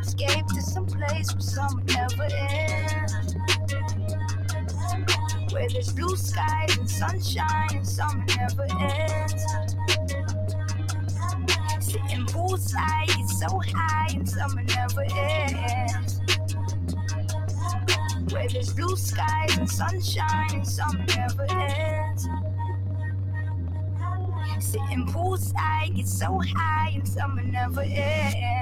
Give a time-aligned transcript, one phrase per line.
[0.00, 3.34] escape to some place where summer never ends.
[5.52, 9.44] Where there's blue skies and sunshine and summer never ends.
[11.80, 16.20] Sitting poolside, it's so high and summer never ends.
[18.32, 22.28] Where there's blue skies and sunshine and summer never ends.
[24.60, 28.59] Sitting poolside, it's so high and summer never ends.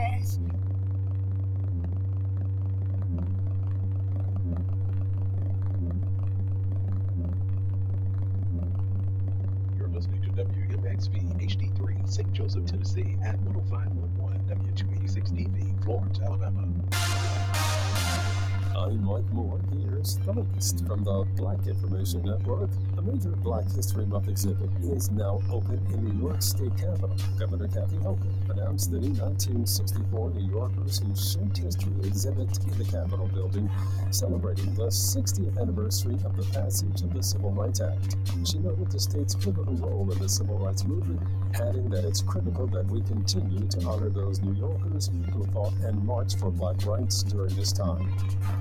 [20.98, 22.70] From the Black Information Network.
[22.97, 27.16] A major Black History Month exhibit is now open in New York State Capitol.
[27.39, 32.84] Governor Kathy Hochul announced the new 1964 New Yorkers Who Shaped History exhibit in the
[32.84, 33.70] Capitol building,
[34.11, 38.17] celebrating the 60th anniversary of the passage of the Civil Rights Act.
[38.44, 41.20] She noted the state's pivotal role in the civil rights movement,
[41.54, 46.04] adding that it's critical that we continue to honor those New Yorkers who fought and
[46.04, 48.12] marched for black rights during this time.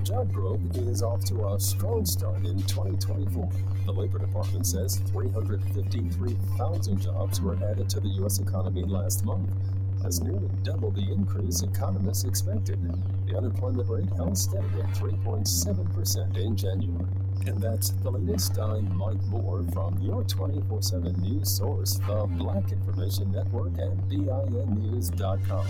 [0.02, 3.48] Job growth is off to a strong start in 2024.
[3.86, 8.38] The Labor Department says 353,000 jobs were added to the U.S.
[8.38, 9.48] economy last month.
[10.02, 12.78] That's nearly double the increase economists expected.
[13.26, 17.06] The unemployment rate held steady at 3.7% in January.
[17.48, 18.58] And that's the latest.
[18.58, 25.66] I'm Mike Moore from your 24 7 news source, the Black Information Network at BINNews.com.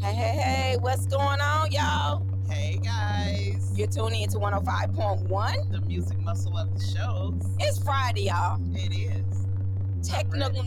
[0.00, 2.26] Hey, hey, hey, what's going on, y'all?
[2.48, 3.49] Hey guys,
[3.80, 5.70] You're tuning into 105.1.
[5.72, 7.46] the music muscle of the Shoals.
[7.60, 8.60] It's Friday, y'all.
[8.74, 9.46] It is.
[10.06, 10.64] Technical,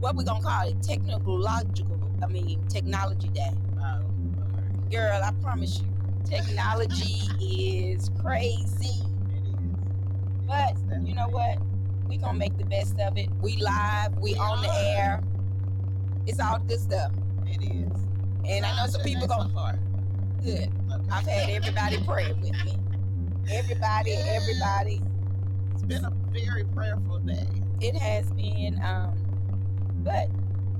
[0.00, 0.82] what we gonna call it?
[0.82, 3.52] Technological, I mean, technology day.
[3.78, 4.02] Oh,
[4.36, 4.90] Lord.
[4.90, 5.88] Girl, I promise you,
[6.26, 7.30] technology
[7.94, 9.06] is crazy.
[9.30, 9.80] It is.
[10.46, 10.76] But
[11.06, 11.60] you know what?
[12.08, 13.30] We gonna make the best of it.
[13.40, 15.22] We live, we We on the air.
[16.26, 17.12] It's all good stuff.
[17.46, 17.90] It is.
[18.46, 19.78] And I know some people go gonna far.
[20.44, 20.70] good.
[21.12, 22.78] I've had everybody praying with me.
[23.50, 24.42] Everybody, Yes.
[24.42, 25.02] everybody.
[25.72, 27.46] It's been a very prayerful day.
[27.80, 29.14] it has been um
[30.04, 30.28] but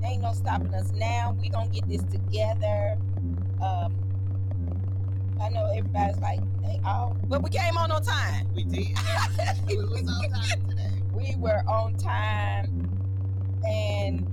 [0.03, 2.97] ain't no stopping us now we gonna get this together
[3.63, 3.93] um
[5.41, 8.87] i know everybody's like they all but we came on on time We did.
[9.67, 11.01] we was on time today.
[11.11, 12.89] we were on time
[13.67, 14.27] and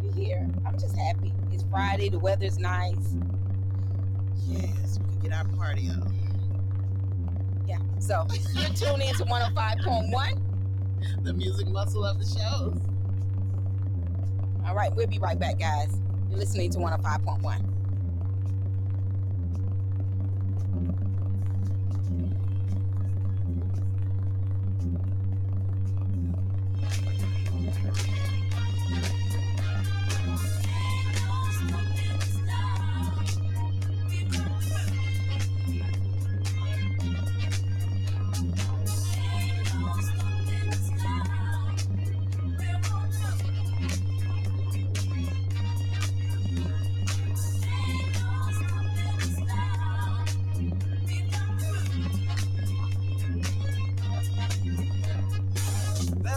[0.00, 3.16] we here i'm just happy it's friday the weather's nice
[4.46, 6.14] Yes, we could get our party on.
[7.66, 10.40] yeah so you tune in to 105.1
[11.24, 12.80] The music muscle of the Shoals.
[14.66, 15.98] all right we'll be right back guys
[16.30, 17.64] you're listening to 105.1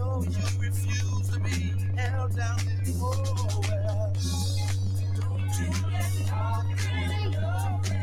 [0.00, 3.12] know you refuse to be held down anymore.
[5.16, 7.99] Don't you nothing stand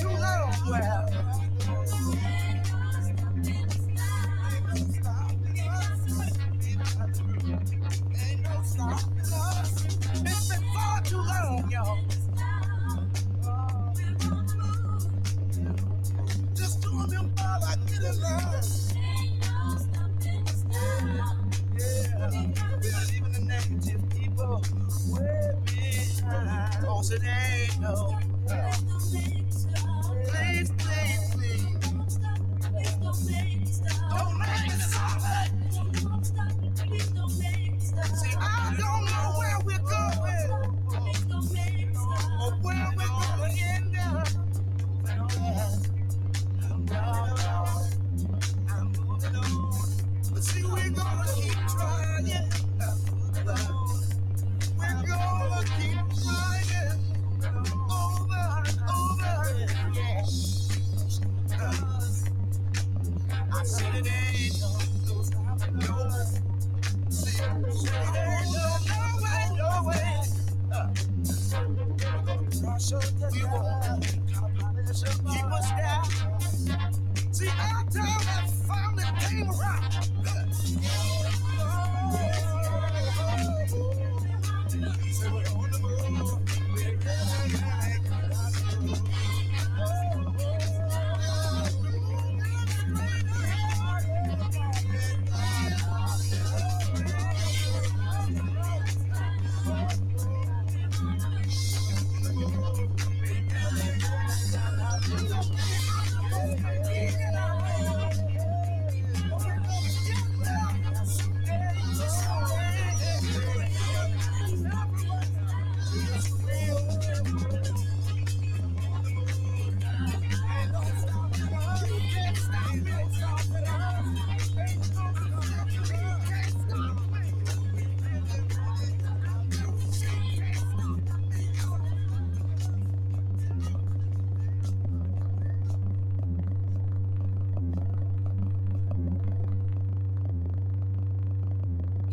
[0.00, 0.52] too long.
[0.68, 1.43] Well,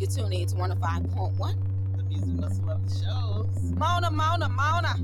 [0.02, 1.56] You tune in to 105.1.
[1.96, 3.72] The music must love the Shoals.
[3.74, 4.96] Mona, Mona, Mona.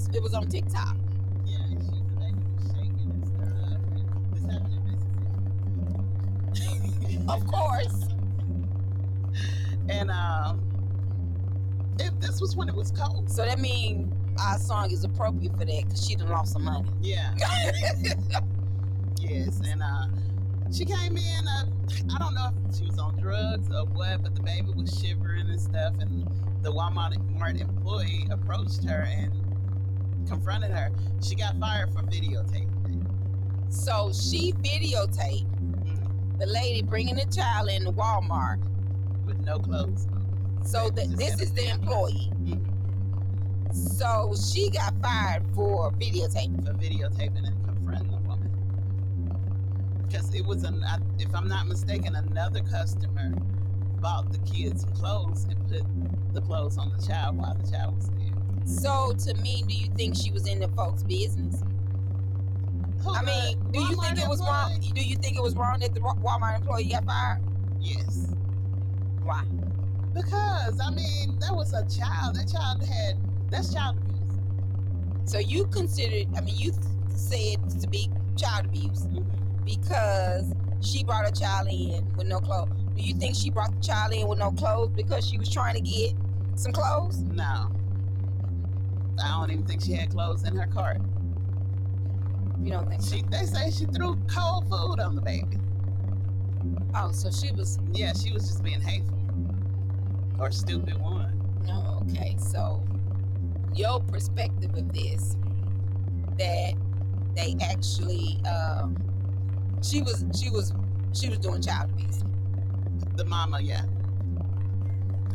[0.00, 0.96] It's, it was on TikTok.
[1.46, 3.42] Yeah, and she, the baby was shaking and stuff.
[3.92, 4.82] And this happened in
[6.54, 7.24] Mississippi.
[7.28, 8.08] Of course.
[9.88, 10.60] And um,
[11.98, 13.30] if this was when it was cold.
[13.30, 16.88] So that means our song is appropriate for that because she done lost some money.
[17.00, 17.34] Yeah.
[19.20, 20.06] yes, and uh,
[20.72, 21.48] she came in.
[21.48, 21.66] Uh,
[22.14, 25.48] I don't know if she was on drugs or what, but the baby was shivering
[25.48, 25.94] and stuff.
[26.00, 26.26] And
[26.62, 27.14] the Walmart
[27.60, 29.32] employee approached her and
[30.28, 30.90] confronted her.
[31.22, 33.72] She got fired for videotaping it.
[33.72, 35.46] So she videotaped
[36.38, 38.60] the lady bringing the child in Walmart.
[39.26, 40.06] with no clothes.
[40.64, 42.30] So the, this is the employee.
[43.72, 46.64] So she got fired for videotaping.
[46.66, 48.50] for videotaping and confronting the woman.
[50.06, 53.32] Because it was an, I- if I'm not mistaken, another customer
[54.00, 55.84] bought the kids some clothes and put
[56.34, 58.39] the clothes on the child while the child was there.
[58.64, 61.62] So to me, do you think she was in the folks' business?
[63.02, 64.78] Who, I mean, do you think it was wrong?
[64.80, 67.40] Do you think it was wrong that the Walmart employee got fired?
[67.80, 68.34] Yes.
[69.22, 69.44] Why?
[70.12, 72.36] Because I mean, that was a child.
[72.36, 73.16] That child had
[73.50, 75.30] that's child abuse.
[75.30, 76.28] So you considered?
[76.36, 79.64] I mean, you th- said to be child abuse mm-hmm.
[79.64, 82.70] because she brought a child in with no clothes.
[82.96, 85.74] Do you think she brought the child in with no clothes because she was trying
[85.74, 86.12] to get
[86.54, 87.20] some clothes?
[87.20, 87.70] No.
[89.22, 91.00] I don't even think she had clothes in her cart.
[92.62, 93.16] You don't think so?
[93.16, 95.58] She they say she threw cold food on the baby.
[96.94, 97.78] Oh, so she was.
[97.92, 99.18] Yeah, she was just being hateful
[100.38, 101.40] or stupid one.
[101.68, 102.36] Oh, okay.
[102.38, 102.82] So
[103.74, 105.36] your perspective of this,
[106.38, 106.74] that
[107.36, 108.96] they actually, um,
[109.82, 110.72] she was, she was,
[111.12, 112.22] she was doing child abuse.
[113.16, 113.82] The mama, yeah.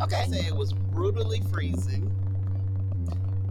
[0.01, 0.25] Okay.
[0.27, 2.11] They said it was brutally freezing.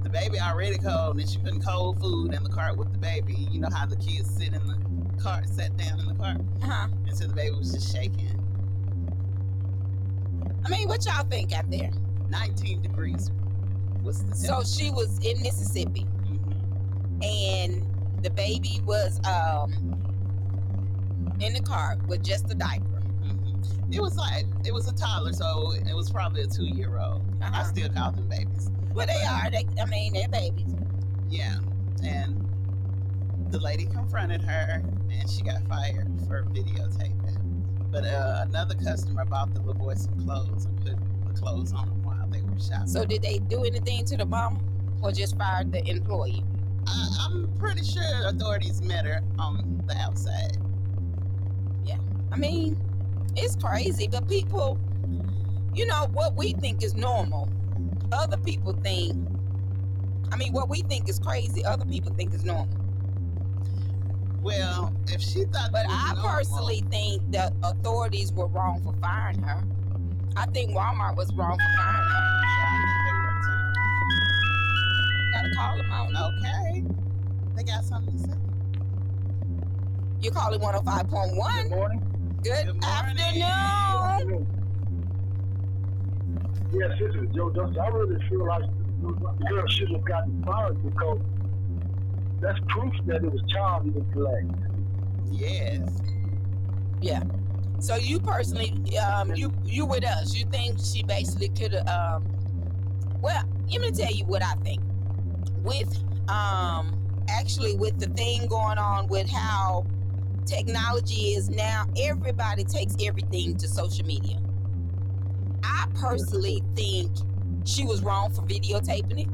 [0.05, 3.35] The baby already cold, and she putting cold food in the cart with the baby.
[3.51, 4.77] You know how the kids sit in the
[5.23, 6.89] cart, sat down in the cart, Uh huh.
[7.07, 8.31] and so the baby was just shaking.
[10.65, 11.91] I mean, what y'all think out there?
[12.29, 13.31] 19 degrees
[14.03, 17.25] was the So she was in Mississippi, Mhm.
[17.25, 19.73] and the baby was um
[21.41, 23.03] in the car with just a diaper.
[23.23, 23.95] Mhm.
[23.95, 27.23] It was like it was a toddler, so it was probably a two year old.
[27.41, 27.65] I Uh-huh.
[27.65, 28.71] still call them babies.
[28.95, 29.51] Well, they are.
[29.51, 30.73] They, I mean, they're babies.
[31.29, 31.57] Yeah,
[32.05, 32.49] and
[33.51, 37.91] the lady confronted her, and she got fired for videotaping.
[37.91, 40.97] But uh, another customer bought the little boy some clothes and put
[41.27, 42.87] the clothes on him while they were shopping.
[42.87, 44.61] So did they do anything to the mom,
[45.03, 46.45] or just fired the employee?
[46.87, 50.57] I, I'm pretty sure authorities met her on the outside.
[51.85, 51.99] Yeah,
[52.33, 52.77] I mean,
[53.37, 54.79] it's crazy, but people,
[55.75, 57.49] you know, what we think is normal,
[58.13, 59.17] other people think.
[60.33, 62.69] I mean, what we think is crazy, other people think is normal.
[64.43, 69.43] Well, if she thought, But I normal- personally think the authorities were wrong for firing
[69.43, 69.63] her.
[70.37, 72.21] I think Walmart was wrong for firing her.
[75.33, 76.35] Gotta call them out.
[76.39, 76.85] Okay,
[77.57, 78.37] they got something to say.
[80.21, 81.69] You call it 105.1.
[81.71, 82.01] morning.
[82.43, 82.81] Good, Good morning.
[82.81, 83.35] Good afternoon.
[83.35, 84.23] Yes,
[86.79, 87.79] this is Joe Dustin.
[87.79, 88.65] I really feel like
[89.03, 91.21] the girl should have gotten fired because
[92.41, 94.47] that's proof that it was child neglect.
[95.31, 95.89] Yes.
[97.01, 97.23] Yeah.
[97.81, 100.35] So you personally, um, you you with us?
[100.35, 101.89] You think she basically could have?
[101.89, 102.25] Um,
[103.21, 104.81] well, let me tell you what I think.
[105.63, 105.97] With
[106.29, 109.87] um, actually with the thing going on with how
[110.47, 114.39] technology is now, everybody takes everything to social media.
[115.65, 117.11] I personally think
[117.65, 119.29] she was wrong for videotaping it.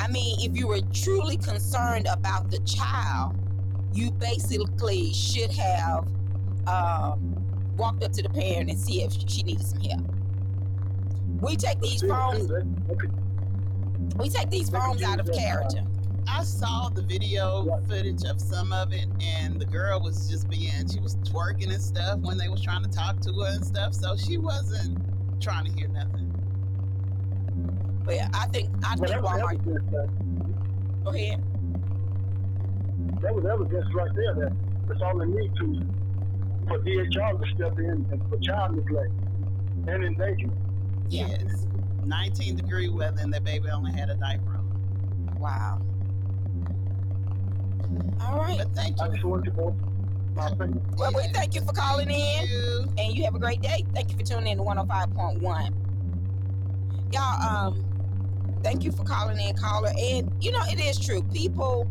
[0.00, 3.36] I mean, if you were truly concerned about the child,
[3.92, 6.06] you basically should have
[6.66, 7.34] um,
[7.76, 10.02] walked up to the parent and see if she needed some help.
[11.40, 12.50] We take these phones,
[14.16, 15.82] we take these phones out of character.
[16.28, 17.82] I saw the video Right.
[17.88, 21.82] footage of some of it, and the girl was just being, she was twerking and
[21.82, 23.94] stuff when they was trying to talk to her and stuff.
[23.94, 24.98] So she wasn't
[25.40, 26.30] trying to hear nothing.
[28.04, 29.54] But yeah, I think I Well, think that was Walmart.
[29.54, 31.42] evidence that, Go ahead.
[33.22, 34.52] that was evidence right there that
[34.88, 35.86] that's all they need to
[36.68, 39.10] for DHR to step in and for child neglect
[39.86, 40.58] and endangerment.
[41.10, 41.66] Yes.
[42.04, 45.36] 19 degree weather, and that baby only had a diaper on.
[45.38, 45.80] Wow.
[48.20, 48.58] All right.
[48.58, 49.12] But thank I you.
[49.12, 49.74] just want to voice
[50.34, 50.82] my opinion.
[50.96, 52.48] Well, we thank you for calling in.
[52.48, 52.86] You.
[52.98, 53.84] and you have a great day.
[53.94, 55.74] Thank you for tuning in to 105.1.
[57.12, 57.84] Y'all, um,
[58.62, 59.92] thank you for calling in, caller.
[59.98, 61.22] And you know, it is true.
[61.32, 61.88] People,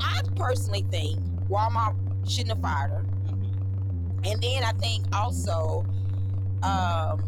[0.00, 1.96] I personally think Walmart
[2.28, 3.04] shouldn't have fired her.
[4.24, 5.86] And then I think also,
[6.62, 7.22] um,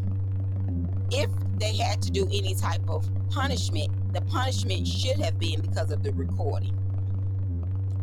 [1.10, 5.92] if they had to do any type of punishment, the punishment should have been because
[5.92, 6.76] of the recording.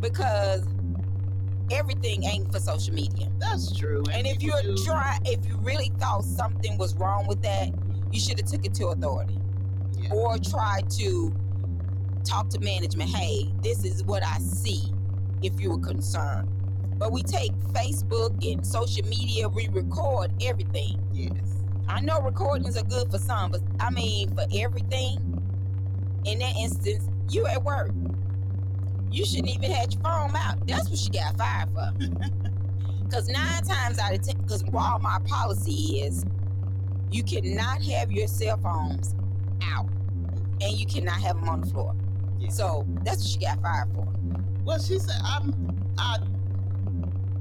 [0.00, 0.66] Because
[1.70, 3.28] everything ain't for social media.
[3.38, 4.02] That's true.
[4.12, 7.70] And if you people do- try, if you really thought something was wrong with that,
[8.12, 9.38] you should have took it to authority
[9.98, 10.12] Yeah.
[10.12, 11.32] or tried to
[12.24, 13.10] talk to management.
[13.10, 14.92] Hey, this is what I see.
[15.42, 16.48] If you were concerned,
[16.98, 21.00] but we take Facebook and social media, we record everything.
[21.12, 21.32] Yes.
[21.88, 25.40] I know recordings are good for some, but I mean for everything.
[26.24, 27.92] In that instance, you at work.
[29.10, 30.66] You shouldn't even have your phone out.
[30.66, 31.92] That's what she got fired for.
[33.08, 36.26] Because nine times out of ten, because Walmart policy is
[37.10, 39.14] you cannot have your cell phones
[39.64, 39.88] out
[40.60, 41.94] and you cannot have them on the floor.
[42.38, 42.50] Yeah.
[42.50, 44.06] So that's what she got fired for.
[44.62, 45.54] Well, she said, I'm,
[45.96, 46.18] I,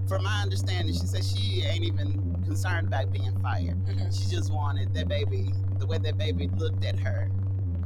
[0.08, 3.76] from my understanding, she said she ain't even concerned about being fired.
[3.86, 4.18] Mhm.
[4.18, 7.30] She just wanted that baby, the way that baby looked at her,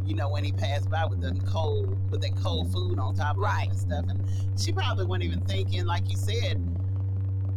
[0.05, 3.35] you know, when he passed by with the cold, with that cold food on top
[3.35, 3.67] of Right.
[3.69, 4.05] and stuff.
[4.09, 4.23] And
[4.59, 6.59] she probably wasn't even thinking, like you said,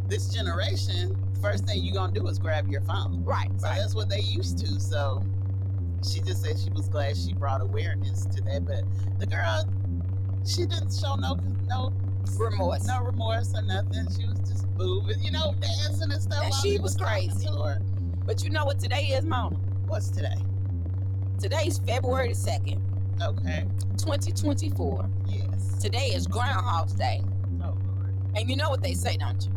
[0.07, 3.23] this generation, first thing you're going to do is grab your phone.
[3.23, 3.79] Right, So right.
[3.79, 4.79] that's what they used to.
[4.79, 5.23] So
[6.07, 8.65] she just said she was glad she brought awareness to that.
[8.65, 8.83] But
[9.19, 9.65] the girl,
[10.45, 11.91] she didn't show no no
[12.37, 12.85] Remorse.
[12.87, 14.07] no remorse or nothing.
[14.19, 16.43] She was just moving, you know, dancing and stuff.
[16.43, 17.47] And she he was crazy.
[18.25, 19.55] But you know what today is, Mona?
[19.87, 20.35] What's today?
[21.39, 22.81] Today's February the 2nd,
[23.21, 23.65] Okay.
[23.97, 25.09] 2024.
[25.27, 25.77] Yes.
[25.81, 27.21] Today is Groundhog's Day.
[27.63, 28.13] Oh Lord.
[28.35, 29.51] And you know what they say, don't you?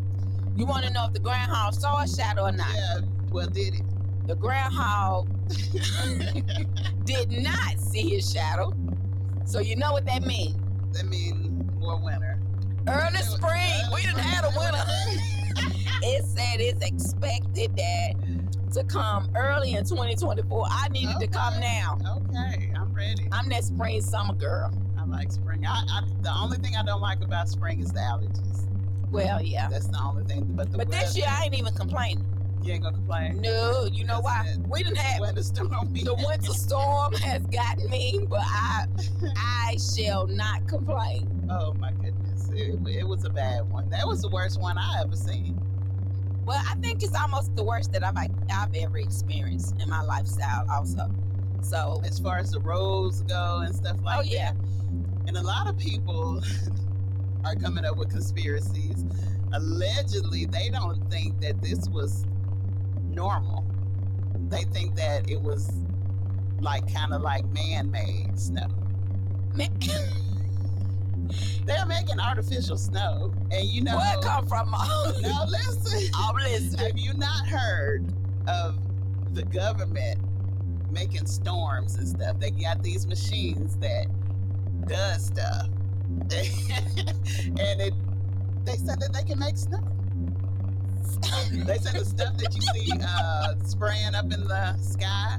[0.57, 2.73] You want to know if the groundhog saw a shadow or not.
[2.75, 3.01] Yeah.
[3.31, 3.83] Well, did it?
[4.27, 5.29] The groundhog
[7.05, 8.73] did not see his shadow.
[9.45, 10.57] So you know what that means.
[10.97, 12.39] that mean more winter.
[12.87, 13.83] Early spring.
[13.95, 14.85] We didn't have a winter.
[16.03, 18.15] it said it's expected that
[18.73, 20.67] to come early in 2024.
[20.71, 21.99] I needed to come now.
[22.31, 23.29] Okay, I'm ready.
[23.33, 24.73] I'm that spring summer girl.
[24.99, 25.65] I like spring.
[25.67, 28.67] I, I the only thing I don't like about spring is the allergies.
[29.11, 29.69] Well, yeah.
[29.71, 30.45] That's the only thing.
[30.51, 32.25] But the But this year I ain't even complaining.
[32.63, 33.41] you ain't gonna complain.
[33.41, 34.45] No, you know why?
[34.49, 34.59] It.
[34.69, 35.71] We didn't have Winter storm.
[35.93, 38.85] the winter storm has gotten me, but I
[39.37, 41.47] I shall not complain.
[41.51, 43.89] Oh my goodness, it, it was a bad one.
[43.91, 45.59] That was the worst one I ever seen.
[46.49, 50.67] Well, I think it's almost the worst that I've I've ever experienced in my lifestyle.
[50.73, 51.11] Also,
[51.61, 55.29] so As far as the roads go and stuff oh, like oh yeah, that.
[55.29, 56.41] And a lot of people
[57.45, 59.05] are coming up with conspiracies.
[59.53, 62.25] Allegedly, they don't think that this was
[63.05, 63.67] normal.
[64.49, 65.71] They think that it was
[66.63, 68.69] like kind of like man-made snow.
[69.53, 69.79] Man,
[71.65, 74.71] They're making artificial snow, and you know what come from?
[75.21, 76.11] No, listen.
[76.17, 76.87] I'm listening.
[76.87, 78.13] Have you not heard
[78.47, 78.79] of
[79.35, 80.21] the government
[80.91, 82.39] making storms and stuff?
[82.41, 84.07] They got these machines that
[84.87, 85.67] does stuff,
[86.09, 86.31] and
[87.81, 87.93] it
[88.65, 89.79] they said that they can make snow.
[91.67, 95.39] they said the stuff that you see uh, spraying up in the sky,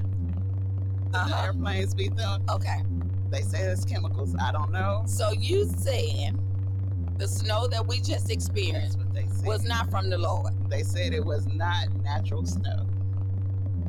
[1.11, 1.45] that the Uh-huh.
[1.45, 2.43] airplanes be throwing.
[2.49, 2.79] Okay,
[3.29, 4.35] They say it's chemicals.
[4.41, 5.03] I don't know.
[5.05, 6.37] so you said
[7.17, 9.45] the snow that we just experienced what they said.
[9.45, 10.53] was not from the Lord.
[10.69, 12.87] They said it was not natural snow.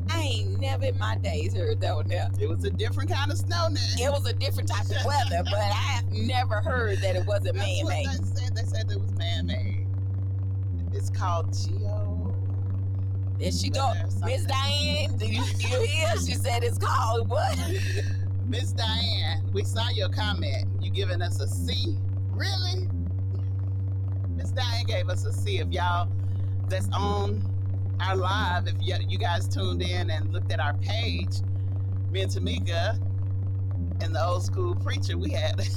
[0.09, 2.29] I ain't never in my days heard that one there.
[2.39, 3.79] It was a different kind of snow now.
[3.97, 7.55] It was a different type of weather, but I have never heard that it wasn't
[7.55, 8.07] man made.
[8.07, 9.87] They said they said it was man made.
[10.93, 12.35] It's called geo.
[13.39, 13.93] There she go.
[14.25, 14.45] Miss.
[14.45, 16.09] Diane, do you, you hear?
[16.17, 17.57] She said it's called what?
[18.45, 20.67] Miss Diane, we saw your comment.
[20.81, 21.97] You giving us a C?
[22.29, 22.87] Really?
[24.35, 25.59] Miss Diane gave us a C.
[25.59, 26.09] If y'all
[26.67, 27.41] that's on
[28.01, 31.41] our live, if you, you guys tuned in and looked at our page,
[32.09, 32.99] me and Tamika
[34.01, 35.61] and the old school preacher, we had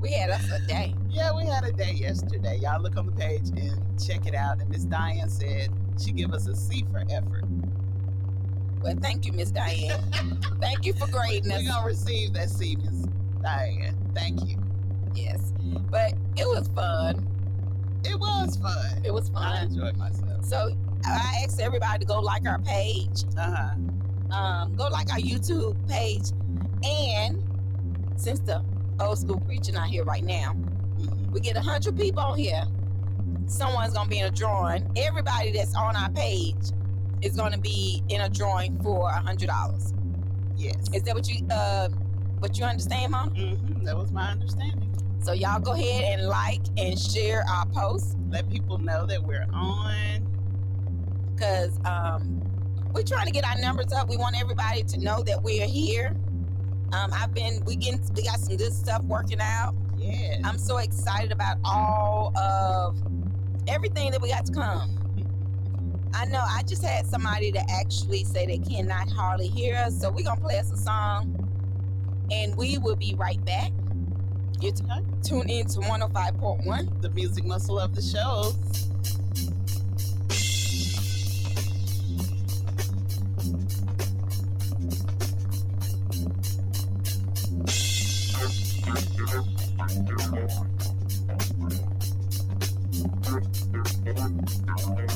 [0.00, 0.94] We had us a day.
[1.10, 2.58] Yeah, we had a day yesterday.
[2.62, 4.60] Y'all look on the page and check it out.
[4.60, 7.44] And Miss Diane said she give us a C for effort.
[8.82, 10.00] Well, thank you, Miss Diane.
[10.60, 11.66] thank you for grading We're us.
[11.66, 13.06] gonna receive that C, Miss
[13.42, 13.96] Diane.
[14.14, 14.56] Thank you.
[15.14, 15.52] Yes,
[15.90, 17.26] but it was fun.
[18.04, 19.02] It was fun.
[19.04, 19.42] It was fun.
[19.42, 20.44] I enjoyed myself.
[20.44, 20.70] So
[21.04, 24.36] I asked everybody to go like our page, Uh-huh.
[24.36, 26.30] um, go like our YouTube page,
[26.84, 27.42] and
[28.16, 28.62] since the
[29.00, 30.54] old school preacher not here right now,
[30.98, 31.30] Mhm.
[31.32, 32.64] we get a hundred people on here.
[33.46, 34.88] Someone's gonna be in a drawing.
[34.96, 36.70] Everybody that's on our page
[37.22, 39.94] is gonna be in a drawing for a hundred dollars.
[40.56, 40.76] Yes.
[40.94, 41.88] Is that what you uh
[42.40, 43.30] what you understand, Mom?
[43.30, 44.94] hmm That was my understanding.
[45.22, 49.46] So y'all go ahead and like and share our post Let people know that we're
[49.52, 50.26] on.
[51.36, 52.42] because um
[52.94, 54.08] we're trying to get our numbers up.
[54.08, 56.16] We want everybody to know that we're here.
[56.92, 59.74] Um, I've been we getting we got some good stuff working out.
[59.96, 60.38] Yeah.
[60.44, 62.96] I'm so excited about all of
[63.68, 65.07] everything that we got to come.
[66.14, 70.10] I know I just had somebody to actually say they cannot hardly hear us, so
[70.10, 71.48] we're gonna play us a song
[72.30, 73.72] and we will be right back.
[74.60, 75.04] You t- Okay.
[75.22, 77.00] tune in to 105.1.
[77.02, 78.52] the music muscle of the show.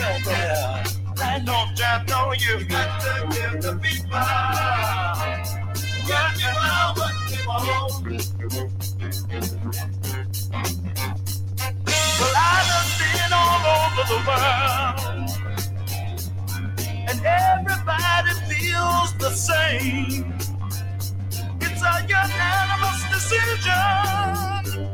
[0.00, 4.20] I don't just know you got to give the people.
[6.06, 8.04] Give people what they want.
[12.20, 15.30] Well, I done been all over the world,
[17.08, 20.38] and everybody feels the same.
[21.60, 24.92] It's a unanimous decision.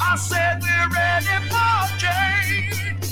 [0.00, 3.11] I said we're ready for change.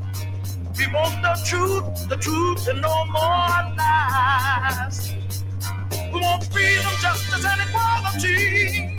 [0.81, 5.13] We want the truth, the truth, and no more lies.
[6.11, 8.97] We want freedom, justice, and equality.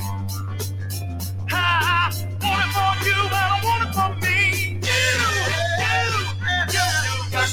[1.50, 4.78] I want it for you, and I want it for me.
[4.78, 6.22] You, you,
[6.70, 6.86] you,
[7.32, 7.50] got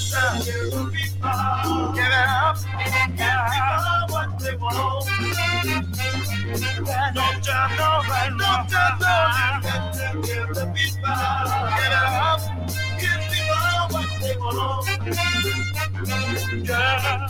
[1.65, 2.57] to give it up.
[3.17, 5.09] Give people what they want.
[7.15, 8.29] Don't you know, right?
[8.29, 9.09] You you
[9.97, 12.28] to give the people, uh, give it up.
[16.57, 17.29] girl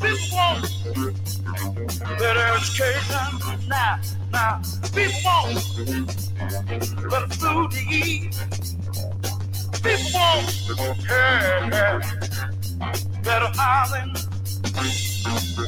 [0.00, 0.62] People want
[2.18, 3.28] better education.
[3.68, 4.00] Now,
[4.32, 4.62] now,
[4.94, 5.54] people want
[7.10, 8.34] better food to eat.
[9.82, 10.46] People want
[11.08, 12.00] yeah, yeah,
[13.22, 14.14] better housing.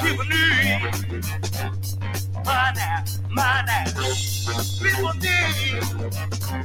[0.00, 0.80] People need
[2.44, 2.88] money,
[3.30, 3.84] money.
[4.82, 5.82] People need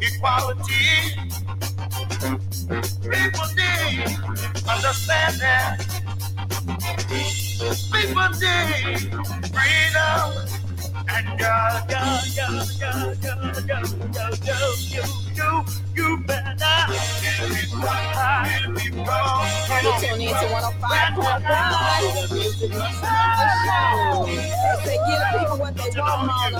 [0.02, 0.86] equality.
[3.10, 4.18] People need
[4.70, 6.17] understanding.
[7.60, 8.30] People
[9.50, 10.30] freedom.
[11.10, 11.26] And
[14.46, 15.04] you,
[15.36, 15.52] you,
[15.96, 16.76] you better
[17.22, 18.04] give me what
[18.46, 19.84] give me what.
[19.84, 24.26] You tune in to 105.1 The Music Must Love the Show.
[24.28, 24.54] They
[24.86, 26.60] say give people what they want, Mona.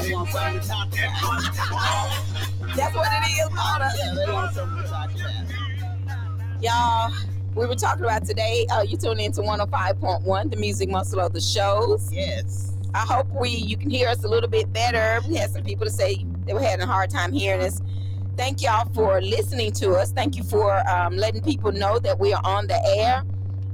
[0.00, 2.76] They want something to talk about.
[2.76, 3.88] That's what it is, Mona.
[3.98, 6.62] Yeah, they want something to talk about.
[6.62, 7.12] Y'all,
[7.54, 8.66] we were talking about today.
[8.72, 12.12] Uh, you tune in to 105.1, the music muscle of the Shoals.
[12.12, 12.72] Yes.
[12.94, 15.20] I hope we you can hear us a little bit better.
[15.28, 17.80] We had some people to say they were having a hard time hearing us.
[18.36, 20.12] Thank y'all for listening to us.
[20.12, 23.22] Thank you for um, letting people know that we are on the air.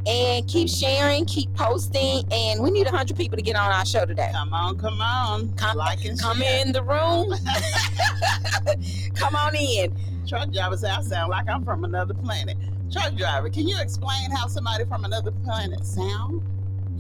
[0.06, 4.06] And keep sharing, keep posting, and we need 100 people to get on our show
[4.06, 4.30] today.
[4.32, 5.52] Come on, come on.
[5.56, 6.62] Come- like and Come share.
[6.66, 7.34] in the room.
[9.14, 9.94] Come on in.
[10.26, 12.56] Truck driver say I sound like I'm from another planet.
[12.92, 16.42] Truck driver, can you explain how somebody from another planet sound?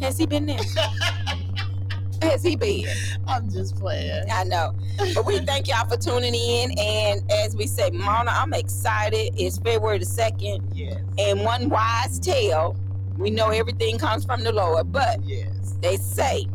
[0.00, 0.58] Has he been there?
[2.22, 2.84] Has he been?
[3.26, 4.24] I'm just playing.
[4.30, 4.74] I know.
[5.14, 6.70] But we thank y'all for tuning in.
[6.78, 9.34] And as we say, Mona, I'm excited.
[9.36, 10.62] It's February the 2nd.
[10.74, 11.00] Yes.
[11.18, 12.76] And one wise tale,
[13.16, 15.76] we know everything comes from the Lord, but Yes.
[15.80, 16.46] they say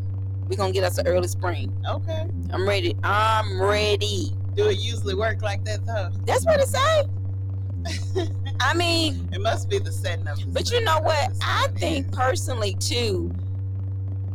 [0.47, 1.75] we're going to get us an early spring.
[1.89, 2.27] Okay.
[2.51, 2.95] I'm ready.
[3.03, 4.33] I'm ready.
[4.55, 6.11] Do it usually work like that though?
[6.25, 8.27] That's what it say.
[8.59, 10.37] I mean, It must be the setting up.
[10.47, 11.31] but you know what?
[11.41, 13.31] I think personally, too,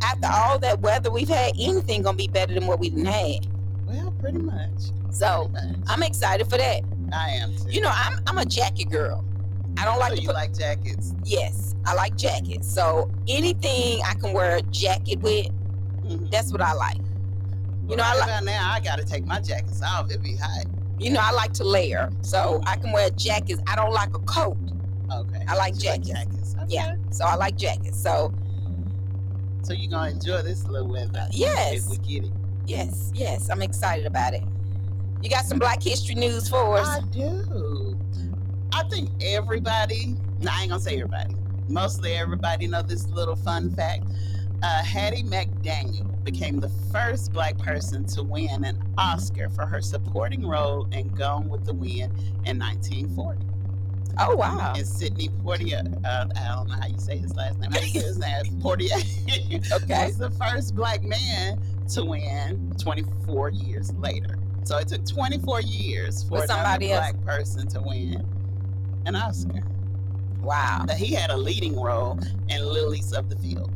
[0.02, 3.46] after all that weather we've had, anything to be better than what we done had.
[3.86, 4.70] Well, pretty much.
[5.10, 5.84] So Pretty much.
[5.88, 6.82] I'm excited for that.
[7.12, 7.70] I am too.
[7.70, 9.24] You know, I'm, I'm a jacket girl.
[9.78, 11.14] I don't like so to you put like jackets?
[11.24, 12.72] Yes, I like jackets.
[12.72, 15.46] So anything I can wear a jacket with,
[16.04, 16.30] Mhm.
[16.30, 16.98] that's what I like.
[17.88, 20.08] You know, I Right like about now I gotta take my jackets off.
[20.10, 20.66] It'd be hot.
[21.00, 22.10] You know I like to layer.
[22.22, 23.60] So I can wear jackets.
[23.66, 24.56] I don't like a coat.
[25.12, 25.44] Okay.
[25.48, 26.08] I like jackets.
[26.08, 26.54] jackets.
[26.56, 26.66] Okay.
[26.74, 26.96] Yeah.
[27.10, 28.00] So I like jackets.
[28.00, 28.32] So
[29.62, 31.26] So you're gonna enjoy this little weather?
[31.32, 31.84] Yes.
[31.84, 32.32] If we get it.
[32.66, 34.42] yes, yes, I'm excited about it.
[35.22, 36.88] You got some Black History news for us?
[36.88, 37.98] I do.
[38.72, 40.16] I think everybody.
[40.40, 41.34] No, I ain't gonna say everybody.
[41.68, 44.04] mostly everybody know this little fun fact.
[44.62, 50.46] Uh, Hattie McDaniel became the first black person to win an Oscar for her supporting
[50.46, 52.12] role in Gone with the Wind
[52.44, 53.46] in 1940.
[54.18, 54.74] Oh wow.
[54.76, 57.70] And Sidney Poitier, uh, I don't know how you say his last name.
[57.70, 58.44] How you say his name?
[58.60, 60.06] Poitier Okay.
[60.06, 61.58] was the first black man
[61.90, 64.36] to win 24 years later.
[64.64, 67.12] So it took 24 years for somebody else.
[67.12, 68.26] black person to win
[69.06, 69.62] an Oscar.
[70.42, 70.84] Wow.
[70.96, 73.70] He had a leading role in Lilies of the Field.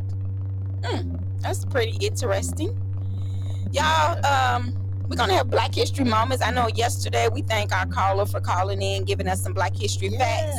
[1.44, 2.74] That's pretty interesting.
[3.70, 4.74] Y'all, um,
[5.08, 6.42] we're gonna have Black History moments.
[6.42, 10.08] I know yesterday we thank our caller for calling in, giving us some Black History
[10.08, 10.56] facts.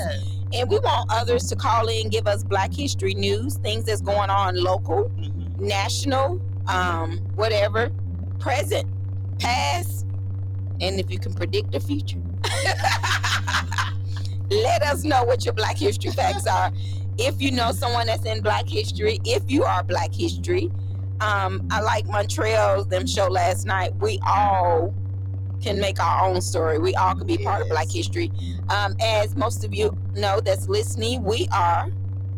[0.54, 4.30] And we want others to call in, give us Black History news, things that's going
[4.30, 5.60] on local, Mhm.
[5.60, 7.90] national, um, whatever,
[8.38, 8.88] present,
[9.40, 10.06] past,
[10.82, 12.22] and if you can predict the future.
[14.52, 16.72] Let us know what your Black History facts are.
[17.18, 20.72] If you know someone that's in Black History, if you are Black History,
[21.22, 23.96] um, I like Montreal's them show last night.
[23.98, 24.94] We all
[25.62, 26.78] can make our own story.
[26.78, 28.32] We all can be part of Black History.
[28.70, 31.90] Um, as most of you know that's listening, we are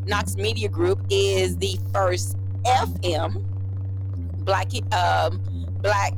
[0.05, 3.43] Knox Media Group is the first FM
[4.47, 5.41] black um,
[5.81, 6.13] black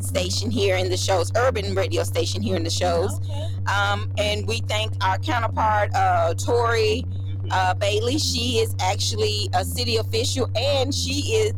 [0.00, 3.20] station here in the Shoals, urban radio station here in the Shoals.
[3.20, 3.48] Okay.
[3.66, 7.04] Um, and we thank our counterpart, uh, Tori.
[7.50, 8.18] Uh, Bailey.
[8.18, 11.52] She is actually a city official and she is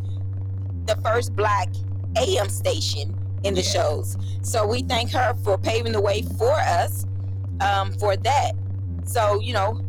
[0.86, 1.68] the first black
[2.16, 3.70] AM station in the Yeah.
[3.70, 4.16] Shoals.
[4.42, 7.06] So we thank her for paving the way for us
[7.60, 8.52] um, for that.
[9.04, 9.80] So, you know,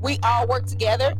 [0.00, 1.14] we all work together.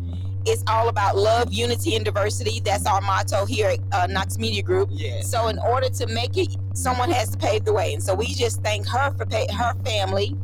[0.46, 2.60] It's all about love, unity, and diversity.
[2.60, 4.90] That's our motto here at uh, Knox Media Group.
[4.92, 5.30] Yes.
[5.30, 8.26] So in order to make it, someone has to pave the way, and so we
[8.26, 10.36] just thank her for pay, her family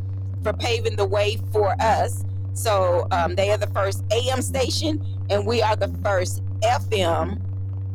[0.42, 2.24] for paving the way for us.
[2.54, 7.40] So um, they are the first AM station, and we are the first FM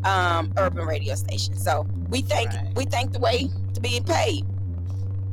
[0.06, 1.56] um, urban radio station.
[1.58, 2.76] So we thank Right.
[2.76, 4.46] we thank the way to being paid.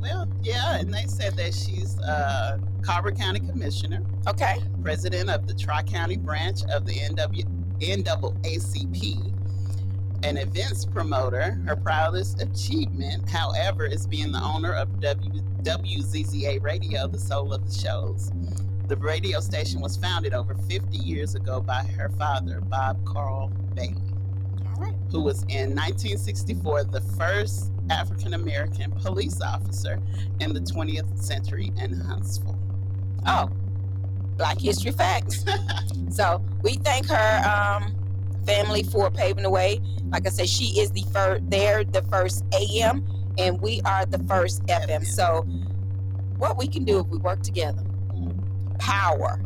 [0.01, 4.57] Well, yeah, and they said that she's uh, Colbert County Commissioner, Okay.
[4.81, 7.45] president of the Tri County branch of the NW,
[7.79, 9.33] NAACP,
[10.25, 11.57] an events promoter.
[11.65, 17.65] Her proudest achievement, however, is being the owner of w, WZZA Radio, the soul of
[17.65, 18.31] the Shoals.
[18.87, 23.95] The radio station was founded over 50 years ago by her father, Bob Carl Bailey
[24.67, 24.93] All right.
[25.09, 30.01] who was in 1964 the first African American police officer
[30.39, 32.59] in the 20th century in Huntsville.
[33.25, 33.49] Oh,
[34.37, 35.45] Black History Facts.
[36.09, 37.95] so we thank her um,
[38.45, 39.79] family for paving the way.
[40.09, 41.49] Like I said, she is the first.
[41.49, 43.05] They're the first AM,
[43.37, 45.05] and we are the first FM.
[45.05, 45.43] So
[46.37, 47.83] what we can do if we work together?
[48.83, 49.39] Power.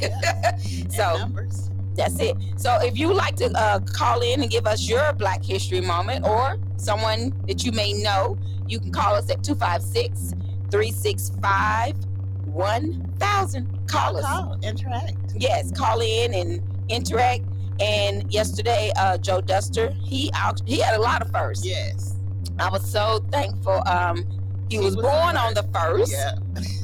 [0.90, 1.70] So numbers.
[1.94, 2.36] that's it.
[2.56, 6.24] So if you like to uh, call in and give us your Black History moment
[6.24, 10.34] or someone that you may know, you can call us at 256
[10.70, 11.94] 365
[12.46, 13.86] 1000.
[13.86, 14.24] Call us.
[14.24, 15.16] Call, interact.
[15.34, 17.44] Yes, call in and interact.
[17.80, 21.66] And yesterday, uh, Joe Duster, he out, he had a lot of firsts.
[21.66, 22.16] Yes.
[22.58, 23.82] I was so thankful.
[23.86, 24.24] Um,
[24.68, 26.34] he, He was, was born on the first Yeah.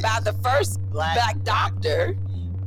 [0.01, 1.15] by the first Black.
[1.15, 2.17] black doctor,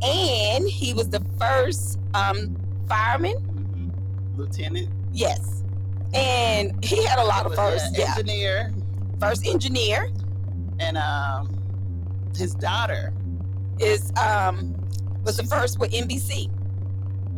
[0.04, 2.56] and he was the first um,
[2.88, 3.36] fireman.
[3.38, 4.38] Mhm.
[4.38, 4.89] Lieutenant.
[5.13, 5.63] Yes,
[6.13, 7.97] and he had a lot of firsts.
[7.97, 8.73] Yeah, Engineer.
[9.19, 10.10] first engineer
[10.80, 11.58] And um,
[12.36, 13.13] his daughter
[13.80, 14.75] is um
[15.23, 16.49] was the first with NBC.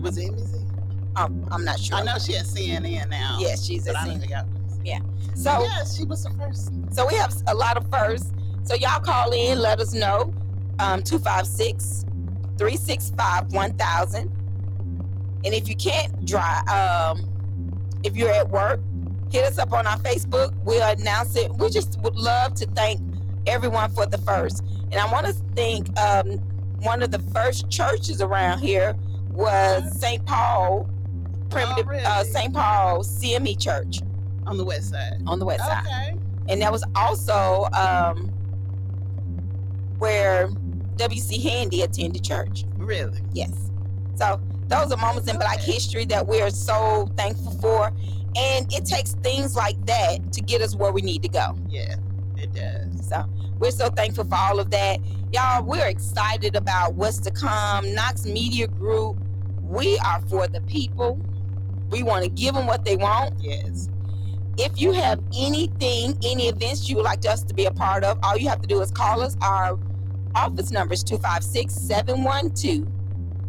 [0.02, 0.64] was it NBC.
[1.16, 1.98] Um, I'm not sure.
[1.98, 3.38] I know she at CNN now.
[3.40, 4.06] Yes, she's But a
[4.94, 5.00] I don't senior.
[5.20, 6.72] think I So yeah, she was the first.
[6.94, 8.32] So we have a lot of firsts.
[8.64, 10.34] So y'all call in, let us know.
[10.80, 12.06] Um, 256
[12.58, 14.32] 365 1000.
[15.46, 17.30] And if you can't drive, um,
[18.04, 18.80] if you're at work,
[19.32, 20.54] hit us up on our Facebook.
[20.64, 21.54] We'll announce it.
[21.56, 23.00] We just would love to thank
[23.46, 24.64] everyone for the first.
[24.92, 26.34] And I want to thank um,
[26.82, 28.96] one of the first churches around here
[29.32, 30.26] was St.
[30.26, 30.90] Paul,
[31.50, 32.04] Primitive, really?
[32.04, 32.54] uh, St.
[32.54, 34.00] Paul CME Church
[34.48, 35.22] On the west side.
[35.28, 36.18] on the west side Okay.
[36.50, 38.32] and that was also um,
[40.00, 40.50] where
[40.98, 41.40] W.C.
[41.42, 42.64] Handy attended church.
[42.76, 43.20] Really?
[43.34, 43.52] Yes.
[44.16, 47.88] So those are moments in Black history that we're so thankful for,
[48.36, 51.56] and it takes things like that to get us where we need to go.
[51.70, 51.96] Yeah,
[52.38, 53.08] it does.
[53.08, 53.26] So
[53.60, 55.00] we're so thankful for all of that,
[55.32, 55.64] y'all.
[55.64, 57.94] We're excited about what's to come.
[57.94, 59.18] Knox Media Group.
[59.62, 61.20] We are for the people.
[61.90, 63.36] We want to give them what they want.
[63.40, 63.90] Yes.
[64.58, 68.18] If you have anything, any events you would like us to be a part of,
[68.24, 69.38] all you have to do is call us.
[69.42, 69.78] Our
[70.36, 72.88] office number is 256 712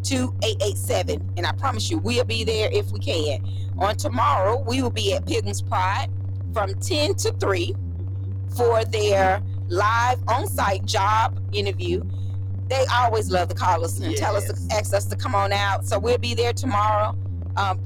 [0.02, 1.34] 2887.
[1.36, 3.46] And I promise you, we'll be there if we can.
[3.78, 6.08] On tomorrow, we will be at Pilgrim's Pride
[6.52, 7.74] from 10 to 3
[8.56, 12.02] for their live on-site job interview.
[12.68, 15.52] They always love to call us and tell us to ask us to come on
[15.52, 15.86] out.
[15.86, 17.16] So we'll be there tomorrow,
[17.56, 17.78] um,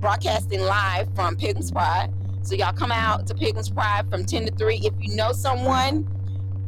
[0.00, 2.12] broadcasting live from Pilgrim's Pride.
[2.46, 4.76] So y'all come out to Pilgrim's Pride from 10 to 3.
[4.84, 6.06] If you know someone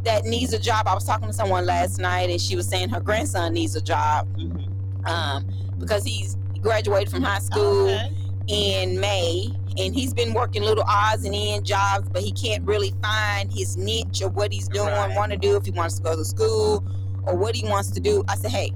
[0.04, 2.88] that needs a job, I was talking to someone last night and she was saying
[2.88, 5.08] her grandson needs a job Mhm.
[5.08, 5.46] um,
[5.78, 8.10] because he's graduated from high school Okay.
[8.48, 12.92] in May, and he's been working little odds and end jobs, but he can't really
[13.00, 15.14] find his niche or what he's doing, Right.
[15.16, 16.82] want to do if he wants to go to school
[17.24, 18.24] or what he wants to do.
[18.26, 18.72] I said, hey,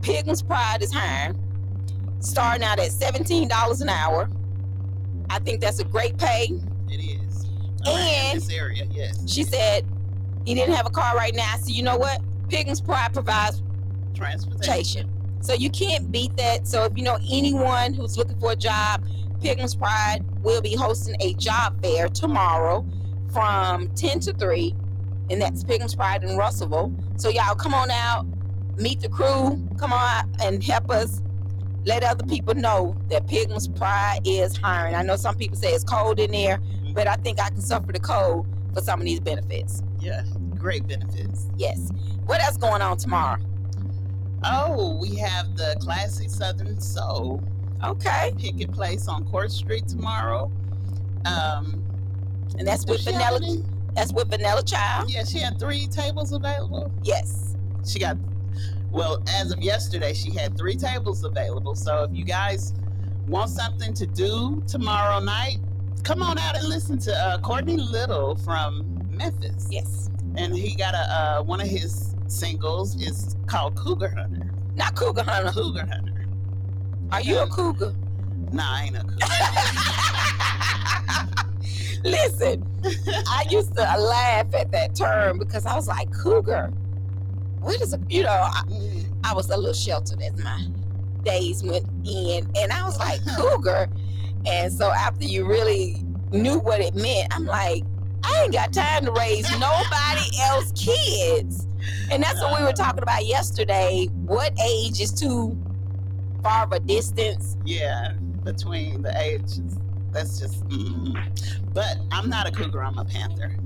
[0.00, 1.38] Pilgrim's Pride is hiring,
[2.20, 4.30] starting out at seventeen dollars an hour.
[5.30, 6.50] I think that's a great pay.
[6.88, 7.44] It is.
[7.86, 9.18] Uh, Around And- this area, yes.
[9.30, 9.84] She said
[10.44, 11.54] he didn't have a car right now.
[11.60, 12.20] So you know what?
[12.48, 13.62] Pilgrim's Pride provides
[14.14, 15.08] Transportation.
[15.40, 16.66] So you can't beat that.
[16.66, 19.04] So if you know anyone who's looking for a job,
[19.40, 22.84] Pilgrim's Pride will be hosting a job fair tomorrow
[23.32, 24.74] from 10 to 3,
[25.30, 26.92] and that's Pilgrim's Pride in Russellville.
[27.16, 28.26] So y'all come on out,
[28.78, 31.20] meet the crew, come on out and help us
[31.86, 34.94] let other people know that Pilgrim's Pride is hiring.
[34.94, 36.60] I know some people say it's cold in there,
[36.92, 39.82] but I think I can suffer the cold for some of these benefits.
[40.00, 40.22] Yeah.
[40.58, 41.46] Great benefits.
[41.56, 41.90] Yes.
[42.26, 43.40] What else going on tomorrow?
[44.44, 47.42] Oh, we have the classic Southern Soul
[47.84, 48.32] Okay.
[48.38, 50.50] picket place on Court Street tomorrow.
[51.24, 51.82] Um,
[52.58, 53.40] And that's with Vanilla
[53.94, 55.10] That's with Vanilla Child.
[55.10, 56.90] Yeah, she had three tables available.
[57.02, 57.56] Yes.
[57.86, 58.16] She got,
[58.96, 61.74] well, as of yesterday, she had three tables available.
[61.74, 62.72] So if you guys
[63.28, 65.58] want something to do tomorrow night,
[66.02, 69.68] come on out and listen to uh, Courtney Little from Memphis.
[69.70, 70.08] Yes.
[70.36, 74.50] And he got a uh, one of his singles is called Cougar Hunter.
[74.74, 75.52] Not Cougar Hunter.
[75.52, 76.26] Cougar Hunter.
[77.12, 77.94] Are you a cougar?
[78.50, 79.26] Nah, I ain't a cougar.
[82.02, 82.66] Listen,
[83.28, 86.72] I used to laugh at that term because I was like, cougar.
[87.66, 88.62] What is a, you know, I,
[89.24, 90.66] I was a little sheltered as my
[91.24, 93.88] days went in, and I was like, cougar.
[94.46, 95.96] And so after you really
[96.30, 97.82] knew what it meant, I'm like,
[98.22, 101.66] I ain't got time to raise nobody else kids.
[102.12, 104.06] And that's what we were talking about yesterday.
[104.12, 105.60] What age is too
[106.44, 107.56] far of a distance?
[107.64, 108.12] yeah,
[108.44, 109.76] between the ages.
[110.12, 110.64] That's just.
[110.68, 111.16] Mm.
[111.74, 112.84] But I'm not a cougar.
[112.84, 113.56] I'm a panther.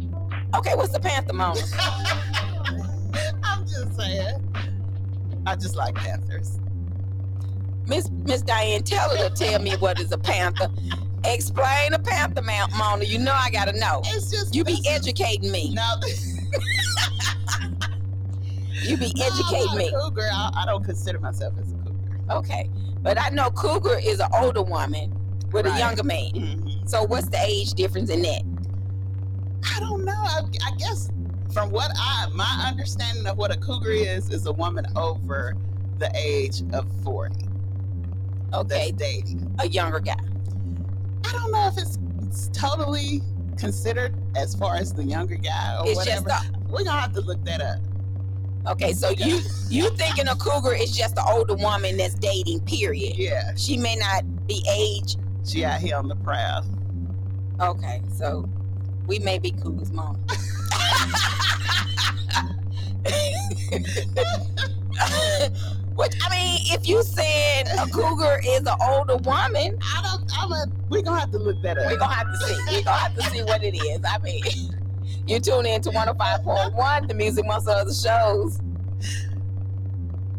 [0.57, 1.71] Okay, what's the Panther moment?
[5.51, 6.61] I just like panthers.
[7.89, 10.69] Miss Miss Diane, tell her to tell me what is a panther.
[11.25, 13.05] Explain a panther, Mount Mona.
[13.05, 14.01] You know I gotta know.
[14.07, 15.75] It's just You be educating me.
[15.75, 15.83] No,
[18.83, 19.91] You be educating me.
[19.91, 20.29] Cougar.
[20.33, 22.21] I, I don't consider myself as a cougar.
[22.31, 22.71] Okay,
[23.03, 25.13] but I know cougar is an older woman
[25.53, 26.31] with a younger man.
[26.33, 26.89] Mhm.
[26.89, 28.43] So what's the age difference in that?
[29.77, 30.13] I don't know.
[30.15, 31.11] I, I guess
[31.53, 35.57] from what I my understanding of what a cougar is is a woman over
[35.99, 37.47] the age of forty
[38.53, 39.55] Okay, dating.
[39.61, 40.17] a younger guy.
[41.25, 43.23] I don't know if it's, it's totally
[43.57, 46.29] considered as far as the younger guy or It's whatever.
[46.29, 47.79] just a, We're gonna have to look that up.
[48.73, 48.93] okay.
[48.93, 52.61] So you you thinking a cougar is just an older woman that's dating?
[52.63, 53.17] Period.
[53.17, 55.17] Yeah, She may not be age.
[55.47, 56.65] she out here on the prowl.
[57.61, 58.49] Okay, so
[59.11, 60.15] we may be cougars, mom.
[65.97, 70.31] Which I mean, if you said a cougar is an older woman, I don't.
[70.39, 70.67] I'm a.
[70.89, 71.87] We're gonna have to look that up.
[71.91, 72.55] we're gonna have to see.
[72.71, 74.01] We're gonna have to see what it is.
[74.09, 74.45] I mean,
[75.27, 78.61] you tune in to 105.1, the music amongst other shows.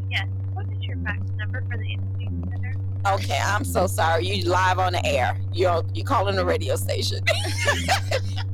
[0.09, 0.29] Yes.
[0.53, 2.73] What is your fax number for the Institute Center?
[3.15, 4.27] Okay, I'm so sorry.
[4.27, 5.37] You live on the air.
[5.51, 7.19] You're you calling the radio station.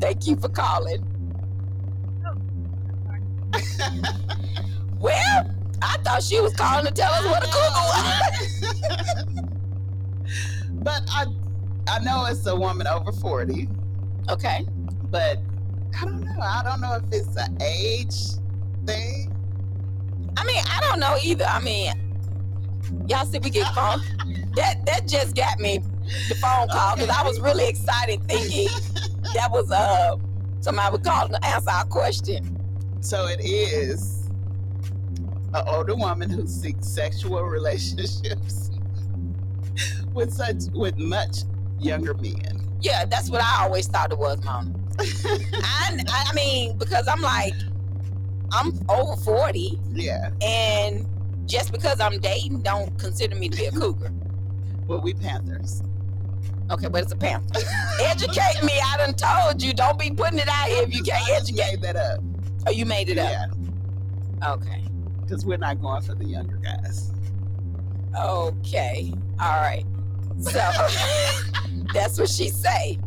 [0.00, 1.04] Thank you for calling.
[4.98, 7.84] Well, I thought she was calling to tell us what a cougar
[8.72, 9.44] was.
[10.72, 11.26] but I,
[11.88, 13.68] I know it's a woman over forty.
[14.30, 14.66] Okay.
[15.10, 15.38] But
[16.00, 16.40] I don't know.
[16.40, 18.40] I don't know if it's an age
[18.86, 19.32] thing.
[20.36, 21.44] I mean, I don't know either.
[21.44, 21.92] I mean,
[23.08, 24.00] y'all see we get phone.
[24.56, 25.78] That that just got me
[26.28, 28.68] the phone call because I was really excited thinking
[29.36, 30.16] that was uh
[30.60, 32.58] somebody was calling to answer our question.
[33.00, 34.28] So it is
[35.54, 38.70] an older woman who seeks sexual relationships
[40.12, 41.38] with such with much
[41.78, 42.60] younger men.
[42.80, 44.74] Yeah, that's what I always thought it was, mom.
[44.98, 47.54] I I mean because I'm like
[48.52, 50.30] I'm over forty Yeah.
[50.40, 51.06] and
[51.46, 54.12] just because I'm dating, don't consider me to be a cougar.
[54.86, 55.82] Well, we Panthers.
[56.70, 57.60] Okay, but it's a panther.
[58.00, 58.72] Educate me.
[58.84, 59.72] I done told you.
[59.72, 61.72] Don't be putting it out here if you can't educate.
[61.72, 62.20] made that up.
[62.66, 63.30] Oh, you made it up.
[63.30, 64.82] Yeah, Okay.
[65.22, 67.12] because we're not going for the younger guys.
[68.18, 69.12] Okay.
[69.40, 69.84] All right.
[70.40, 70.50] So
[71.94, 72.98] that's what she say.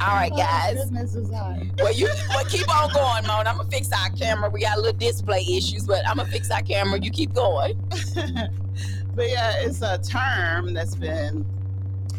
[0.00, 0.76] All right, guys.
[0.78, 1.70] Oh, is high.
[1.78, 3.48] Well, you well keep on going, Mona.
[3.48, 4.50] I'm gonna fix our camera.
[4.50, 7.00] We got a little display issues, but I'm gonna fix our camera.
[7.00, 7.80] You keep going.
[9.14, 11.44] but yeah, it's a term that's been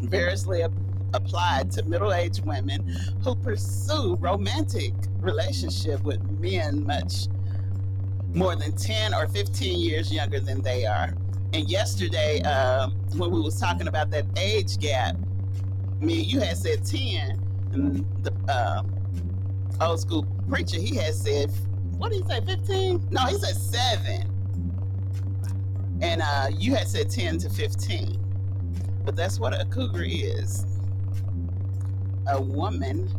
[0.02, 0.72] variously ap-
[1.14, 2.88] applied to middle-aged women
[3.24, 7.28] who pursue romantic relationship with men much
[8.34, 11.14] more than 10 or 15 years younger than they are.
[11.54, 15.16] And yesterday, um, when we was talking about that age gap,
[16.00, 18.94] me you had said 10, and the um,
[19.82, 21.52] old school preacher, he had said,
[21.98, 23.08] what did he say, 15?
[23.12, 24.38] No, he said seven
[26.02, 28.27] and uh, you had said 10 to 15
[29.08, 30.66] but that's what a cougar is.
[32.28, 33.10] A woman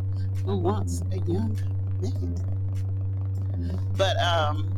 [0.44, 1.58] who wants a young
[2.02, 3.80] man.
[3.96, 4.70] But um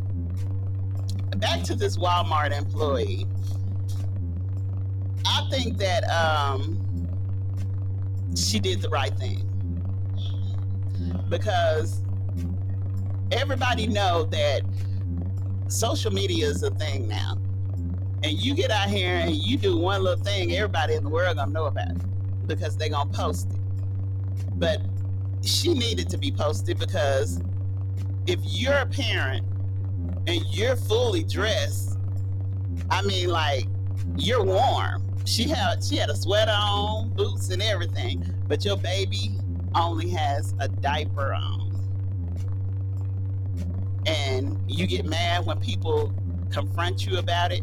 [1.38, 3.26] back to this walmart employee.
[5.26, 6.78] I think that um
[8.36, 9.44] she did the right thing.
[11.28, 12.02] Because
[13.32, 14.62] everybody know that
[15.66, 17.36] social media is a thing now
[18.22, 21.36] and you get out here and you do one little thing, everybody in the world
[21.36, 23.58] gonna know about it because they gonna post it.
[24.58, 24.80] But
[25.42, 27.40] she needed to be posted because
[28.26, 29.46] if you're a parent
[30.26, 31.98] and you're fully dressed,
[32.90, 33.66] I mean like
[34.16, 35.06] you're warm.
[35.24, 39.32] She had she had a sweater on, boots and everything, but your baby
[39.74, 41.58] only has a diaper on.
[44.06, 46.12] And you get mad when people
[46.50, 47.62] confront you about it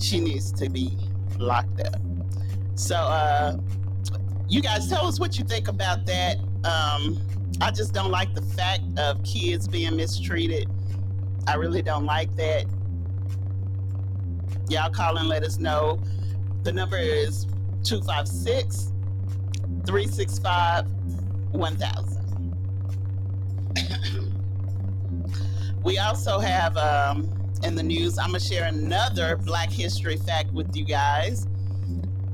[0.00, 0.96] she needs to be
[1.38, 2.00] locked up.
[2.74, 3.56] So, uh,
[4.48, 6.36] you guys tell us what you think about that.
[6.64, 7.18] Um,
[7.60, 10.68] I just don't like the fact of kids being mistreated.
[11.46, 12.66] I really don't like that.
[14.68, 16.00] Y'all call and let us know.
[16.62, 17.46] The number is
[17.84, 18.92] 256
[19.86, 20.86] 365
[21.52, 22.18] 1000.
[25.84, 28.18] We also have um, in the news.
[28.18, 31.46] I'm gonna share another Black History fact with you guys.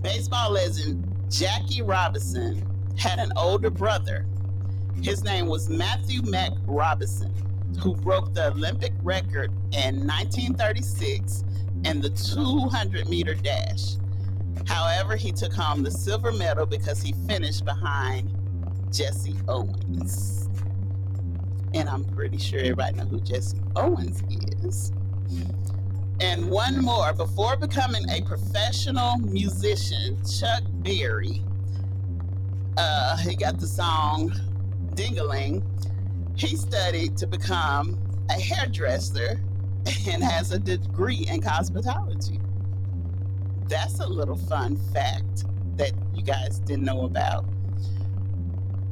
[0.02, 2.64] Baseball legend Jackie Robinson
[2.96, 4.26] had an older brother.
[5.02, 7.32] His name was Matthew Mack Robinson,
[7.82, 11.44] who broke the Olympic record in 1936
[11.84, 13.96] in the 200 meter dash.
[14.66, 18.34] However, he took home the silver medal because he finished behind
[18.92, 20.48] Jesse Owens.
[21.74, 24.22] And I'm pretty sure everybody know who Jesse Owens
[24.64, 24.92] is.
[26.20, 27.12] And one more.
[27.12, 31.42] Before becoming a professional musician, Chuck Berry,
[32.76, 34.32] uh, he got the song
[34.94, 35.62] Dingaling.
[36.36, 37.98] He studied to become
[38.30, 39.40] a hairdresser
[40.08, 42.40] and has a degree in cosmetology.
[43.68, 45.44] That's a little fun fact
[45.76, 47.44] that you guys didn't know about.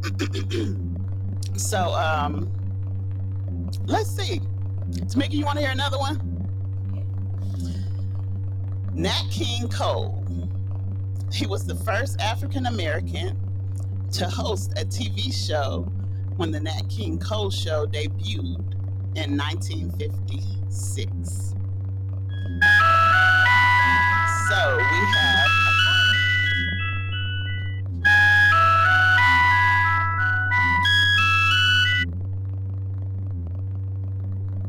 [1.56, 2.48] so, um,
[3.86, 4.40] let's see.
[4.90, 6.35] Tamika, you want to hear another one?
[8.96, 10.24] Nat King Cole.
[11.30, 13.36] He was the first African American
[14.12, 15.82] to host a TV show
[16.36, 18.72] when the Nat King Cole show debuted
[19.14, 21.54] in 1956.
[24.48, 25.50] So we have.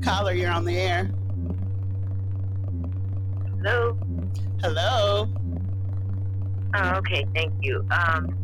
[0.01, 1.09] Caller, you're on the air.
[3.63, 3.97] Hello.
[4.61, 5.27] Hello.
[6.75, 7.85] Oh, okay, thank you.
[7.91, 8.35] Um,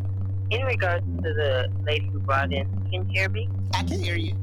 [0.52, 3.50] in regards to the lady who brought in, can you hear me?
[3.74, 4.36] I can hear you.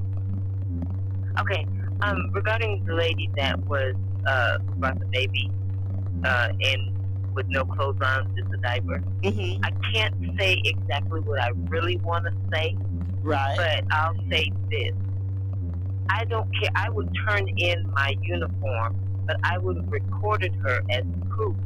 [1.40, 1.66] Okay.
[2.02, 3.94] Um, regarding the lady that was
[4.26, 5.50] uh brought the baby,
[6.24, 9.02] uh, and with no clothes on, just a diaper.
[9.22, 9.64] Mm-hmm.
[9.64, 12.76] I can't say exactly what I really want to say,
[13.22, 13.56] Right.
[13.56, 14.92] but I'll say this.
[16.08, 16.70] I don't care.
[16.74, 21.56] I would turn in my uniform, but I would have recorded her as proof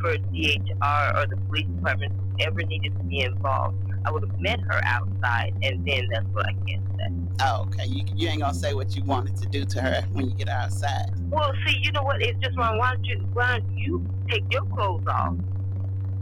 [0.00, 3.76] for DHR or the police department, whoever needed to be involved.
[4.06, 7.46] I would have met her outside, and then that's what I can say.
[7.46, 7.86] Oh, okay.
[7.88, 10.48] You, you ain't gonna say what you wanted to do to her when you get
[10.48, 11.06] outside.
[11.30, 12.16] Well, see, you know what?
[12.20, 12.78] It's just wrong.
[12.78, 15.34] Why don't you, why don't you take your clothes off,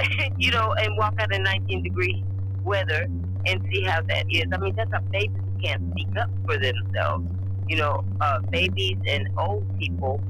[0.37, 2.25] you know, and walk out in 19 degree
[2.65, 3.07] weather
[3.47, 4.45] and see how that is?
[4.53, 7.25] I mean, that's baby who can't speak up for themselves.
[7.69, 10.23] You know, uh, babies and old people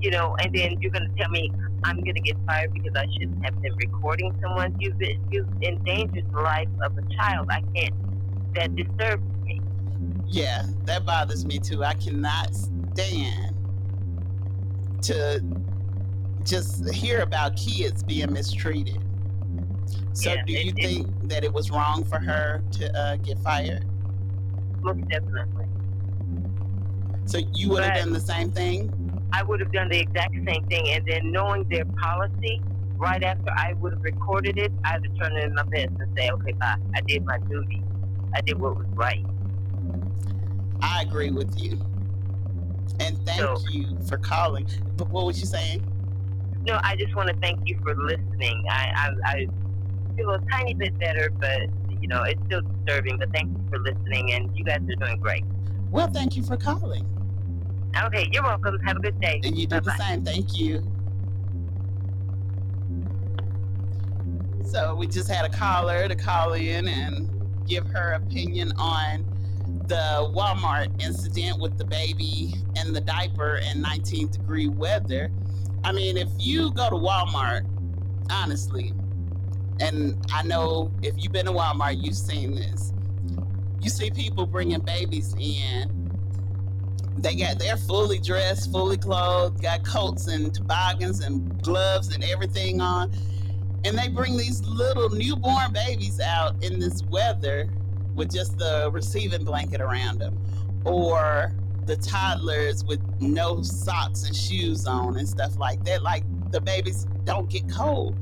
[0.00, 1.50] you know, and then you're gonna tell me
[1.84, 4.76] I'm gonna get fired because I shouldn't have been recording someone.
[4.80, 7.48] You've you've endangered the life of a child.
[7.50, 7.94] I can't.
[8.54, 9.60] That disturbs me.
[10.26, 11.84] Yeah, that bothers me too.
[11.84, 13.54] I cannot stand
[15.02, 15.42] to
[16.44, 19.02] just hear about kids being mistreated.
[20.12, 23.16] So, Yeah, do you it- it- think that it was wrong for her to uh,
[23.16, 23.84] get fired?
[24.82, 25.66] Most definitely.
[27.26, 29.07] So, you would have done the same thing?
[29.32, 32.60] I would have done the exact same thing, and then knowing their policy,
[32.96, 36.16] right after I would have recorded it, I'd have turned it in my best and
[36.16, 36.76] say, "Okay, bye.
[36.94, 37.82] I did my duty.
[38.34, 39.24] I did what was right."
[40.80, 41.78] I agree with you.
[43.00, 44.66] And thank So- you for calling.
[44.96, 45.82] But what was you saying?
[46.66, 48.64] No, I just want to thank you for listening.
[48.68, 49.46] I, I, I
[50.16, 51.60] feel a tiny bit better, but
[52.00, 53.18] you know, it's still disturbing.
[53.18, 55.44] But thank you for listening, and you guys are doing great.
[55.90, 57.06] Well, thank you for calling.
[58.04, 58.78] Okay, you're welcome.
[58.80, 59.40] Have a good day.
[59.44, 60.04] And you do the Bye-bye.
[60.04, 60.24] same.
[60.24, 60.82] Thank you.
[64.64, 67.30] So we just had a caller to call in and
[67.66, 69.24] give her opinion on
[69.86, 75.30] the Walmart incident with the baby and the diaper in 19 degree weather.
[75.84, 77.66] I mean, if you go to Walmart,
[78.30, 78.92] honestly,
[79.80, 82.92] and I know if you've been to Walmart, you've seen this.
[83.80, 85.97] You see people bringing babies in
[87.22, 92.80] they got they're fully dressed, fully clothed, got coats and toboggans and gloves and everything
[92.80, 93.12] on.
[93.84, 97.68] And they bring these little newborn babies out in this weather
[98.14, 100.38] with just the receiving blanket around them.
[100.84, 101.52] Or
[101.86, 106.02] the toddlers with no socks and shoes on and stuff like that.
[106.02, 108.16] Like the babies don't get cold.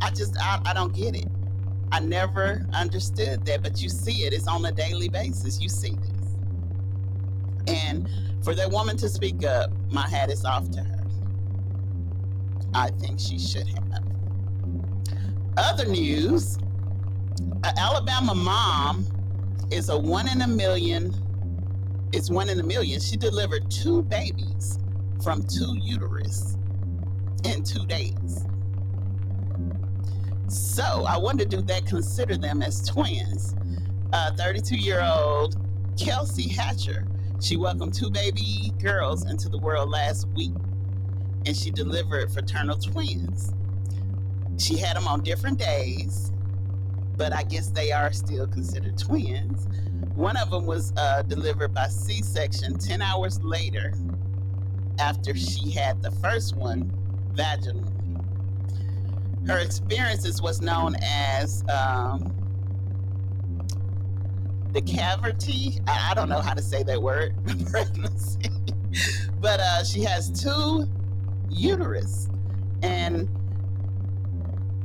[0.00, 1.26] I just I, I don't get it.
[1.90, 4.32] I never understood that, but you see it.
[4.32, 5.60] It's on a daily basis.
[5.60, 6.11] You see this.
[7.66, 8.08] And
[8.42, 11.04] for that woman to speak up, my hat is off to her.
[12.74, 14.02] I think she should have.
[15.56, 16.58] Other news
[17.64, 19.06] an Alabama mom
[19.70, 21.14] is a one in a million.
[22.12, 23.00] It's one in a million.
[23.00, 24.78] She delivered two babies
[25.22, 26.56] from two uterus
[27.44, 28.44] in two days.
[30.48, 33.54] So I wonder do that consider them as twins?
[34.12, 35.56] Uh, 32 year old
[35.98, 37.06] Kelsey Hatcher
[37.42, 40.54] she welcomed two baby girls into the world last week,
[41.44, 43.52] and she delivered fraternal twins.
[44.58, 46.30] She had them on different days,
[47.16, 49.66] but I guess they are still considered twins.
[50.14, 53.92] One of them was uh, delivered by C section 10 hours later
[55.00, 56.92] after she had the first one
[57.34, 57.88] vaginally.
[59.48, 62.32] Her experience is what's known as um,
[64.72, 65.80] the cavity.
[65.88, 67.34] I, I don't know how to say that word,
[67.70, 68.50] pregnancy.
[69.40, 70.86] but uh, she has two
[71.50, 72.28] uterus,
[72.82, 73.28] and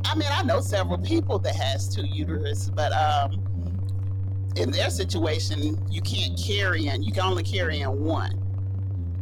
[0.05, 3.43] I mean I know several people that has two uterus, but um,
[4.57, 7.03] in their situation, you can't carry in.
[7.03, 8.33] You can only carry in one.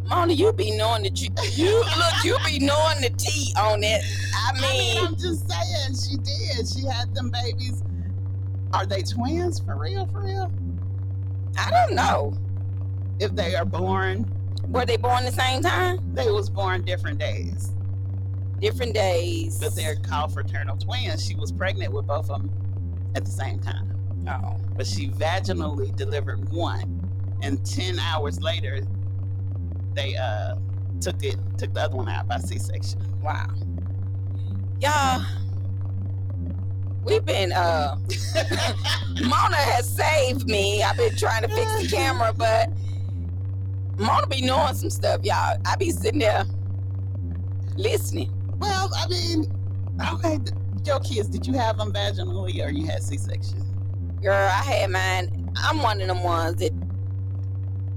[0.10, 4.04] Mona, you be knowing that you, you look, you be knowing the tea on it.
[4.36, 6.68] I I mean, mean, I'm just saying, she did.
[6.70, 7.84] She had them babies.
[8.76, 10.06] Are they twins for real?
[10.08, 10.52] For real?
[11.58, 12.38] I don't know.
[13.20, 14.30] If they are born,
[14.68, 16.00] Were they born the same time?
[16.14, 17.72] they was born different days.
[18.60, 19.60] Different days.
[19.60, 21.26] but they're called fraternal twins.
[21.26, 22.52] She was pregnant with both of them
[23.16, 23.92] at the same time,
[24.28, 27.10] Oh, but she vaginally delivered one,
[27.42, 28.82] and ten hours later,
[29.94, 30.56] they uh
[31.00, 33.00] took it took the other one out by C-section.
[33.22, 33.48] wow.
[34.82, 35.26] Y'all,
[37.06, 37.98] we've been, uh,
[39.24, 40.84] Mona has saved me.
[40.84, 42.70] I've been trying to fix the camera, but
[43.98, 45.58] Mona be knowing some stuff, y'all.
[45.66, 46.46] I be sitting there
[47.78, 48.32] listening.
[48.60, 49.46] Well, I mean,
[50.14, 50.40] okay,
[50.86, 53.64] your kids, did you have them vaginally or you had C-section?
[54.22, 55.52] Girl, I had mine.
[55.58, 56.72] I'm one of them ones that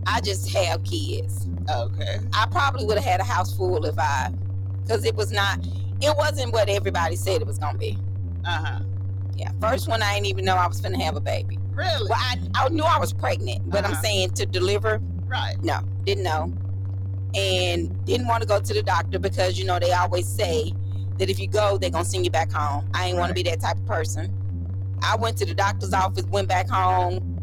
[0.07, 1.49] I just have kids.
[1.75, 4.31] Okay, I probably would have had a house full if I,
[4.83, 5.61] because it was not,
[6.01, 7.99] it wasn't what everybody said it was gonna be.
[8.45, 8.81] uh huh.
[9.39, 11.59] Yeah, first one I didn't even know I was gonna have a baby.
[11.73, 12.09] Really?
[12.11, 14.03] Well, I, I knew I was pregnant, but I'm Uh-huh.
[14.03, 15.57] saying to deliver, Right.
[15.63, 16.53] no, didn't know,
[17.35, 20.73] and didn't want to go to the doctor because you know they always say
[21.19, 22.89] that if you go, they're gonna send you back home.
[22.95, 24.35] I ain't want to be that type of person.
[25.03, 27.39] I went to the doctor's office, went back home,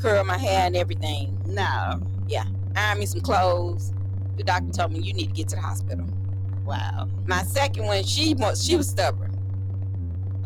[0.00, 2.00] curled my hair and everything, No.
[2.28, 2.44] Yeah,
[2.76, 3.92] ironed me some clothes.
[4.36, 6.06] The doctor told me you need to get to the hospital.
[6.64, 7.08] Wow.
[7.26, 9.29] My second one, she was she was stubborn.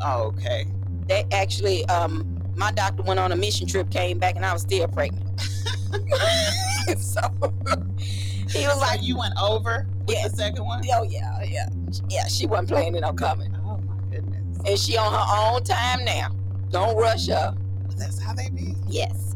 [0.03, 0.67] Oh, okay.
[1.09, 4.63] They actually, um, my doctor went on a mission trip, came back, and I was
[4.63, 5.41] still pregnant.
[6.99, 7.21] so
[8.51, 10.29] he was So like, you went over with Yeah.
[10.29, 10.83] the second one?
[10.93, 11.69] "Oh yeah, yeah,
[12.09, 14.59] yeah." She wasn't planning on coming, Oh my goodness.
[14.67, 16.29] and she on her own time now.
[16.71, 17.55] Don't rush her.
[17.97, 18.75] That's how they be.
[18.89, 19.34] Yes.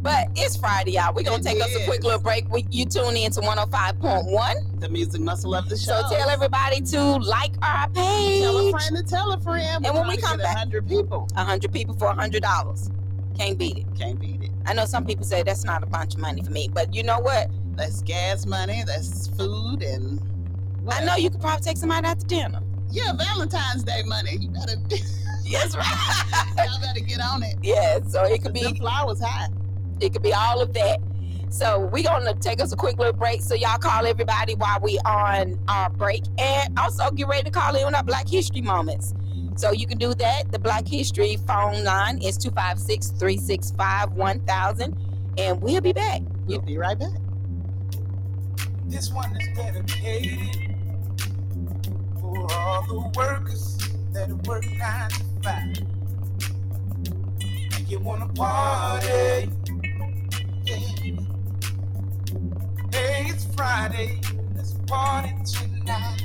[0.00, 1.12] But it's Friday, y'all.
[1.12, 2.48] We're gonna It take us a quick little break.
[2.50, 4.80] We, you tune in to 105.1.
[4.80, 6.08] The music muscle of the Shoals.
[6.10, 8.42] So tell everybody to like our page.
[8.42, 9.84] Tell a friend to tell a friend.
[9.84, 12.90] And when we come back- hundred people, A hundred people for a hundred dollars.
[13.36, 13.86] Can't beat it.
[13.98, 14.50] can't beat it.
[14.66, 17.02] I know some people say that's not a bunch of money for me, but you
[17.02, 17.48] know what?
[17.76, 18.82] That's gas money.
[18.86, 20.20] That's food and.
[20.90, 22.60] I know you could probably take somebody out to dinner.
[22.90, 24.36] Yeah, Valentine's Day money.
[24.40, 24.76] You gotta.
[25.44, 26.44] Yes, right.
[26.58, 27.54] y'all better get on it.
[27.62, 29.46] yeah, so it could The be flowers high.
[30.02, 31.00] It could be all of that.
[31.50, 33.40] So we're gonna take us a quick little break.
[33.42, 37.74] So y'all call everybody while we on our break, and also get ready to call
[37.74, 39.14] in on our Black History moments.
[39.56, 40.52] So you can do that.
[40.52, 44.94] The Black History phone line is 256-365-1000,
[45.38, 46.20] and we'll be back.
[46.46, 47.18] We'll be right back.
[48.84, 50.38] This one is dedicated
[52.20, 53.78] for all the workers
[54.12, 55.78] that work nine to five.
[57.74, 59.50] And you wanna party?
[60.68, 60.76] Yeah.
[62.92, 64.20] Hey, it's Friday.
[64.54, 66.24] Let's party tonight.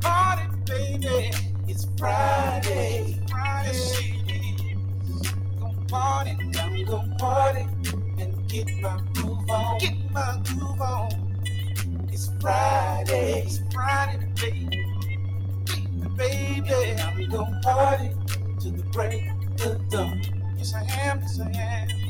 [0.00, 1.30] Party, baby.
[1.68, 3.20] It's Friday.
[3.30, 3.68] Friday.
[3.68, 4.02] Yes.
[5.60, 7.66] Gonna party, I'm gonna party
[8.18, 9.78] and get my groove on.
[9.78, 11.34] Get my groove on.
[12.12, 14.84] It's Friday, it's Friday, baby,
[16.16, 17.00] baby, baby.
[17.02, 18.10] I'm gonna party
[18.62, 19.22] to the break
[19.64, 20.22] of dawn.
[20.58, 22.05] Yes, I am, yes, I am.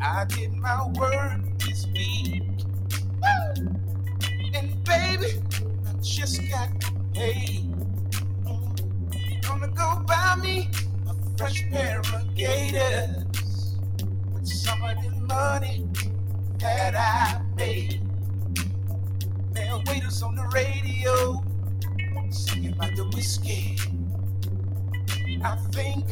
[0.00, 2.42] I did my work this week,
[3.22, 3.66] Woo!
[4.54, 5.42] and baby,
[5.86, 6.70] I just got
[7.14, 7.74] paid.
[9.42, 10.68] Gonna go buy me
[11.08, 13.76] a fresh pair of gators
[14.32, 15.86] with some of the money
[16.58, 18.02] that I made.
[19.52, 21.42] There waiters on the radio
[22.30, 23.76] singing about the whiskey.
[25.42, 26.04] I think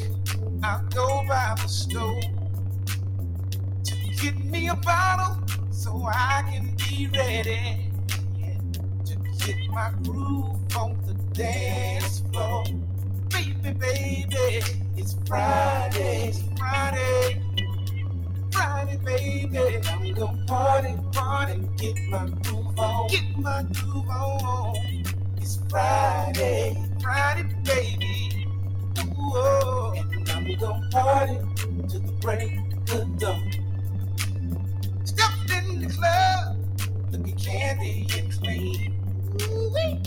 [0.62, 2.43] I'll go by the stove to
[4.24, 5.36] get me a bottle
[5.70, 7.90] so I can be ready
[9.04, 12.64] to get my groove on the dance floor.
[13.28, 14.62] Baby, baby,
[14.96, 17.42] it's Friday, it's Friday.
[18.50, 19.58] Friday, baby.
[19.88, 24.74] I'm gonna party, party, get my groove on, get my groove on.
[25.36, 28.46] It's Friday, Friday, baby.
[29.00, 29.92] Ooh, oh.
[30.12, 31.38] and I'm gonna party
[31.88, 32.52] to the break
[32.90, 33.63] of dawn.
[35.04, 36.56] Stepped in the club,
[37.12, 38.94] looking candy and clean.
[39.42, 40.00] Ooh-wee.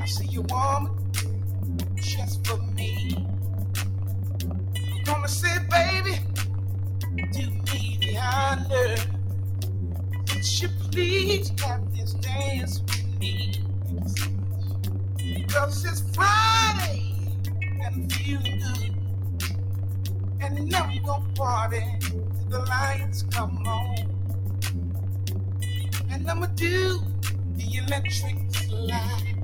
[0.00, 0.90] I see you, woman,
[1.96, 3.26] just for me.
[4.44, 6.18] I'm gonna say, baby
[7.32, 8.96] do me the honor.
[10.34, 13.54] Would you please have this dance with me?
[15.48, 17.14] Cause it's Friday
[17.60, 18.96] and I'm feeling good.
[20.40, 21.82] And I'm gonna party
[22.50, 23.96] the lights come on.
[26.10, 27.00] And I'ma do
[27.56, 29.36] the electric slide.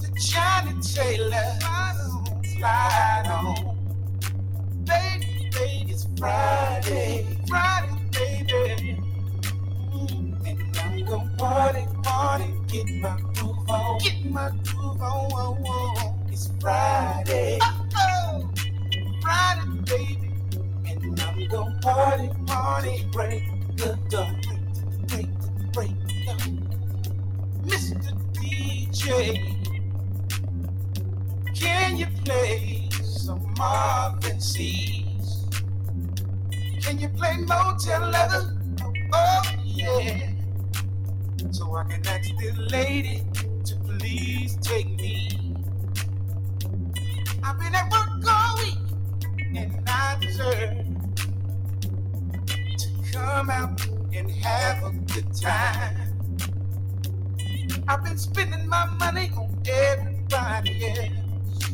[0.00, 1.58] To Johnnie Taylor,
[2.58, 3.78] slide on.
[4.84, 9.02] Baby, baby, it's Friday, Friday, baby.
[9.92, 15.32] Mm, And I'm gonna party, party, get my groove on, get my groove on.
[15.32, 16.28] on, on.
[16.32, 18.50] It's Friday, oh,
[19.22, 19.63] Friday,
[21.84, 23.42] party, party, break
[23.76, 24.40] the dawn,
[25.06, 25.28] break,
[25.72, 25.90] break, break
[26.24, 26.64] the.
[27.66, 28.00] Mr.
[28.32, 29.54] DJ,
[31.54, 35.44] can you play some Marvin Sease?
[36.80, 38.56] Can you play Motel Leather?
[38.82, 40.30] Oh, oh yeah.
[41.50, 43.24] So I can ask this lady
[43.66, 45.54] to please take me.
[47.42, 48.78] I've been at work all week
[49.54, 50.93] and I deserve
[53.24, 55.96] come out and have a good time.
[57.88, 61.70] I've been spending my money on everybody else.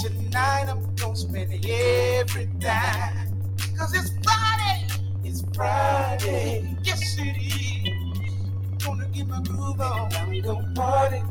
[0.00, 3.56] Tonight I'm gonna spend every dime.
[3.76, 4.86] Cause it's Friday.
[5.22, 6.76] It's Friday.
[6.82, 8.84] Yes it is.
[8.84, 10.14] Gonna get my groove on.
[10.14, 11.22] I'm gonna party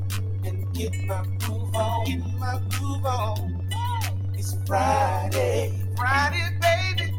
[0.46, 2.06] and get my groove on.
[2.06, 3.68] Get my groove on.
[4.36, 5.74] It's Friday.
[5.98, 7.14] Friday, baby.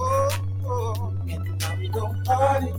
[0.00, 0.28] Oh,
[0.66, 1.14] oh.
[1.28, 2.72] And I'm gonna party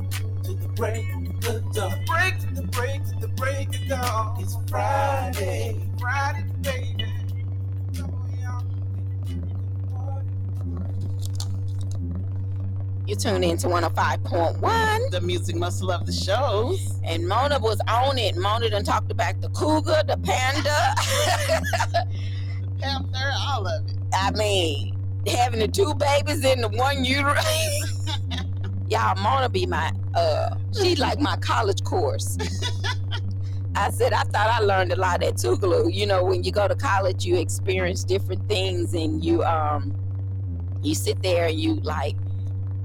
[0.44, 1.06] to the break
[1.48, 2.06] of dawn.
[2.08, 4.38] Break to the break to the break of dawn.
[4.40, 5.80] It's Friday.
[6.00, 7.06] Friday, baby.
[13.08, 15.12] You're tune in to 105.1.
[15.12, 17.00] The music muscle of the Shoals.
[17.06, 18.36] And Mona was on it.
[18.36, 20.96] Mona done talked about the cougar, the panda.
[22.60, 23.96] The Panther, all of it.
[24.14, 28.06] I mean, having the two babies in the one uterus.
[28.90, 32.38] Y'all, Mona be my uh she like my college course.
[33.76, 35.94] I said I thought I learned a lot at Tougaloo.
[35.94, 39.94] You know, when you go to college you experience different things and you um
[40.82, 42.16] you sit there and you like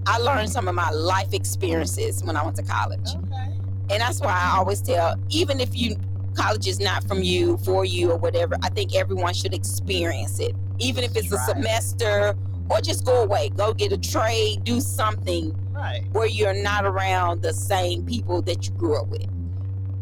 [0.06, 3.08] I learned some of my life experiences when I went to college.
[3.14, 3.52] Okay.
[3.90, 5.96] And that's why I always tell, even if you
[6.34, 10.54] college is not from you, for you, or whatever, I think everyone should experience it.
[10.82, 11.48] Even if it's a Right.
[11.56, 12.34] semester
[12.68, 16.02] or just go away, go get a trade, do something Right.
[16.12, 19.26] where you're not around the same people that you grew up with.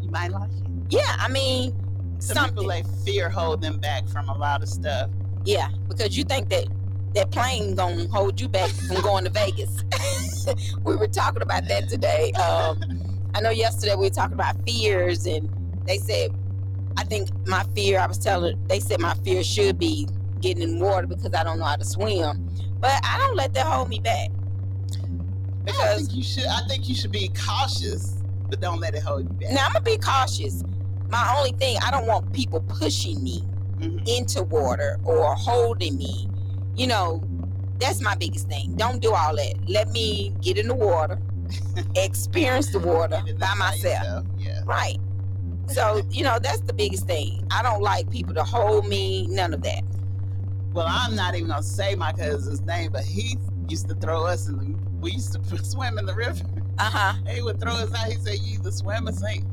[0.01, 0.63] You might like it.
[0.89, 1.73] Yeah, I mean,
[2.19, 2.53] Some something.
[2.55, 5.09] people let fear hold them back from a lot of stuff.
[5.45, 6.65] Yeah, because you think that
[7.13, 9.83] that plane gonna hold you back from going to Vegas.
[10.85, 12.31] we were talking about that today.
[12.33, 12.81] Um,
[13.35, 15.49] I know yesterday we were talking about fears, and
[15.85, 16.31] they said,
[16.97, 17.99] I think my fear.
[17.99, 20.07] I was telling, they said my fear should be
[20.41, 23.65] getting in water because I don't know how to swim, but I don't let that
[23.65, 24.29] hold me back
[25.67, 26.45] I think you should.
[26.47, 28.17] I think you should be cautious,
[28.49, 29.51] but don't let it hold you back.
[29.53, 30.63] now I'm gonna be cautious.
[31.09, 33.43] My only thing, I don't want people pushing me
[33.79, 34.07] Mhm.
[34.07, 36.29] into water or holding me.
[36.75, 37.21] You know,
[37.79, 38.73] that's my biggest thing.
[38.75, 39.53] Don't do all that.
[39.67, 41.19] Let me get in the water,
[41.95, 44.25] experience the water by myself.
[44.37, 44.61] Yeah.
[44.65, 44.97] Right.
[45.67, 47.47] So, you know, that's the biggest thing.
[47.51, 49.83] I don't like people to hold me, none of that.
[50.73, 54.47] Well, I'm not even gonna say my cousin's name, but he used to throw us
[54.47, 54.79] in the.
[55.01, 56.43] We used to swim in the river.
[56.79, 57.13] Uh huh.
[57.27, 58.07] He would throw us out.
[58.11, 59.43] He said, "You either swim or sink."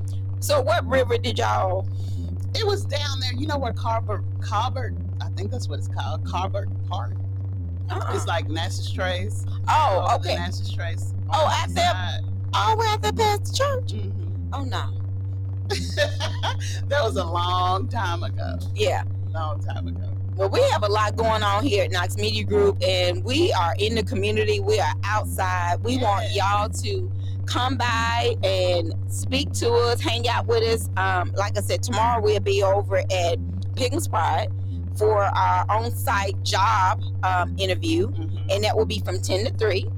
[0.41, 1.89] So, what river did y'all?
[2.55, 3.33] It was down there.
[3.35, 7.15] You know where Carver, Carver, I think that's what it's called, Carver Park.
[7.91, 8.15] Uh-uh.
[8.15, 9.45] It's like Natchez Trace.
[9.69, 10.37] Oh, the okay.
[10.37, 11.13] Natchez Trace.
[11.31, 12.21] Oh, the out there?
[12.55, 13.93] All the way out there past the church.
[13.93, 14.49] Mhm.
[14.53, 14.93] Oh no.
[16.89, 18.59] that was a long time ago.
[18.75, 19.05] Yeah.
[19.33, 20.18] Long time ago.
[20.39, 23.75] Well, we have a lot going on here at Knox Media Group, and we are
[23.81, 24.61] in the community.
[24.61, 25.83] We are outside.
[25.83, 27.11] We want y'all to
[27.47, 30.89] come by and speak to us, hang out with us.
[30.97, 33.37] Um, like I said, tomorrow we'll be over at
[33.75, 34.47] Pilgrim's Pride
[34.97, 38.55] for our on-site job um, interview, Mhm.
[38.55, 39.91] and that will be from 10 to 3.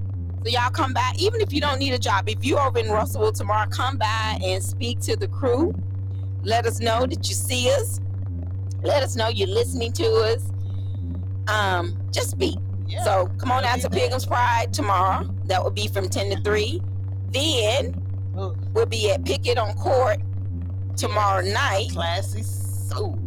[0.43, 2.31] So y'all come by, even if you don't need a job.
[2.31, 5.75] If you're over in Russellville tomorrow, come by and speak to the crew.
[6.45, 8.01] Let us know that you see us.
[8.83, 10.51] Let us know you're listening to us.
[11.49, 12.57] Um, just be.
[12.87, 13.05] Yeah.
[13.05, 13.91] So come on out to.
[13.91, 15.29] Pilgrim's Pride tomorrow.
[15.45, 16.83] That will be from 10 to 3.
[17.33, 17.95] Then
[18.33, 20.19] we'll be at Picket on Court
[20.97, 21.91] tomorrow night.
[21.93, 23.19] classy soul.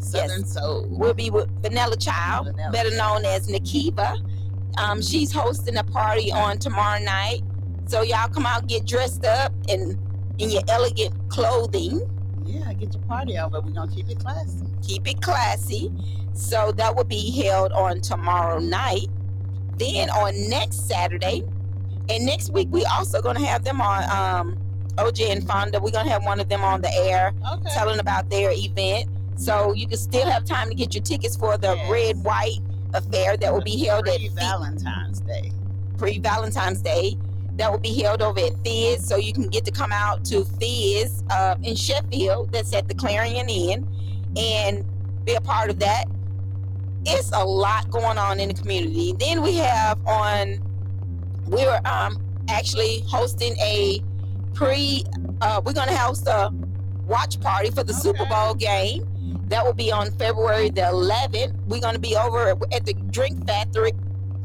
[0.00, 0.86] Southern soul.
[0.90, 4.16] We'll be with Vanilla Child, Vanilla better known as Nikiva.
[4.78, 7.42] Um, she's hosting a party on tomorrow night.
[7.86, 9.98] So y'all come out, get dressed up in
[10.38, 12.00] in your elegant clothing.
[12.46, 14.66] Yeah, get your party on, but we're gonna keep it classy.
[14.86, 15.92] keep it classy.
[16.34, 19.06] So that will be held on tomorrow night.
[19.78, 21.42] Then on next Saturday,
[22.08, 24.58] and next week we also gonna have them on um
[24.98, 25.80] OJ and Fonda.
[25.80, 27.70] We're gonna have one of them on the air Okay.
[27.74, 29.06] telling about their event.
[29.36, 31.90] So you can still have time to get your tickets for the Yes.
[31.90, 32.58] red white
[32.94, 35.50] affair that will be held at Valentine's Day.
[35.96, 37.16] pre Valentine's Day.
[37.56, 40.44] That will be held over at Fizz, so you can get to come out to
[40.44, 42.52] Fizz uh, in Sheffield.
[42.52, 43.86] That's at the Clarion Inn,
[44.36, 44.84] and
[45.24, 46.06] be a part of that.
[47.04, 49.14] It's a lot going on in the community.
[49.18, 50.60] Then we have on.
[51.46, 54.02] We're um actually hosting a
[54.54, 55.04] pre.
[55.40, 56.50] Uh, we're gonna host a
[57.06, 59.06] watch party for the Super Bowl game.
[59.48, 61.54] That will be on February the 11th.
[61.66, 63.92] We're gonna be over at the Drink Factory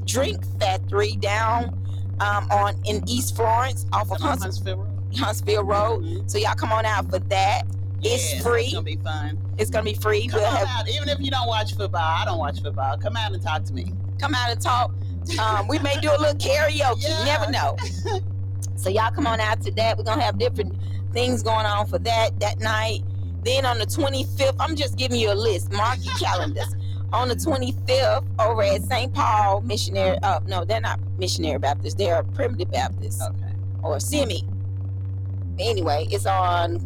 [0.05, 1.86] Drink Factory down
[2.19, 5.15] um, on in East Florence off of Hunts- Huntsville Road.
[5.17, 6.03] Huntsville Road.
[6.03, 6.29] Mhm.
[6.29, 7.63] So y'all come on out for that.
[8.03, 8.63] It's Yes, free.
[8.65, 9.37] It's gonna be fun.
[9.57, 10.27] It's gonna be free.
[10.27, 12.01] Come We'll have out, even if you don't watch football.
[12.01, 12.97] I don't watch football.
[12.97, 13.93] Come out and talk to me.
[14.19, 14.91] come out and talk.
[15.39, 17.01] Um, we may do a little karaoke.
[17.03, 17.23] You Yeah.
[17.25, 17.75] never know.
[18.75, 19.97] so y'all come on out to that.
[19.97, 20.73] We're gonna have different
[21.13, 23.01] things going on for that that night.
[23.43, 25.71] Then on the 25th, I'm just giving you a list.
[25.71, 26.73] Mark your calendars.
[27.13, 29.13] On the 25th, over at St.
[29.13, 30.17] Paul Missionary.
[30.23, 31.97] Uh, no, they're not Missionary Baptist.
[31.97, 33.21] They're Primitive Baptist.
[33.21, 33.53] Okay.
[33.83, 34.43] or CME.
[35.59, 36.79] Anyway, it's on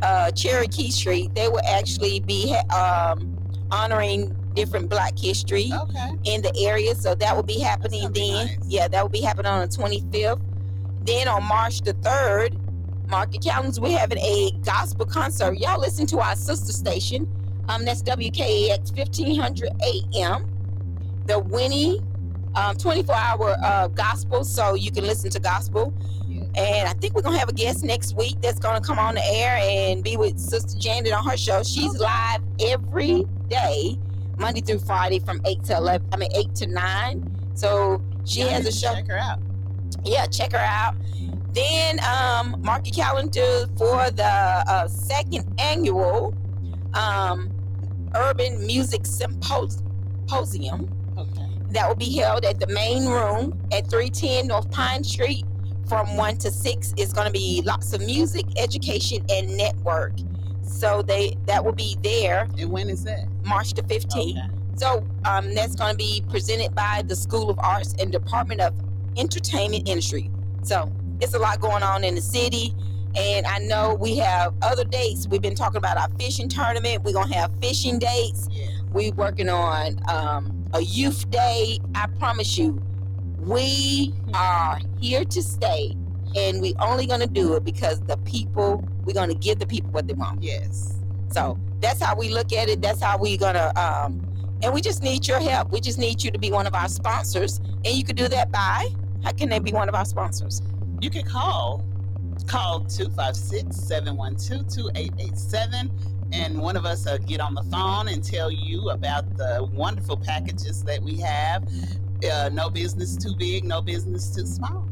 [0.00, 1.34] uh, Cherokee Street.
[1.34, 3.36] They will actually be ha- um,
[3.70, 6.10] honoring different Black history Okay.
[6.24, 8.46] in the area, so that will be happening be then.
[8.46, 8.58] nice.
[8.66, 10.40] Yeah, that will be happening on the 25th.
[11.04, 12.58] Then on March the 3rd,
[13.08, 13.80] market calendars.
[13.80, 15.58] We're having a gospel concert.
[15.58, 17.26] Y'all listen to our sister station.
[17.68, 19.70] Um, that's WKAX 1500
[20.14, 20.48] AM.
[21.26, 22.00] The Winnie
[22.54, 25.94] um, 24 hour uh, gospel, so you can listen to gospel.
[26.28, 26.42] Yeah.
[26.56, 29.24] And I think we're gonna have a guest next week that's gonna come on the
[29.24, 31.62] air and be with Sister Janet on her show.
[31.62, 33.98] She's live every day,
[34.38, 36.06] Monday through Friday from eight to eleven.
[36.12, 37.28] I mean eight to nine.
[37.54, 38.94] So she Y'all has a show.
[38.94, 39.38] Check her out.
[40.04, 40.94] Yeah, check her out.
[41.52, 46.34] Then um, mark your calendar for the uh, second annual
[46.94, 47.51] um,
[48.14, 50.88] Urban Music Symposium
[51.18, 51.46] Okay.
[51.70, 55.44] that will be held at the main room at 310 North Pine Street
[55.88, 60.12] from 1 to 6 It's going to be lots of music education and network
[60.62, 63.26] so they that will be there And when is that?
[63.44, 64.40] march the 15th Okay.
[64.76, 68.74] so um, that's going to be presented by the school of arts and department of
[69.18, 70.30] entertainment industry
[70.62, 70.90] so
[71.20, 72.74] it's a lot going on in the city
[73.16, 77.12] and i know we have other dates we've been talking about our fishing tournament we're
[77.12, 78.48] going to have fishing dates
[78.92, 81.78] We're working on um, a youth day.
[81.94, 82.82] I promise you,
[83.38, 85.96] we are here to stay,
[86.36, 90.06] and we only gonna do it because the people we're gonna give the people what
[90.08, 90.42] they want.
[90.42, 90.98] Yes.
[91.30, 92.82] So that's how we look at it.
[92.82, 94.22] That's how we're gonna um,
[94.62, 95.72] and we just need your help.
[95.72, 98.52] We just need you to be one of our sponsors, and you can do that
[98.52, 98.88] by
[99.24, 100.60] how can they be one of our sponsors?
[101.00, 101.82] You can call.
[102.46, 105.90] Call 256 712 2887
[106.32, 110.16] and one of us will get on the phone and tell you about the wonderful
[110.16, 111.62] packages that we have.
[112.30, 114.86] Uh, no business too big, no business too small.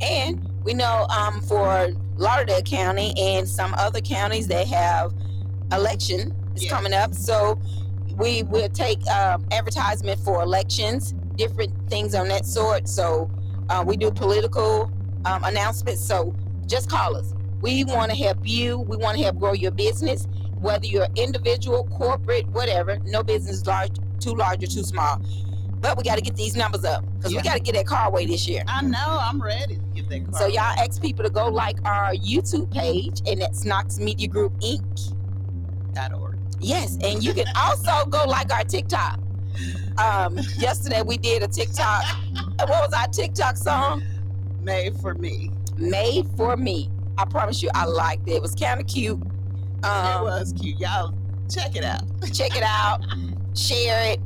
[0.00, 5.12] And we know um, for Lauderdale County and some other counties, they have
[5.72, 6.72] election is Yes.
[6.72, 7.14] coming up.
[7.14, 7.58] So
[8.16, 12.88] we will take um, advertisement for elections, different things on that sort.
[12.88, 13.30] So
[13.68, 14.90] uh, we do political
[15.26, 16.00] um, announcements.
[16.04, 16.34] So
[16.70, 17.34] just call us.
[17.60, 18.78] We want to help you.
[18.78, 20.26] We want to help grow your business,
[20.60, 22.98] whether you're individual, corporate, whatever.
[23.04, 23.90] No business is large,
[24.20, 25.20] too large or too small.
[25.80, 27.40] But we got to get these numbers up because Yeah.
[27.40, 28.62] we got to get that car away this year.
[28.68, 30.40] I know, I'm ready to get that car.
[30.42, 34.52] So y'all ask people to go like our YouTube page, and that's Knox Media Group
[34.60, 35.14] Inc.
[35.94, 36.38] Dot org.
[36.60, 39.18] Yes, and you can also go like our TikTok.
[39.98, 42.04] Um, yesterday we did a TikTok.
[42.58, 44.02] What was our TikTok song?
[44.62, 45.50] Made for me.
[45.80, 46.90] Made for me.
[47.18, 48.32] I promise you, I liked it.
[48.34, 49.20] It was kind of cute.
[49.20, 50.78] it Um, was cute.
[50.78, 51.14] Y'all
[51.52, 52.02] check it out.
[52.32, 53.00] check it out,
[53.56, 54.20] share it.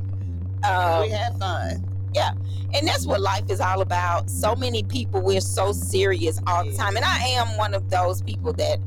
[0.65, 1.83] Um, we had fun.
[2.13, 2.31] Yeah.
[2.73, 4.29] And that's what life is all about.
[4.29, 8.21] So many people, we're so serious all the time, and I am one of those
[8.21, 8.79] people that.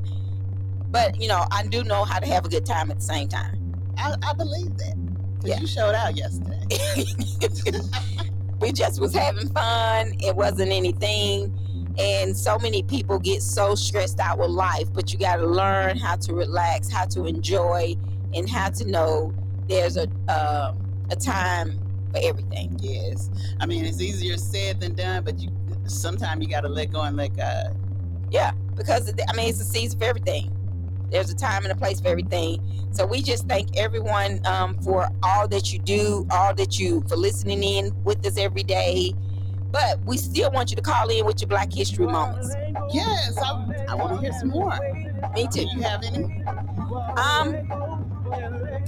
[0.90, 3.28] But you know, I do know how to have a good time at the same
[3.28, 3.74] time.
[3.96, 4.94] I, I believe that.
[5.36, 5.60] Because Yeah.
[5.60, 6.66] you showed out yesterday.
[8.60, 10.14] we just was having fun.
[10.20, 11.57] It wasn't anything.
[11.98, 15.98] And so many people get so stressed out with life, but you got to learn
[15.98, 17.96] how to relax, how to enjoy,
[18.34, 19.34] and how to know
[19.68, 20.74] there's a uh,
[21.10, 21.80] a time
[22.12, 22.78] for everything.
[22.80, 23.30] Yes.
[23.60, 25.50] I mean, it's easier said than done, but you
[25.86, 27.76] sometimes you got to let go and let God.
[28.30, 30.54] Yeah, because I mean it's a season for everything.
[31.10, 32.62] There's a time and a place for everything.
[32.92, 37.16] So we just thank everyone um, for all that you do, all that you for
[37.16, 39.14] listening in with us every day.
[39.70, 42.54] But we still want you to call in with your Black History moments.
[42.92, 44.78] Yes, I, I want to hear some more.
[45.34, 45.68] Me Do too.
[45.74, 46.24] you have any?
[47.16, 47.68] Um,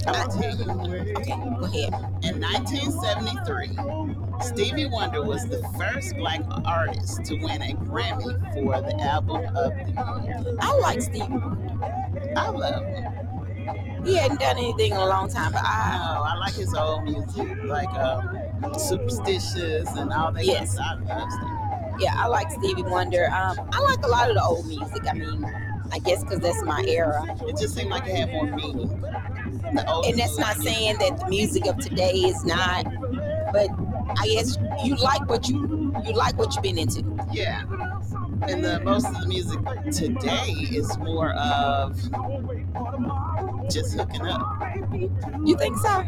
[0.07, 1.13] I'll tell you.
[1.17, 1.93] okay, go ahead.
[2.23, 3.77] In 1973,
[4.41, 9.71] Stevie Wonder was the first black artist to win a Grammy for the album of
[9.73, 10.57] the year.
[10.59, 11.27] I like Stevie.
[11.27, 12.33] Wonder.
[12.35, 14.05] I love him.
[14.05, 16.33] He hadn't done anything in a long time, but I I.
[16.33, 18.35] I like his old music, like um,
[18.77, 20.45] Superstitious and all that.
[20.45, 20.77] Yes.
[20.77, 22.03] I love Stevie.
[22.03, 23.25] yeah, I like Stevie Wonder.
[23.27, 25.03] Um, I like a lot of the old music.
[25.09, 25.45] I mean,
[25.91, 27.23] I guess because that's my era.
[27.47, 29.03] It just seemed like it had more meaning.
[29.63, 32.85] And that's not saying that the music of today is not,
[33.51, 33.69] but
[34.19, 37.03] I guess you like what you you like what you've been into.
[37.31, 37.63] Yeah.
[38.43, 39.59] And the most of the music
[39.91, 41.95] today is more of
[43.69, 44.41] just hooking up.
[45.45, 46.03] You think so?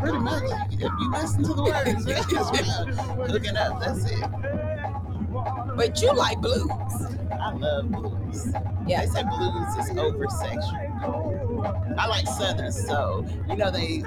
[0.00, 0.42] Pretty much.
[0.72, 3.80] If you listen to the words, about hooking up.
[3.80, 4.20] That's it.
[5.76, 6.70] But you like blues.
[7.32, 8.52] I love blues.
[8.86, 9.04] Yeah.
[9.04, 11.51] They say blues is over sexual.
[11.98, 13.26] I like Southern soul.
[13.48, 14.02] You know they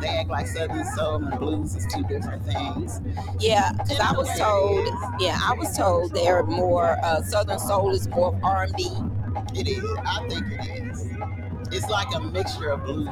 [0.00, 3.00] they act like Southern soul and blues is two different things.
[3.40, 4.88] Yeah, because I was told.
[5.20, 8.88] Yeah, I was told they're more uh, Southern Soul is more R and B.
[9.54, 9.84] It is.
[10.04, 11.06] I think it is.
[11.72, 13.08] It's like a mixture of blues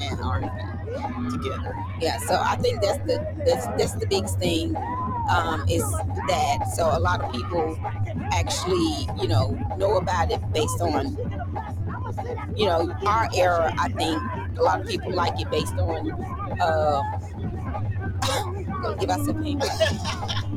[0.00, 1.74] and R&B together.
[2.00, 4.76] Yeah, so I think that's the that's that's the biggest thing
[5.30, 5.82] um, is
[6.28, 6.68] that.
[6.74, 7.78] So a lot of people
[8.32, 11.16] actually, you know, know about it based on,
[12.56, 13.72] you know, our era.
[13.78, 14.22] I think
[14.58, 16.10] a lot of people like it based on
[16.60, 17.02] uh,
[18.82, 19.62] Gonna give us a pink.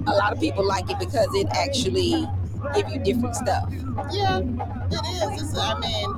[0.07, 2.27] A lot of people like it because it actually
[2.75, 3.67] give you different stuff.
[4.11, 5.41] Yeah, it is.
[5.41, 6.09] It's, I mean,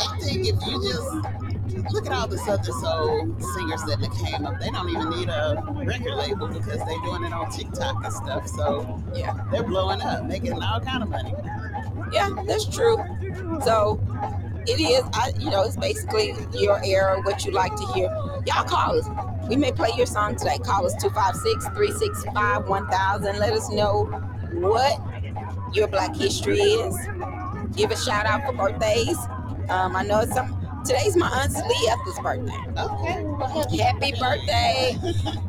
[0.00, 4.60] I think if you just look at all the Southern Soul singers that came up,
[4.60, 8.46] they don't even need a record label because they're doing it on TikTok and stuff.
[8.48, 9.34] So Yeah.
[9.50, 11.34] they're blowing up, making all kind of money.
[12.12, 12.96] Yeah, that's true.
[13.64, 14.00] So
[14.66, 15.02] it is.
[15.14, 18.08] I, you know, it's basically your era, what you like to hear.
[18.46, 19.08] Y'all call us.
[19.48, 20.58] We may play your song today.
[20.58, 23.38] Call us 256-365-1000.
[23.38, 24.04] Let us know
[24.52, 25.00] what
[25.74, 26.96] your Black History is.
[27.76, 29.18] Give a shout out for birthdays.
[29.68, 30.61] Um, I know it's some.
[30.84, 32.80] Today's my aunt Leah's birthday.
[32.80, 34.96] Okay, well, happy, Happy birthday!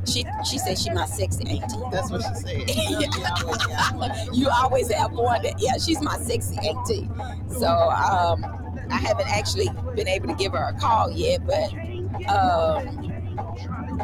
[0.06, 1.78] She she said she my sexy auntie.
[1.92, 2.70] That's what she said.
[2.70, 4.12] You, you always got one.
[4.34, 7.10] you always have one that yeah she's my sexy auntie
[7.50, 8.46] so um
[8.92, 11.72] i haven't actually been able to give her a call yet but
[12.30, 13.12] um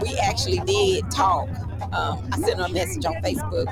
[0.01, 1.47] we actually did talk
[1.93, 3.67] um i sent her a message on facebook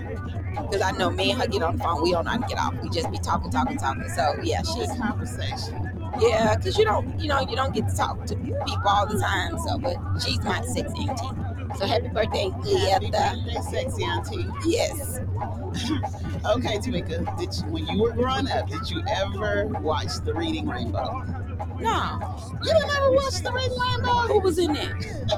[0.69, 2.47] because i know me and her get on the phone we don't know how to
[2.47, 5.86] get off we just be talking talking talking so yeah she's conversation.
[6.21, 9.19] Yeah because you don't you know you don't get to talk to people all the
[9.19, 12.49] time so but she's my sexy auntie so happy birthday
[12.89, 13.33] Happy Leah.
[13.45, 14.45] birthday, sexy auntie.
[14.65, 15.19] yes
[16.45, 20.65] Okay, Tamika, did you, when you were growing up, did you ever watch The Reading
[20.67, 21.25] Rainbow?
[21.79, 22.19] No
[22.63, 24.33] You didn't ever watch The Reading Rainbow?
[24.33, 24.91] Who was in it?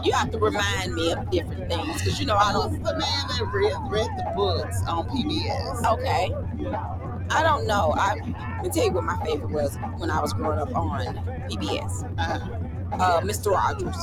[0.03, 2.71] You have to remind me of different things because you know I don't.
[2.83, 5.85] the man that read, read the books on PBS.
[5.93, 6.31] Okay,
[7.29, 7.93] I don't know.
[7.97, 8.19] I
[8.61, 11.15] can tell you what my favorite was when I was growing up on
[11.49, 12.03] PBS.
[12.17, 12.39] Uh,
[12.91, 13.51] Uh, Mr.
[13.51, 13.95] Rogers.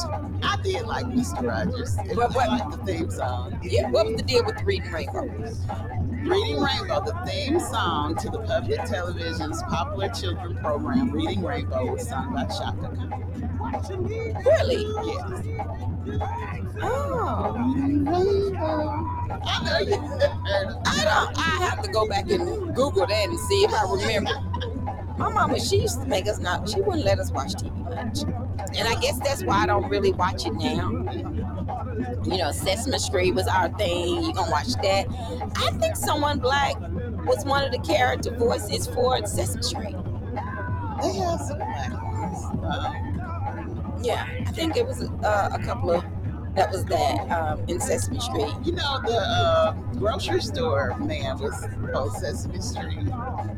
[0.44, 1.42] I did like Mr.
[1.48, 1.96] Rogers.
[2.16, 3.58] Was what- like the theme song.
[3.60, 5.26] Yeah, what was the deal with the Reading Rainbow?
[6.26, 12.08] Reading Rainbow, the theme song to the public television's popular children program, Reading Rainbow, was
[12.08, 14.42] sung by Chaka Khan.
[14.44, 14.82] Really?
[15.06, 16.18] Yes.
[16.82, 17.88] Oh, I
[19.64, 20.02] know you.
[20.84, 21.38] I don't.
[21.38, 24.32] I have to go back and Google that and see if I remember.
[25.18, 26.68] My mama, she used to make us not.
[26.68, 28.22] She wouldn't let us watch TV much,
[28.76, 30.90] and I guess that's why I don't really watch it now.
[32.24, 34.22] You know, Sesame Street was our thing.
[34.24, 35.06] You gonna watch that?
[35.56, 36.74] I think someone black
[37.26, 39.96] was one of the character voices for Sesame Street.
[41.02, 42.44] They have some black ones.
[42.64, 46.04] Um, Yeah, I think it was uh, a couple of
[46.54, 48.52] that was that um, in Sesame Street.
[48.64, 53.04] you know, the uh, grocery store man was on Sesame Street,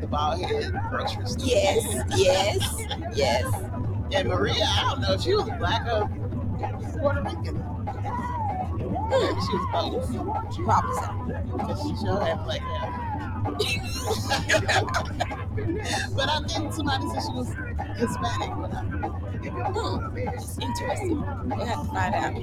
[0.01, 1.47] the bald head grocery store.
[1.47, 2.75] Yes, yes,
[3.15, 3.53] yes.
[4.13, 6.09] And Maria, I don't know if she was black or
[6.99, 7.63] Puerto Rican.
[9.09, 10.05] Maybe she was both.
[10.65, 11.57] Probably so.
[11.57, 12.89] Because she sure had black hair.
[16.15, 17.47] but I think somebody said she was
[17.97, 18.51] Hispanic.
[18.57, 18.83] But I,
[20.35, 21.23] it's interesting.
[21.45, 22.33] We'll have to find out.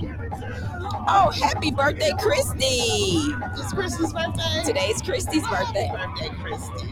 [1.09, 2.59] Oh, happy birthday, Christy!
[2.59, 4.63] it's Christy's birthday.
[4.65, 5.87] Today's Christy's birthday.
[5.87, 6.89] Happy birthday, Christy.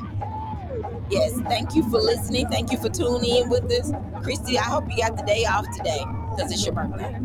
[1.10, 2.48] Yes, thank you for listening.
[2.48, 3.92] Thank you for tuning in with us.
[4.22, 7.16] Christy, I hope you got the day off today because it's your birthday.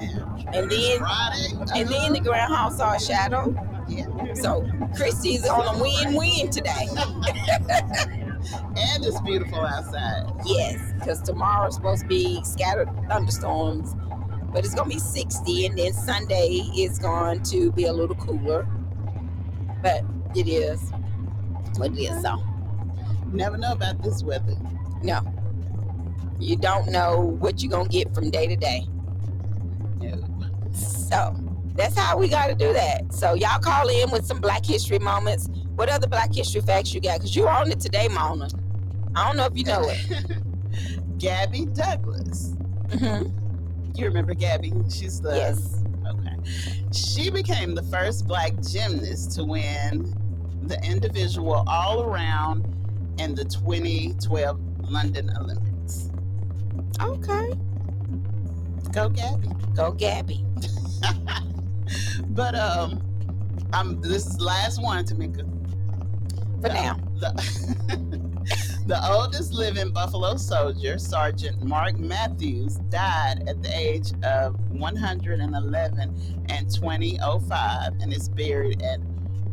[0.00, 0.13] Yeah.
[0.54, 1.02] And then
[1.74, 3.54] and then the groundhog saw a shadow.
[3.88, 4.06] Yeah.
[4.34, 6.88] So Christy's on a win-win today.
[8.76, 10.30] And it's beautiful outside.
[10.44, 13.94] Yes, because tomorrow's supposed to be scattered thunderstorms,
[14.52, 18.68] but it's gonna be 60, and then Sunday is going to be a little cooler.
[19.82, 20.02] But
[20.34, 20.92] it is
[21.76, 22.22] what it is.
[22.22, 22.36] So
[23.32, 24.56] Never know about this weather.
[25.02, 25.20] no,
[26.38, 28.86] you don't know what you're gonna get from day to day.
[30.74, 31.34] So
[31.74, 33.12] that's how we got to do that.
[33.12, 35.48] So y'all call in with some Black History moments.
[35.74, 37.20] What other Black History facts you got?
[37.20, 38.48] Cause you're on it today, Mona.
[39.16, 40.38] I don't know if you know it.
[41.18, 42.54] Gabby Douglas.
[42.88, 43.32] Mhm.
[43.96, 44.72] You remember Gabby?
[44.90, 45.82] She's the Yes.
[46.06, 46.36] Okay.
[46.92, 50.14] She became the first black gymnast to win
[50.66, 52.64] the individual all around
[53.18, 54.60] in the 2012
[54.90, 56.10] London Olympics.
[57.00, 57.52] Okay.
[58.94, 59.48] Go Gabby.
[59.74, 60.44] Go Gabby.
[62.28, 63.00] But um
[63.72, 65.44] I'm this is the last one Tamika.
[66.62, 66.96] For The- now.
[67.16, 68.30] The,
[68.86, 76.68] the oldest living Buffalo soldier, Sergeant Mark Matthews, died at the age of 111 in
[76.68, 78.98] 2005 and is buried at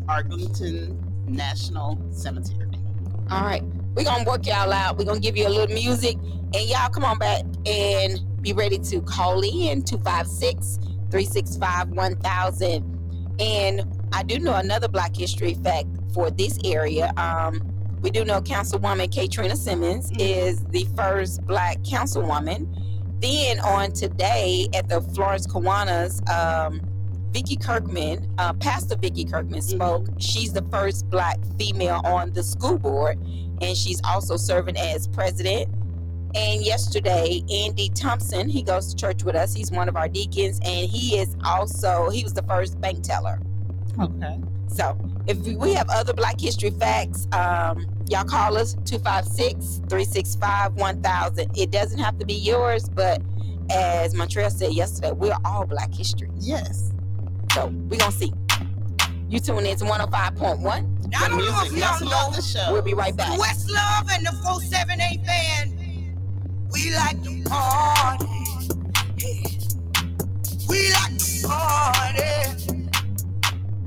[0.07, 2.67] Arlington National Cemetery.
[3.29, 3.63] All right.
[3.95, 4.97] We're gonna work y'all out.
[4.97, 6.15] We're gonna give you a little music
[6.53, 10.77] and y'all come on back and be ready to call in 256
[11.11, 13.35] 365 1000.
[13.39, 13.83] And
[14.13, 17.11] I do know another Black History fact for this area.
[17.17, 17.61] Um,
[18.01, 22.67] we do know Councilwoman Katrina Simmons is the first Black councilwoman.
[23.21, 26.81] Then on today at the Florence Kiwanis um,
[27.31, 30.07] Vicky Kirkman, uh, Pastor Vicky Kirkman spoke.
[30.17, 33.17] She's the first black female on the school board,
[33.61, 35.69] and she's also serving as president.
[36.35, 39.53] And yesterday, Andy Thompson, he goes to church with us.
[39.53, 43.39] He's one of our deacons, and he is also he was the first bank teller.
[43.99, 44.39] Okay.
[44.67, 51.51] So if we- we have other Black History facts, um, y'all call us 256-365-1000.
[51.57, 53.21] It doesn't have to be yours, but
[53.69, 56.29] as Montreal said yesterday, we're all Black History.
[56.39, 56.91] Yes.
[57.53, 58.33] So we're going to see.
[59.29, 60.67] You tune in to 105.1.
[60.67, 61.73] I The don't know music.
[61.73, 62.71] if That's y'all another know show.
[62.73, 63.39] We'll be right back.
[63.39, 65.73] Westlove and the 478 band.
[66.73, 68.25] We like to party.
[69.17, 69.49] Yeah.
[70.69, 72.31] We like to party.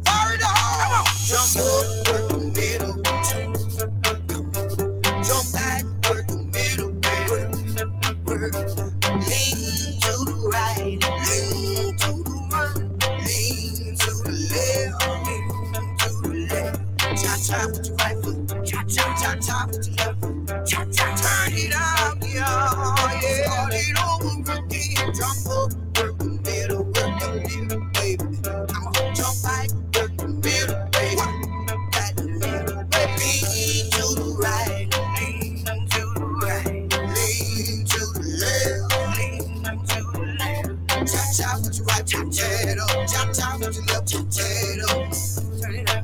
[0.04, 1.06] Fire the hole.
[1.28, 2.94] Jump up, work the middle.
[5.24, 6.92] Jump back, work the middle.
[7.30, 7.52] Work,
[8.26, 8.54] work.
[9.28, 12.32] Lean to the right, lean to the
[13.26, 14.94] lean to the left,
[15.26, 16.78] lean to the left.
[17.22, 20.84] Cha cha with your right foot, cha cha cha cha with your left foot, cha
[20.92, 21.06] cha.
[21.16, 22.03] Turn it up,
[22.44, 24.16] yeah, yeah.
[24.20, 25.12] Over again.
[25.14, 28.24] Jump up, work the middle, work the middle, baby.
[29.14, 31.22] Jump back, work the middle, baby.
[33.18, 34.88] Lean to the right,
[35.18, 36.66] lean to the right,
[37.14, 41.12] lean to the left, lean to the left.
[41.12, 42.20] Cha cha with your right, cha
[42.68, 44.14] it up, cha cha with your left,
[44.90, 45.12] up,
[45.62, 46.03] turn it up.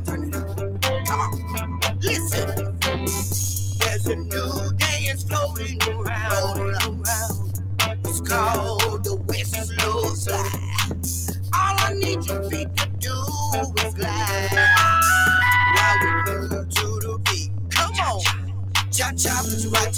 [18.93, 19.93] Cha cha with your right.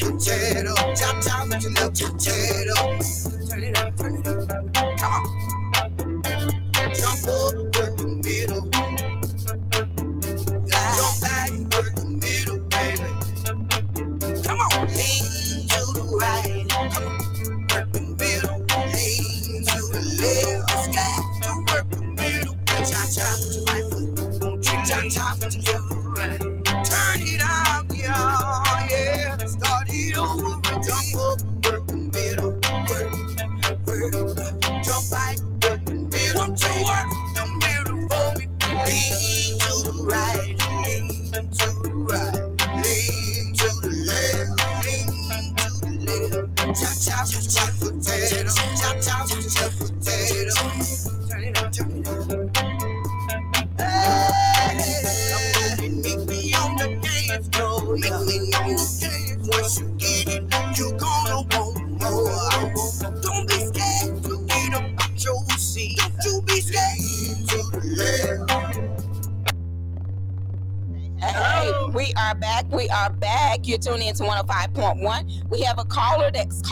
[0.96, 1.96] Cha cha with your left.
[3.50, 4.74] Turn it up, turn it up.
[4.98, 6.22] Come on.
[6.94, 7.71] Jump up,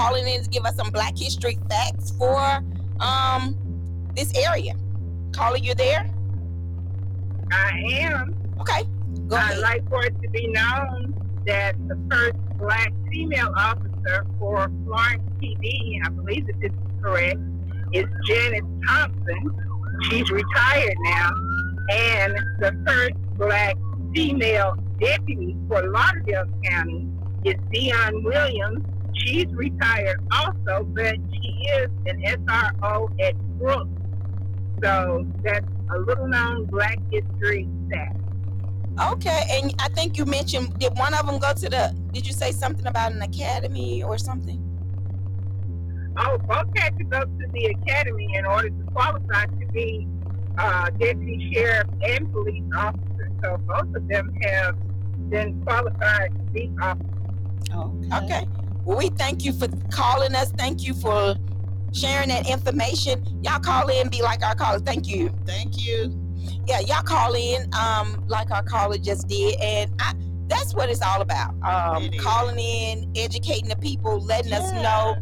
[0.00, 2.40] calling in to give us some Black History facts for
[3.00, 3.56] um
[4.14, 4.74] this area.
[5.32, 6.10] Caller, you there?
[7.52, 8.34] I am.
[8.60, 8.82] Okay.
[9.28, 9.58] Go I'd ahead.
[9.58, 11.14] like for it to be known
[11.46, 17.38] that the first black female officer for Florence PD, I believe that this is correct,
[17.92, 19.56] is Janice Thompson.
[20.02, 21.30] She's retired now.
[21.92, 23.76] And the first black
[24.14, 27.08] female deputy for Lauderdale County
[27.44, 28.84] is Dion Williams.
[29.24, 33.90] She's retired also, but she is an SRO at Brooks.
[34.82, 38.16] So that's a little known black history fact.
[39.12, 41.94] Okay, and I think you mentioned did one of them go to the?
[42.12, 44.58] Did you say something about an academy or something?
[46.16, 50.08] Oh, both had to go to the academy in order to qualify to be
[50.58, 53.30] uh, deputy sheriff and police officer.
[53.42, 54.76] So both of them have
[55.30, 57.06] been qualified to be officers.
[57.74, 58.24] Okay.
[58.24, 58.46] Okay.
[58.84, 60.50] Well, we thank you for calling us.
[60.52, 61.36] Thank you for
[61.92, 63.24] sharing that information.
[63.42, 64.78] Y'all call in, be like our caller.
[64.78, 65.32] Thank you.
[65.46, 66.16] Thank you.
[66.66, 70.14] Yeah, y'all call in, um, like our caller just did, and I,
[70.46, 71.54] that's what it's all about.
[71.62, 75.16] Um, calling in, educating the people, letting us know,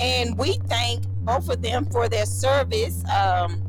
[0.00, 3.02] and we thank both of them for their service.
[3.08, 3.62] Um,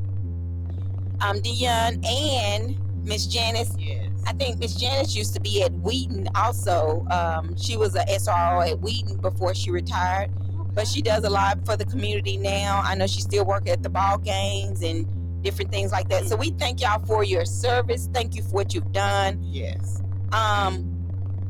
[1.22, 4.10] um, Dion and Miss Janice Yes.
[4.26, 7.06] I think Miss Janice used to be at Wheaton also.
[7.12, 10.32] Um, she was a SRO at Wheaton before she retired,
[10.74, 12.82] but she does a lot for the community now.
[12.84, 15.06] I know she still works at the ball games and
[15.44, 16.26] different things like that.
[16.26, 18.10] So we thank y'all for your service.
[18.14, 19.40] Thank you for what you've done.
[19.44, 20.02] Yes.
[20.32, 20.92] Um,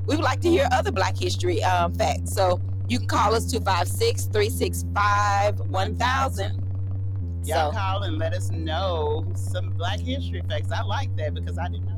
[0.06, 2.34] we would like to hear other Black History um, facts.
[2.34, 6.62] So you can call us 256 365 1000.
[7.46, 10.72] Y'all So call and let us know some Black History facts.
[10.72, 11.95] I like that because I didn't know.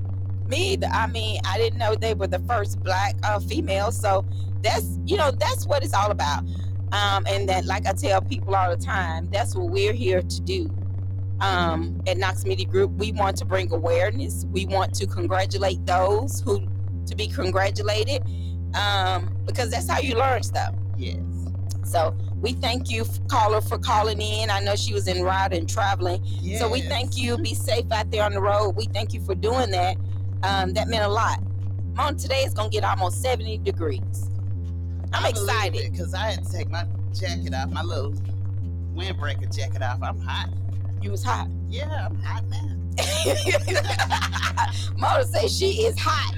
[0.47, 0.77] Me.
[0.91, 3.91] I mean, I didn't know they were the first black uh, female.
[3.91, 4.25] So
[4.61, 6.43] that's you know that's what it's all about.
[6.91, 10.41] Um, and that, like I tell people all the time, that's what we're here to
[10.41, 10.69] do.
[11.41, 14.45] Um, at Knox Media Group, we want to bring awareness.
[14.49, 16.65] We want to congratulate those who
[17.05, 18.23] to be congratulated,
[18.73, 20.73] um, because that's how you learn stuff.
[20.97, 21.19] Yes.
[21.83, 24.49] So we thank you, caller, for calling in.
[24.49, 26.21] I know she was en route and traveling.
[26.59, 27.37] So we thank you.
[27.37, 28.71] Be safe out there on the road.
[28.75, 29.95] We thank you for doing that.
[30.43, 31.39] Um, that meant a lot.
[31.95, 34.29] Mom, today is gonna get almost 70 degrees.
[35.13, 35.91] I'm I excited.
[35.91, 38.13] because I had to take my jacket off, my little
[38.93, 39.99] windbreaker jacket off.
[40.01, 40.49] I'm hot.
[41.01, 41.47] You was hot.
[41.69, 42.77] Yeah, I'm hot now.
[44.97, 46.33] Mona says she is hot.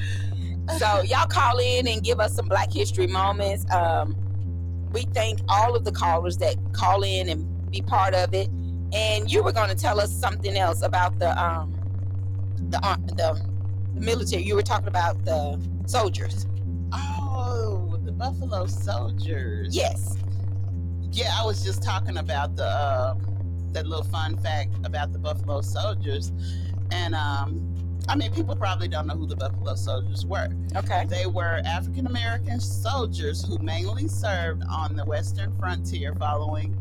[0.79, 3.69] So y'all call in and give us some Black History moments.
[3.71, 4.15] Um,
[4.91, 8.49] we thank all of the callers that call in and be part of it.
[8.91, 11.75] And you were going to tell us something else about the um,
[12.69, 13.39] the uh, the
[13.99, 14.43] military.
[14.43, 16.47] You were talking about the soldiers.
[16.93, 19.75] Oh, the Buffalo Soldiers.
[19.75, 20.17] Yes.
[21.11, 23.15] Yeah, I was just talking about the uh,
[23.71, 26.31] that little fun fact about the Buffalo Soldiers,
[26.91, 27.75] and um,
[28.07, 30.47] I mean, people probably don't know who the Buffalo Soldiers were.
[30.75, 31.05] Okay.
[31.07, 36.75] They were African American soldiers who mainly served on the western frontier following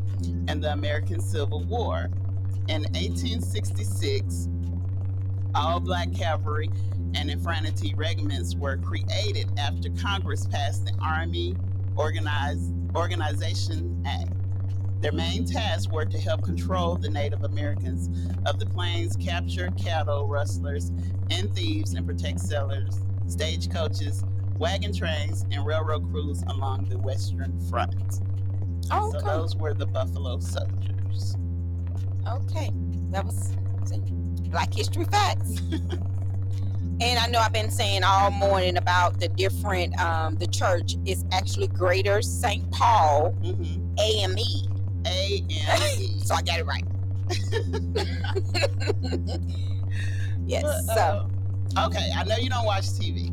[0.47, 2.09] in the American Civil War.
[2.67, 4.47] In 1866,
[5.55, 6.69] all black cavalry
[7.15, 11.55] and infantry regiments were created after Congress passed the Army
[11.95, 14.31] Organize, Organization Act.
[15.01, 18.09] Their main tasks were to help control the Native Americans
[18.45, 20.91] of the plains, capture cattle rustlers
[21.29, 24.23] and thieves, and protect settlers, stagecoaches,
[24.57, 28.19] wagon trains, and railroad crews along the Western Front.
[28.91, 31.37] Oh, So those were the Buffalo Soldiers.
[32.27, 32.71] Okay,
[33.09, 33.55] that was
[33.85, 33.99] see,
[34.49, 35.61] Black History facts.
[37.01, 39.99] and I know I've been saying all morning about the different.
[39.99, 43.95] Um, the church is actually Greater Saint Paul Mm-hmm.
[43.99, 44.37] AME,
[45.05, 46.19] A M E.
[46.23, 46.83] so I got it right.
[50.45, 50.63] yes.
[50.63, 51.29] But, So,
[51.77, 53.29] uh, okay, I know you don't watch TV.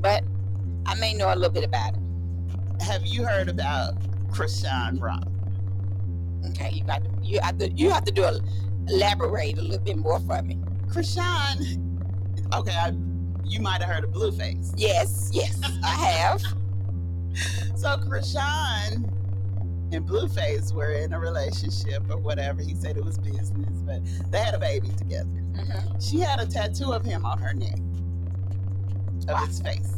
[0.00, 0.22] but
[0.86, 2.00] I may know a little bit about it.
[2.82, 3.94] Have you heard about
[4.30, 5.24] Chrisean Rock?
[6.50, 8.40] Okay, you got to, you have to you have to do a,
[8.88, 10.58] elaborate a little bit more for me.
[10.86, 11.98] Krishan,
[12.54, 12.92] okay, I,
[13.44, 14.72] you might have heard of Blueface.
[14.76, 16.40] Yes, yes, I have.
[17.76, 19.08] So Chrisean
[19.92, 22.62] and Blueface were in a relationship or whatever.
[22.62, 24.00] He said it was business, but
[24.30, 25.28] they had a baby together.
[25.30, 26.02] Mhm.
[26.10, 27.78] She had a tattoo of him on her neck,
[29.28, 29.46] of Wow.
[29.46, 29.92] his face.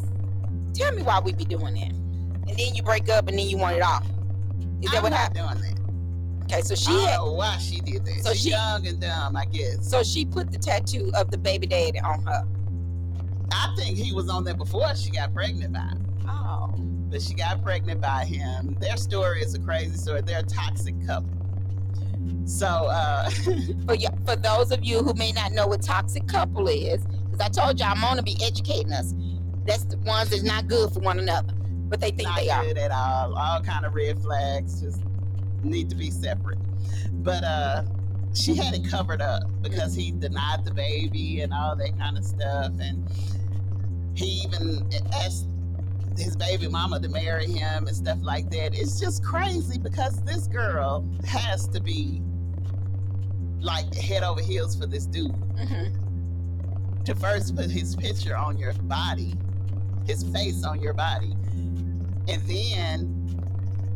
[0.75, 1.91] Tell me why we be doing that,
[2.49, 4.07] and then you break up and then you want it off.
[4.81, 5.37] Is that I'm what happened?
[5.61, 6.45] doing that.
[6.45, 8.23] Okay, so she I don't had, know why she did that.
[8.25, 9.89] So She's she- young and dumb, I guess.
[9.89, 12.45] so she put the tattoo of the baby daddy on her.
[13.51, 16.07] I think he was on there before she got pregnant by him.
[16.29, 16.73] Oh,
[17.11, 18.77] But she got pregnant by him.
[18.81, 20.23] Their story is a crazy story.
[20.23, 21.29] They're a toxic couple.
[22.45, 23.31] So, uh,
[23.87, 27.41] for y- for those of you who may not know what toxic couple is, because
[27.41, 29.15] I told you I'm gonna be educating us.
[29.67, 31.53] That's the ones that's not good for one another,
[31.89, 32.65] but they think not they are.
[32.65, 33.35] good at all.
[33.35, 34.81] All kind of red flags.
[34.81, 35.03] Just
[35.63, 36.59] need to be separate.
[37.23, 37.83] But uh,
[38.35, 42.25] she had it covered up because he denied the baby and all that kind of
[42.25, 42.73] stuff.
[42.81, 43.09] And
[44.15, 45.47] he even asked
[46.19, 48.75] his baby mama to marry him and stuff like that.
[48.75, 52.23] It's just crazy because this girl has to be
[53.61, 57.05] like head over heels for this dude Mhm.
[57.05, 59.35] to first put his picture on your body,
[60.07, 61.33] his face on your body,
[62.29, 63.41] and then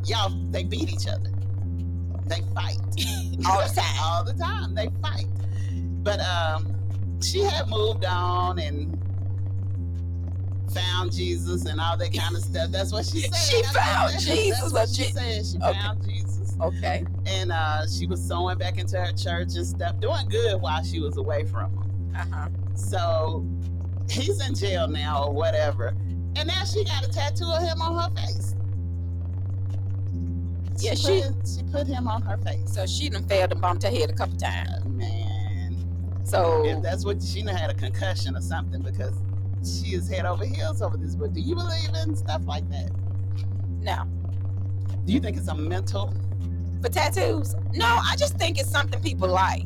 [0.06, 1.30] y'all they beat each other.
[2.26, 2.78] They fight
[3.46, 3.96] All the time.
[4.02, 4.74] all the time.
[4.74, 5.26] They fight.
[6.02, 6.74] But um,
[7.22, 8.92] she had moved on and
[10.72, 12.70] found Jesus and all that kind of stuff.
[12.70, 13.34] That's what she said.
[13.34, 15.46] She That's found what- Jesus, That's what she said.
[15.46, 15.78] She Okay.
[15.80, 17.04] found Jesus Okay.
[17.26, 21.00] and uh, she was sewing back into her church and stuff, doing good while she
[21.00, 22.12] was away from him.
[22.16, 22.48] Uh huh.
[22.74, 23.46] So
[24.10, 25.88] he's in jail now or whatever.
[26.36, 28.54] And now she got a tattoo of him on her face.
[30.82, 32.72] Yeah, she she- put, she put him on her face.
[32.72, 34.70] So she done failed and bumped her head a couple times.
[34.84, 39.14] Uh, man, So if that's what she done had a concussion or something because
[39.64, 41.14] she is head over heels over this.
[41.16, 42.90] But do you believe in stuff like that?
[43.80, 44.04] no,
[45.04, 46.12] Do you think it's a mental?
[46.82, 47.86] for tattoos, no.
[47.86, 49.64] I just think it's something people like.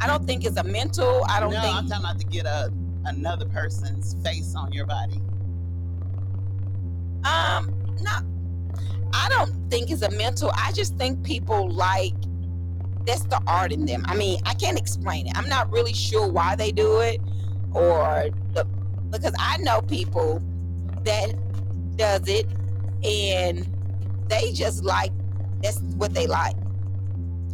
[0.00, 1.24] I don't think it's a mental.
[1.28, 1.74] I don't no, think.
[1.76, 2.72] I'm talking about to get a
[3.06, 5.20] another person's face on your body.
[7.24, 8.12] Um, no,
[9.14, 10.50] I don't think it's a mental.
[10.54, 12.12] I just think people like
[13.06, 14.04] that's the art in them.
[14.06, 15.36] I mean, I can't explain it.
[15.36, 17.20] I'm not really sure why they do it,
[17.72, 18.64] or the,
[19.10, 20.42] because I know people
[21.04, 21.34] that
[21.96, 22.46] does it,
[23.04, 23.68] and
[24.28, 25.12] they just like
[25.62, 26.56] that's what they like.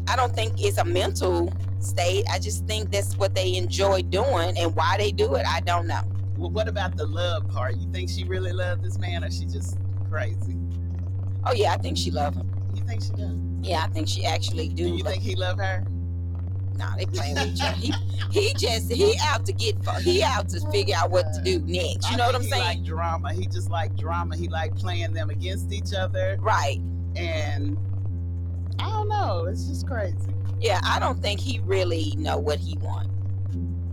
[0.08, 2.24] I don't think it's a mental state.
[2.32, 5.86] I just think that's what they enjoy doing, and why they do it, I don't
[5.86, 6.00] know.
[6.38, 7.76] Well, what about the love part?
[7.76, 9.76] You think she really loved this man, or she just
[10.08, 10.56] crazy?
[11.44, 12.50] Oh yeah, I think she love him.
[12.74, 13.36] You think she does?
[13.62, 14.84] Yeah, I think she actually do.
[14.88, 15.84] Do you think he love her?
[16.76, 17.76] Nah, they playing with each other.
[17.76, 17.92] He,
[18.30, 22.08] he just he out to get he out to figure out what to do next.
[22.08, 22.62] You I know what I'm saying?
[22.62, 23.32] Like drama.
[23.34, 24.36] He just like drama.
[24.36, 26.80] He like playing them against each other, Right.
[27.16, 27.76] and
[28.78, 29.46] I don't know.
[29.46, 30.16] It's just crazy.
[30.60, 33.08] Yeah, I don't think he really know what he want.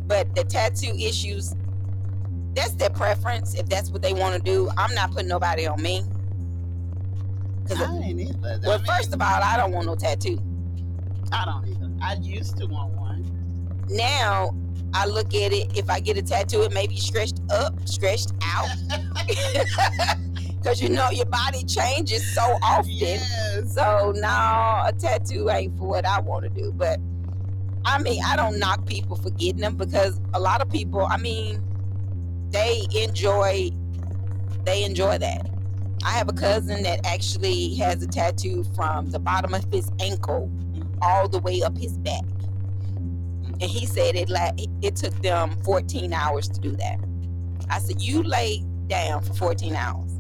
[0.08, 1.56] But the tattoo issues,
[2.54, 3.56] that's their preference.
[3.56, 6.04] If that's what they want to do, I'm not putting nobody on me.
[7.76, 8.60] I ain't either.
[8.66, 10.40] well, first of all, I don't want no tattoo.
[11.32, 11.92] I don't either.
[12.02, 13.26] I used to want one.
[13.90, 14.56] Now
[14.94, 15.78] I look at it.
[15.78, 18.68] If I get a tattoo, it may be stretched up, stretched out.
[20.64, 22.92] Cause you know your body changes so often.
[22.92, 23.74] Yes.
[23.74, 26.74] So no, a tattoo ain't for what I want to do.
[26.74, 27.00] But
[27.86, 31.18] I mean, I don't knock people for getting them because a lot of people, I
[31.18, 31.64] mean,
[32.50, 33.72] they enjoy
[34.66, 35.50] they enjoy that.
[36.08, 40.50] I have a cousin that actually has a tattoo from the bottom of his ankle
[41.02, 42.24] all the way up his back.
[43.60, 46.98] And he said it like it took them 14 hours to do that.
[47.70, 50.14] I said, You lay down for 14 hours.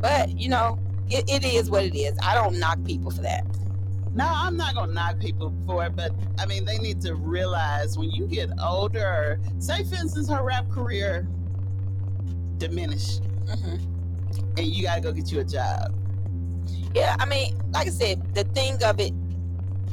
[0.00, 2.18] But you know, it, it is what it is.
[2.20, 3.46] I don't knock people for that.
[4.14, 6.10] No, I'm not gonna knock people for it, but
[6.40, 9.38] I mean they need to realize when you get older.
[9.60, 11.28] Say, for instance, her rap career
[12.56, 13.76] diminished, hmm
[14.56, 15.94] and you gotta go get you a job.
[16.94, 19.12] Yeah, I mean, like I said, the thing of it,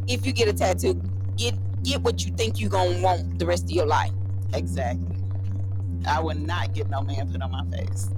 [0.08, 1.02] if you get a tattoo,
[1.38, 4.12] get get what you think you're gonna want the rest of your life.
[4.54, 5.18] Exactly.
[6.08, 8.10] I would not get no man put on my face.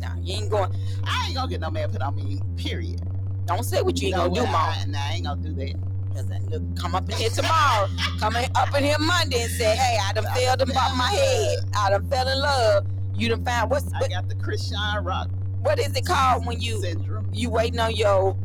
[0.00, 0.72] No, you ain't going.
[1.04, 2.40] I ain't gonna get no man put on me.
[2.56, 3.00] Period.
[3.46, 4.54] Don't say what you ain't know gonna do, mom.
[4.54, 5.74] I, nah, I ain't gonna do that.
[6.14, 7.88] Then look, come up in here tomorrow,
[8.20, 11.08] come in, up in here Monday and say, hey, I done fell them by my
[11.08, 11.58] head.
[11.76, 12.86] I done fell in love.
[13.14, 15.30] You done found what's I what, got the Chrisean Rock
[15.62, 17.28] what is it called when you syndrome.
[17.32, 18.36] you waiting on your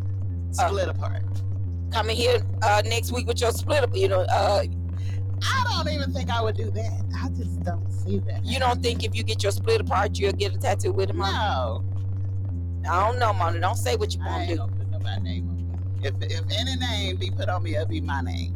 [0.51, 1.23] Split apart.
[1.91, 3.95] coming here uh, next week with your split up?
[3.95, 4.63] You know, uh,
[5.43, 7.03] I don't even think I would do that.
[7.21, 8.45] I just don't see that.
[8.45, 11.17] you don't think if you get your split apart, you'll get a tattoo with him?
[11.17, 11.83] No,
[12.89, 13.59] I don't know, Mona.
[13.59, 14.57] Don't say what you want to do.
[14.57, 16.07] gonna put nobody's name on me.
[16.07, 18.55] If if any name be put on me, it'll be my name.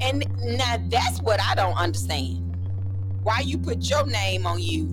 [0.00, 0.24] And
[0.56, 2.44] now that's what I don't understand.
[3.22, 4.86] Why you put your name on you?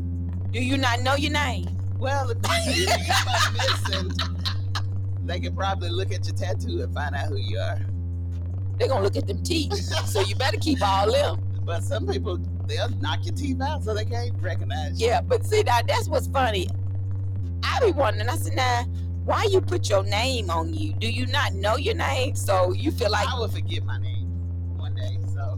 [0.51, 1.74] Do you not know your name?
[1.97, 2.37] Well, if
[2.77, 4.11] you come up missing,
[5.23, 7.79] they can probably look at your tattoo and find out who you are.
[8.77, 9.73] They're gonna look at them teeth.
[10.05, 11.41] so you better keep all them.
[11.65, 15.07] But some people they'll knock your teeth out so they can't recognize you.
[15.07, 16.67] Yeah, but see now that's what's funny.
[17.63, 18.83] I be wondering, I said, now,
[19.23, 20.93] why you put your name on you?
[20.93, 22.35] Do you not know your name?
[22.35, 24.27] So you feel like I will forget my name
[24.77, 25.57] one day, so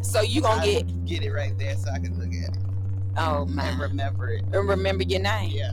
[0.00, 2.57] so you gonna I get get it right there so I can look at it
[3.18, 3.78] oh and man.
[3.78, 4.42] remember it.
[4.52, 5.50] And remember your name.
[5.50, 5.72] Yeah.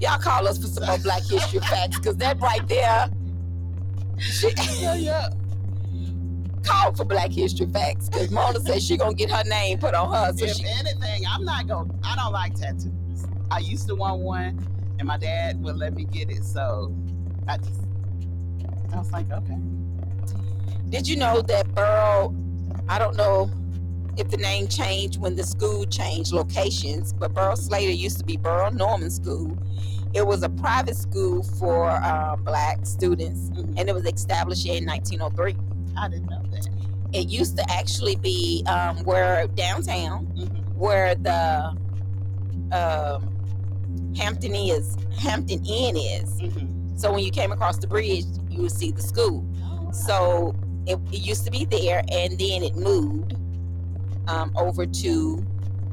[0.00, 3.08] Y'all call us for some more Black History facts, cause that right there.
[4.18, 4.50] She,
[4.80, 5.28] Yeah, yeah.
[6.64, 10.12] call for Black History facts, cause Mona says she gonna get her name put on
[10.12, 10.36] her.
[10.36, 11.92] So if she anything, I'm not gonna.
[12.02, 13.26] I don't like tattoos.
[13.50, 14.66] I used to want one,
[14.98, 16.44] and my dad would let me get it.
[16.44, 16.94] So
[17.46, 17.80] I just,
[18.92, 19.58] I was like, okay.
[20.88, 22.34] Did you know that Burrell?
[22.88, 23.50] I don't know
[24.16, 28.36] if the name changed when the school changed locations, but Burrell Slater used to be
[28.36, 29.56] Burrell Normal School.
[30.14, 33.74] It was a private school for uh, black students, Mhm.
[33.76, 35.56] and it was established in 1903.
[35.96, 36.68] I didn't know that.
[37.12, 40.74] It used to actually be um, where downtown, Mhm.
[40.76, 41.76] where the
[42.72, 43.30] um,
[44.16, 46.30] Hampton is, Hampton Inn is.
[46.40, 46.98] Mhm.
[46.98, 49.44] So when you came across the bridge, you would see the school.
[49.92, 50.54] So
[50.86, 53.34] it, it used to be there, and then it moved
[54.28, 55.44] um, over to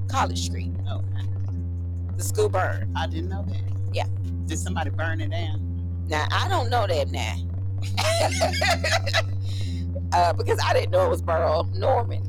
[0.08, 0.72] College Street.
[0.90, 1.26] Okay.
[2.18, 2.96] The school burned.
[2.98, 3.62] I didn't know that.
[3.94, 4.06] Yeah.
[4.46, 5.68] Did somebody burn it down?
[6.08, 7.36] Now I don't know that now,
[10.14, 12.22] uh, because I didn't know it was Burrell Normal.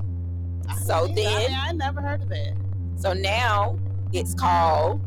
[0.68, 1.10] I So either.
[1.10, 2.54] I then- mean, I never heard of that.
[2.96, 3.78] So now
[4.12, 5.00] it's called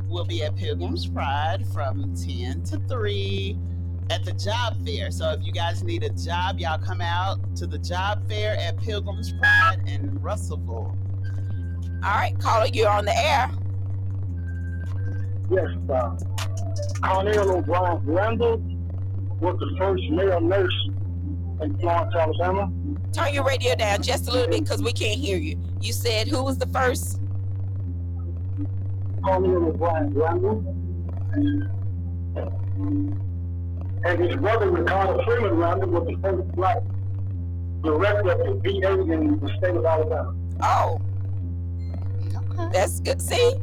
[0.08, 3.58] will be at Pilgrim's Pride from 10 to 3
[4.10, 5.12] at the job fair.
[5.12, 8.78] So if you guys need a job, y'all come out to the job fair at
[8.78, 10.96] Pilgrim's Pride in Russellville.
[12.04, 13.50] All right, caller, you're on the air.
[15.50, 16.16] Yes, uh,
[17.04, 18.58] Cornell O'Brien Randall
[19.40, 20.90] was the first male nurse
[21.62, 22.72] in Florence, Alabama.
[23.12, 25.58] Turn your radio down just a little bit because we can't hear you.
[25.82, 27.20] You said who was the first?
[29.24, 30.64] Cornell O'Brien Randall.
[34.06, 36.78] And his brother, Ricardo Freeman Randall, was the first black
[37.82, 40.36] director of the VA in the state of Alabama.
[40.62, 41.02] Oh,
[42.58, 42.70] Okay.
[42.72, 43.22] that's good.
[43.22, 43.54] See,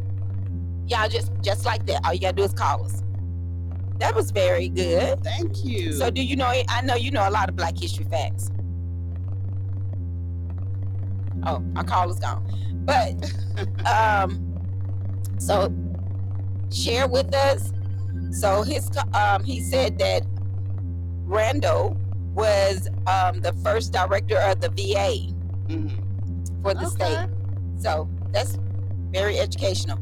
[0.86, 2.04] y'all just just like that.
[2.04, 3.02] All you gotta do is call us.
[3.98, 5.22] That was very good.
[5.22, 5.92] Thank you.
[5.92, 6.52] So, do you know?
[6.68, 8.50] I know you know a lot of Black History facts.
[11.46, 12.44] Oh, our call is gone.
[12.84, 13.32] But
[13.86, 14.58] um,
[15.38, 15.72] so
[16.70, 17.72] share with us.
[18.32, 20.22] So his um, he said that
[21.24, 21.96] Randall
[22.34, 25.32] was um, the first director of the VA
[25.68, 26.62] Mhm.
[26.62, 27.28] for the state.
[27.78, 28.58] So that's
[29.10, 29.98] very educational.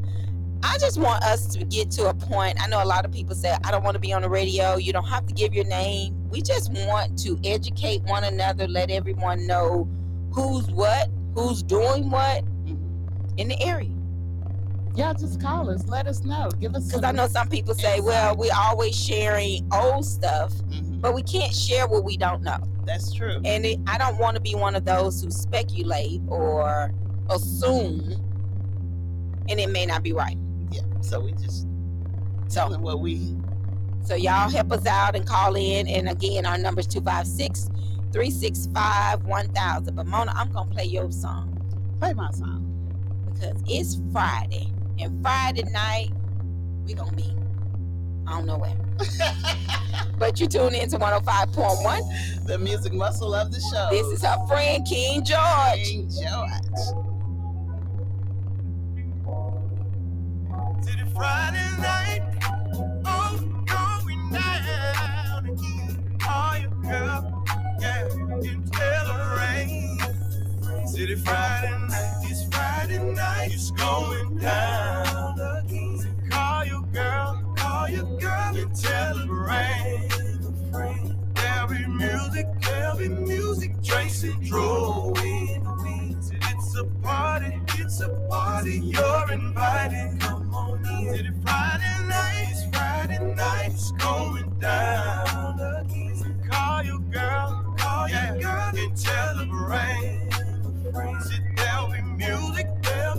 [0.63, 2.61] I just want us to get to a point.
[2.61, 4.77] I know a lot of people say, I don't want to be on the radio.
[4.77, 6.15] You don't have to give your name.
[6.29, 9.89] We just want to educate one another, let everyone know
[10.31, 12.77] who's what, who's doing what Mhm.
[13.37, 13.89] in the area.
[14.95, 15.87] Y'all just call us.
[15.87, 16.49] Let us know.
[16.59, 16.87] Give us.
[16.87, 20.99] Because I know some people say, well, we're always sharing old stuff, Mhm.
[21.01, 22.57] but we can't share what we don't know.
[22.85, 23.39] That's true.
[23.45, 26.91] And it, I don't want to be one of those who speculate or
[27.29, 28.15] assume,
[29.47, 30.37] and it may not be right.
[30.71, 30.81] Yeah.
[31.01, 31.61] So we just
[32.47, 33.37] So telling what we.
[34.03, 35.87] So y'all help us out and call in.
[35.87, 37.69] And again, our number is 256
[38.11, 39.95] 365 1000.
[39.95, 41.57] But Mona, I'm going to play your song
[41.99, 42.67] Play my song.
[43.33, 44.67] because it's Friday.
[44.99, 46.11] And Friday night,
[46.85, 47.35] we going to be,
[48.27, 48.75] I don't know where.
[50.21, 52.45] But you tune in to 105.1.
[52.45, 53.89] the music muscle of the Shoals.
[53.89, 55.83] This is her friend, King George.
[55.83, 56.77] King George.
[60.83, 62.21] City Friday night,
[63.05, 66.19] oh, going down again.
[66.23, 67.43] Oh, you girl,
[67.79, 68.61] yeah, until
[69.07, 70.87] the rain.
[70.87, 75.35] City Friday night, it's Friday night, it's going Call
[76.65, 80.09] your girl, call your girl until the rain.
[81.35, 84.33] There'll be music, there'll be music, Tracy
[85.83, 86.31] wings.
[86.33, 90.19] It's a party, it's a party, you're invited.
[90.19, 91.13] Come on in.
[91.13, 95.85] It's Friday night, it's Friday night, it's going down.
[96.15, 99.35] So call your girl, call your girl and tell
[99.69, 100.29] rain.
[101.57, 102.67] There'll be music,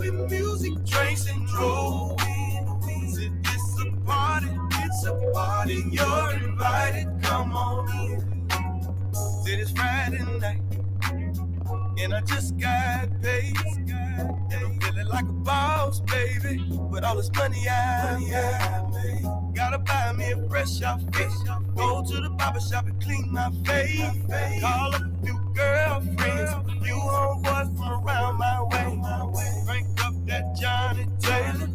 [0.03, 3.17] there'll music, Tracy drove in the wings.
[3.17, 4.47] It's a party,
[4.79, 7.07] it's a party, you're invited.
[7.23, 8.47] Come on in.
[9.45, 10.61] It's Friday night,
[11.99, 13.55] and I just got paid.
[14.17, 16.63] And I'm feeling like a boss, baby.
[16.69, 21.31] With all this money I got, gotta buy me a fresh outfit.
[21.75, 24.61] Go to the barber shop and clean my face.
[24.61, 28.73] Call up a few girlfriends, a few homeboys from around my way.
[30.33, 31.67] That Johnnie Taylor,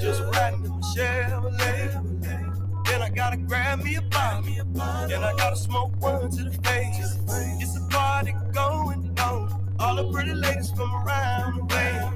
[0.00, 2.86] just riding in my Chevrolet.
[2.86, 4.42] Then I gotta grab me a bottle.
[5.06, 7.14] Then I gotta smoke one to the face.
[7.60, 9.76] It's a party going on.
[9.78, 12.08] All the pretty ladies from around the way.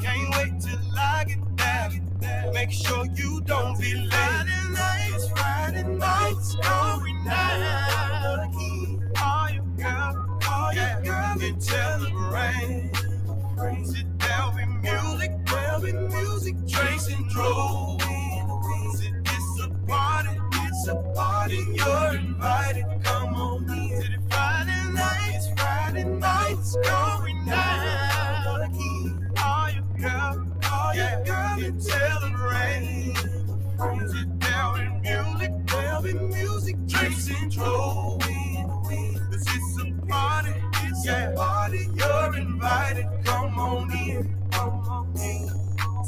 [0.00, 2.50] Can't wait till I get there.
[2.54, 4.10] Make sure you don't be late.
[4.10, 8.52] Friday night, it's Friday night, it's going down.
[9.14, 12.90] Call your girl, call your girl and tell her rain.
[13.84, 14.71] Sit down with
[15.82, 17.98] music, there'll music, Tracy drove.
[18.00, 24.00] It's a party, it's a party, you're invited, come on in.
[24.00, 28.72] Sit, Friday night, it's Friday night, it's going down.
[29.34, 33.14] Call your girl, call your girl and tell her rain.
[34.08, 38.20] Sit down with music, there'll be music, Tracy Central.
[39.30, 40.52] This is a party,
[40.84, 41.88] it's a party.
[41.94, 45.61] You're invited, come on in, come on in.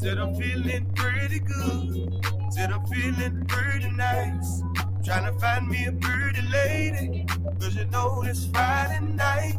[0.05, 2.23] Said I'm feeling pretty good.
[2.51, 4.63] Said I'm feeling pretty nice.
[5.03, 7.25] Trying to find me a pretty lady.
[7.59, 9.55] Cause you know it's Friday night.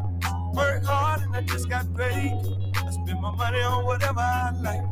[0.53, 2.31] Work hard and I just got paid.
[2.75, 4.85] I spend my money on whatever I like.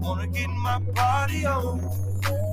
[0.00, 1.80] Wanna get my party on.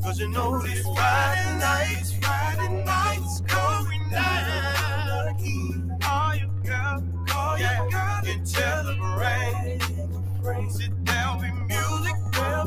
[0.04, 5.40] Cause you know this Friday night, Friday night's going down.
[6.02, 9.00] Call your girl, call your girl and down
[10.44, 11.05] with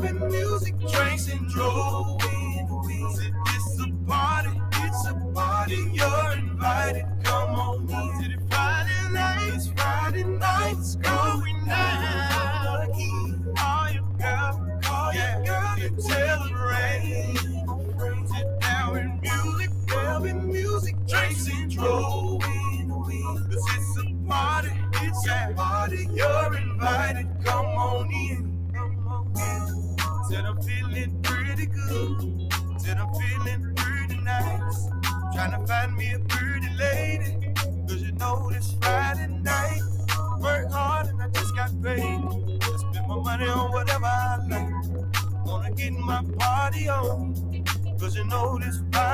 [0.01, 2.21] there'll music, drinks and drove.
[2.21, 7.05] Sit this a party, it's a party, you're invited.
[7.23, 7.81] Come on
[8.23, 12.87] in the Friday nights, Friday nights going down.
[13.55, 17.35] Call your girl, call your girl and celebrate.
[18.27, 19.69] Sit down with music,
[20.23, 22.41] be music, drinks and drove.
[22.41, 24.71] Cause it's a party,
[25.01, 27.25] it's a party, you're invited.
[27.25, 28.58] In, come on in.
[30.29, 32.53] Said I'm feeling pretty good.
[32.77, 34.87] Said I'm feeling pretty nice.
[35.33, 37.51] Trying to find me a pretty lady.
[37.87, 39.81] Cause you know this Friday night.
[40.39, 41.99] Work hard and I just got paid.
[42.03, 45.47] I spend my money on whatever I like.
[45.47, 47.65] Wanna get my party on.
[47.99, 49.08] Cause you know this Friday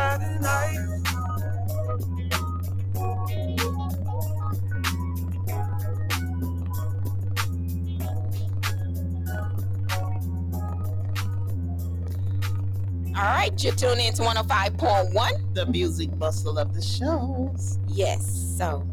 [13.50, 15.54] right, you're tuning into 105.1.
[15.54, 17.80] The music muscle of the Shoals.
[17.88, 18.88] Yes, so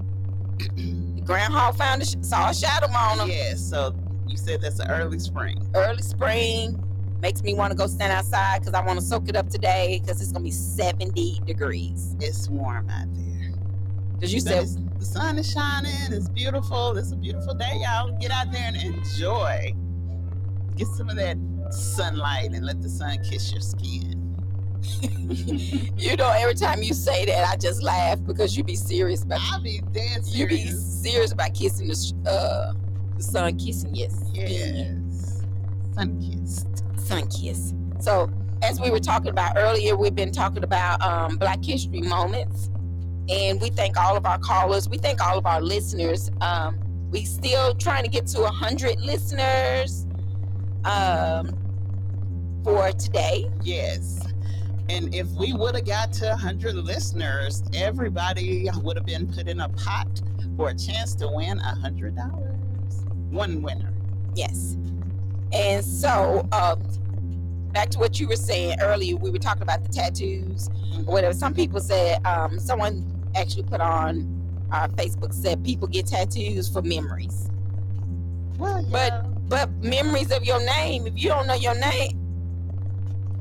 [0.59, 3.29] the Grand Hall found a sh- saw a shadow on him.
[3.31, 3.95] Yeah, so
[4.27, 5.69] you said that's an early spring.
[5.75, 6.83] Early spring
[7.21, 10.01] makes me want to go stand outside because I want to soak it up today
[10.03, 12.17] because it's gonna be 70 degrees.
[12.21, 13.53] It's warm out there.
[14.21, 16.13] Cause you But said the sun is shining.
[16.13, 16.97] It's beautiful.
[16.97, 18.17] It's a beautiful day, y'all.
[18.19, 19.75] Get out there and enjoy.
[20.77, 21.37] Get some of that
[21.71, 24.22] sunlight and let the sun kiss your skin.
[25.97, 29.41] you know every time you say that I just laugh because you be serious about
[29.43, 31.03] I'll be dead you be serious.
[31.03, 32.73] serious about kissing the uh
[33.17, 35.43] the sun kissing yes Yes.
[35.95, 36.85] Sun kissed.
[36.99, 37.75] sun kiss.
[38.01, 38.31] So
[38.63, 42.71] as we were talking about earlier, we've been talking about um, Black History moments,
[43.29, 44.89] and we thank all of our callers.
[44.89, 46.31] We thank all of our listeners.
[46.41, 46.79] Um,
[47.11, 50.07] we still trying to get to hundred listeners
[50.87, 51.55] um,
[52.65, 53.51] for today.
[53.63, 54.21] Yes.
[54.93, 59.61] And if we would have got to 100 listeners, everybody would have been put in
[59.61, 60.21] a pot
[60.55, 62.15] for a chance to win $100.
[63.31, 63.91] One winner.
[64.35, 64.77] Yes.
[65.55, 66.83] And so, um,
[67.73, 70.69] back to what you were saying earlier, we were talking about the tattoos
[71.07, 71.33] or whatever.
[71.33, 74.29] Some people said, um, someone actually put on
[74.73, 77.49] our Facebook said people get tattoos for memories.
[78.59, 82.22] Well, But- But memories of your name, if you don't know your name,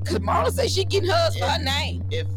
[0.04, 2.04] because Marla said she getting hers for her name.
[2.12, 2.28] if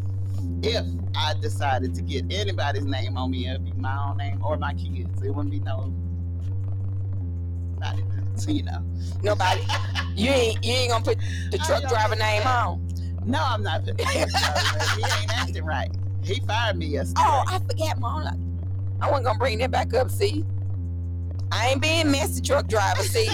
[0.63, 0.85] if
[1.15, 4.73] I decided to get anybody's name on me, it'd be my own name or my
[4.73, 5.21] kids.
[5.23, 5.93] It wouldn't be no
[7.79, 8.83] not even, so you know.
[9.23, 9.61] Nobody,
[10.15, 11.17] you ain't you ain't gonna put
[11.51, 12.65] the truck driver name that.
[12.65, 12.87] on.
[13.25, 14.05] No, I'm not putting.
[14.07, 14.31] He ain't
[15.37, 15.89] acting right.
[16.23, 17.21] He fired me yesterday.
[17.23, 18.39] Oh, I forgot, Marla.
[19.01, 20.09] I wasn't gonna bring that back up.
[20.09, 20.45] See,
[21.51, 23.03] I ain't being messy truck driver.
[23.03, 23.25] See,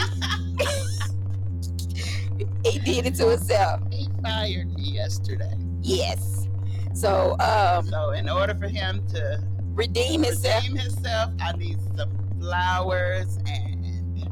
[2.66, 3.82] he did it to himself.
[4.22, 5.56] Fired me yesterday.
[5.82, 6.48] Yes.
[6.94, 9.42] So, um, So in order for him to
[9.74, 10.64] redeem himself.
[10.64, 14.28] redeem himself, I need some flowers and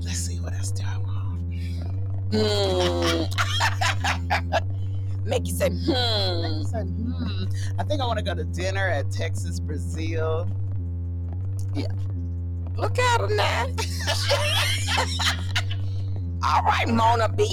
[0.00, 1.08] let's see what else do I want.
[2.32, 3.24] Hmm.
[5.24, 5.92] Make you say, hmm.
[5.92, 7.44] I said, hmm.
[7.78, 10.48] I think I want to go to dinner at Texas Brazil.
[11.74, 11.86] Yeah.
[12.76, 13.66] Look at her now.
[16.44, 17.46] All right, Mona B.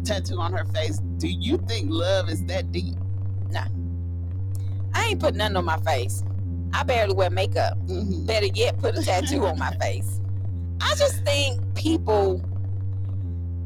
[0.04, 2.94] tattoo on her face, do you think love is that deep?
[3.50, 3.66] Nah.
[4.94, 6.22] I ain't put nothing on my face.
[6.72, 7.76] I barely wear makeup.
[7.86, 8.26] Mhm.
[8.26, 10.20] Better yet, put a tattoo on my face.
[10.80, 12.42] I just think people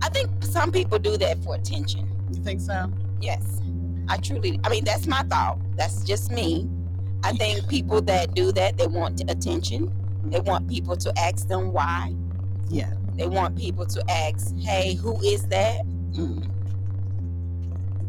[0.02, 2.10] I think some people do that for attention.
[2.30, 2.92] You think so?
[3.20, 3.60] Yes.
[4.08, 5.58] I truly I mean that's my thought.
[5.76, 6.68] That's just me.
[7.22, 9.92] I think people that do that they want attention.
[10.26, 12.14] They want people to ask them why.
[12.68, 12.92] Yeah.
[13.16, 16.50] They want people to ask, "Hey, who is that?" Mm.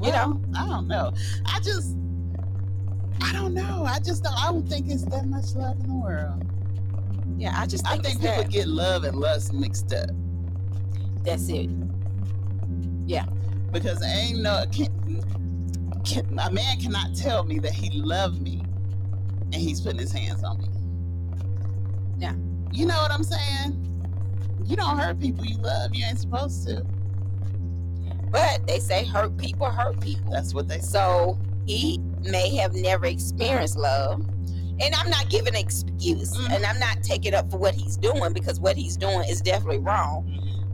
[0.02, 0.42] You know?
[0.58, 1.14] I don't know.
[1.46, 1.96] I just,
[3.22, 3.86] I don't know.
[3.88, 4.34] I just don't.
[4.34, 6.44] I don't think it's that much love in the world.
[7.38, 8.52] Yeah, I just I think, think people that.
[8.52, 10.10] get love and lust mixed up
[11.26, 11.70] that's it.
[13.06, 13.26] Yeah.
[13.72, 15.24] Because ain't no can,
[16.06, 18.64] can, a man cannot tell me that he loved me
[19.46, 20.68] and he's putting his hands on me.
[22.18, 22.36] Yeah.
[22.72, 23.82] You know what I'm saying?
[24.66, 25.94] You don't hurt people you love.
[25.94, 26.86] You ain't supposed to.
[28.32, 30.32] But they say hurt people hurt people.
[30.32, 30.88] That's what they say.
[30.88, 34.24] So he may have never experienced love.
[34.80, 36.52] And I'm not giving an excuse Mhm.
[36.56, 39.80] and I'm not taking up for what he's doing because what he's doing is definitely
[39.80, 40.26] wrong.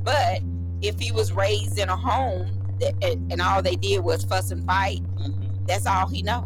[0.04, 0.42] But
[0.82, 2.48] if he was raised in a home
[2.80, 5.68] that, and and all they did was fuss and fight, Mhm.
[5.68, 6.46] that's all he know.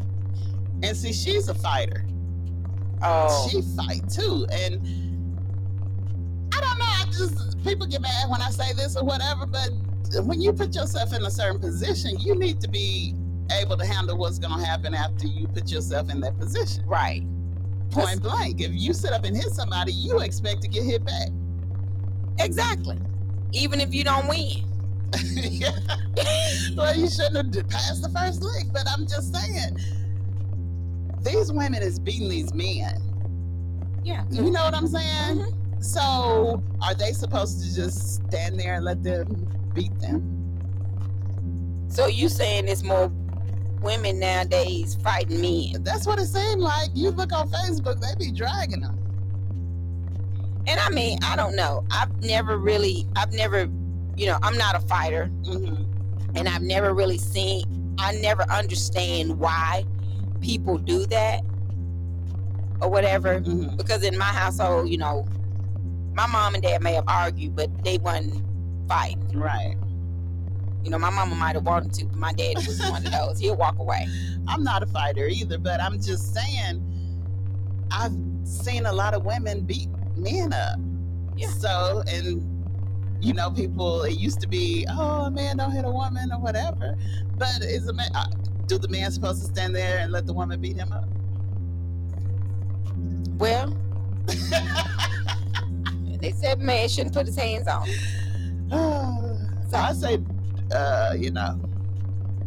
[0.84, 2.06] And see, she's a fighter.
[3.02, 4.76] Oh, She fight too, and
[6.54, 6.86] I don't know.
[6.86, 9.70] I just people get mad when I say this or whatever, but
[10.26, 13.16] when you put yourself in a certain position, you need to be
[13.62, 16.84] able to handle what's going to happen after you put yourself in that position.
[16.88, 17.24] right.
[17.96, 18.62] Point blank.
[18.62, 21.30] If you sit up and hit somebody, you expect to get hit back.
[22.40, 22.98] Exactly.
[23.54, 24.64] Even if you don't win.
[25.36, 25.72] yeah.
[26.76, 29.78] Well, you shouldn't have passed the first lick, but I'm just saying.
[31.24, 33.02] These women is beating these men.
[34.04, 34.26] Yeah.
[34.30, 35.38] You know what I'm saying?
[35.40, 35.84] Mhm.
[35.84, 40.32] So, are they supposed to just stand there and let them beat them?
[41.88, 43.08] So you saying it's more
[43.86, 45.84] women nowadays fighting men.
[45.84, 46.90] That's what it seemed like.
[46.94, 49.00] You look on Facebook, they be dragging them.
[50.68, 51.86] And I mean, I don't know.
[51.92, 53.70] I've never really, I've never,
[54.18, 55.84] you know, I'm not a fighter, hmm
[56.38, 59.86] and I've never really seen, I never understand why
[60.42, 61.42] people do that
[62.82, 63.40] or whatever.
[63.40, 65.26] hmm Because in my household, you know,
[66.14, 68.44] my mom and dad may have argued, but they wasn't
[68.90, 69.32] fighting.
[69.34, 69.78] Right.
[70.86, 73.40] You know, my mama might have wanted to, but my dad was one of those.
[73.40, 74.06] He'll walk away.
[74.48, 76.80] I'm not a fighter either, but I'm just saying,
[77.92, 78.14] I've
[78.44, 80.78] seen a lot of women beat men up.
[81.36, 81.48] Yeah.
[81.48, 82.52] So, and
[83.20, 86.40] you know, people, it used to be, oh, a man don't hit a woman or
[86.40, 86.96] whatever.
[87.36, 88.28] But is a man, uh,
[88.68, 91.10] do the man supposed to stand there and let the woman beat him up?
[93.40, 93.76] Well,
[96.22, 97.88] they said man shouldn't put his hands on.
[99.72, 100.20] so I say,
[100.72, 101.60] uh, you know,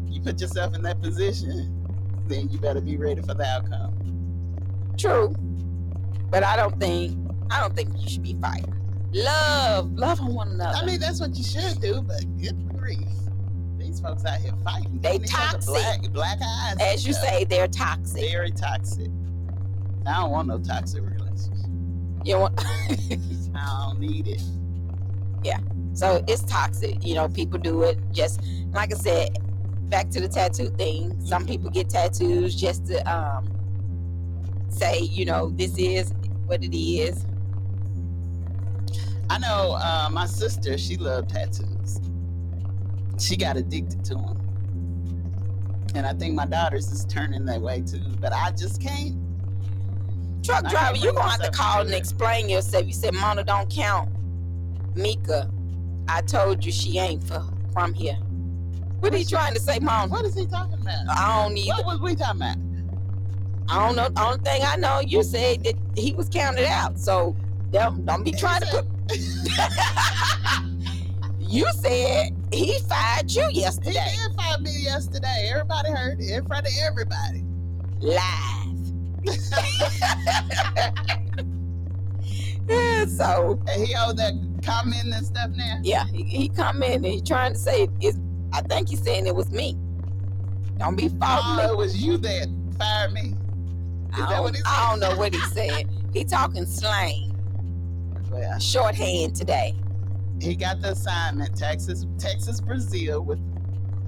[0.07, 1.75] you put yourself in that position,
[2.27, 3.95] then you better be ready for the outcome.
[4.97, 5.35] True,
[6.31, 7.17] but I don't think
[7.51, 8.75] I don't think you should be fighting.
[9.13, 10.77] Love, love on one another.
[10.77, 12.99] I mean, that's what you should do, but good grief.
[13.79, 15.01] These folks out here fighting.
[15.01, 16.13] They giving each other toxic.
[16.13, 16.77] Black, black eyes.
[16.81, 18.21] as you say, they're toxic.
[18.21, 19.09] very toxic.
[20.07, 21.67] I don't want no toxic relationship.
[22.25, 24.43] You know, I don't need it.
[25.93, 27.05] So it's toxic.
[27.05, 28.41] You know, people do it just
[28.73, 29.39] like I said.
[29.89, 31.19] Back to the tattoo thing.
[31.25, 33.49] Some people get tattoos just to um
[34.69, 36.13] say, you know, this is
[36.47, 37.25] what it is.
[39.31, 42.01] I know uh, my sister, she loved tattoos.
[43.19, 44.39] She got addicted to them.
[45.95, 48.01] And I think my daughters is turning that way too.
[48.21, 49.17] But I just can't.
[50.45, 52.87] Truck driver, you're gonna have to call and explain yourself.
[52.87, 54.11] You said Mona don't count.
[54.95, 55.51] Mika,
[56.09, 58.19] I told you she ain't for, from here.
[59.01, 60.09] What are you trying to say, Mona?
[60.09, 61.07] What is he talking about?
[61.11, 61.69] I don't need.
[61.69, 62.59] What was we talking about?
[63.69, 64.09] I don't know.
[64.09, 66.99] The Only thing I know, you said that he was counted out.
[66.99, 67.37] So
[67.71, 68.87] don't don't be trying to put.
[71.39, 75.51] you said he fired you He yesterday did fire me yesterday.
[75.53, 77.45] Everybody heard it in front of everybody.
[78.01, 78.93] live.
[82.69, 84.33] Yeah, so And he owed that
[84.63, 85.79] comment and stuff now.
[85.83, 88.19] yeah, he, he come in and he trying to say it's.
[88.53, 89.77] I think he's saying it was me.
[90.79, 91.63] Don't be faulting me.
[91.65, 92.49] Oh, it was you that
[92.79, 93.35] fired me.
[94.15, 95.89] Is I that what don't, I don't know what he said.
[96.15, 97.37] He talking slang,
[98.31, 99.75] Well, shorthand today.
[100.41, 103.39] he got the assignment Texas, Texas, Brazil with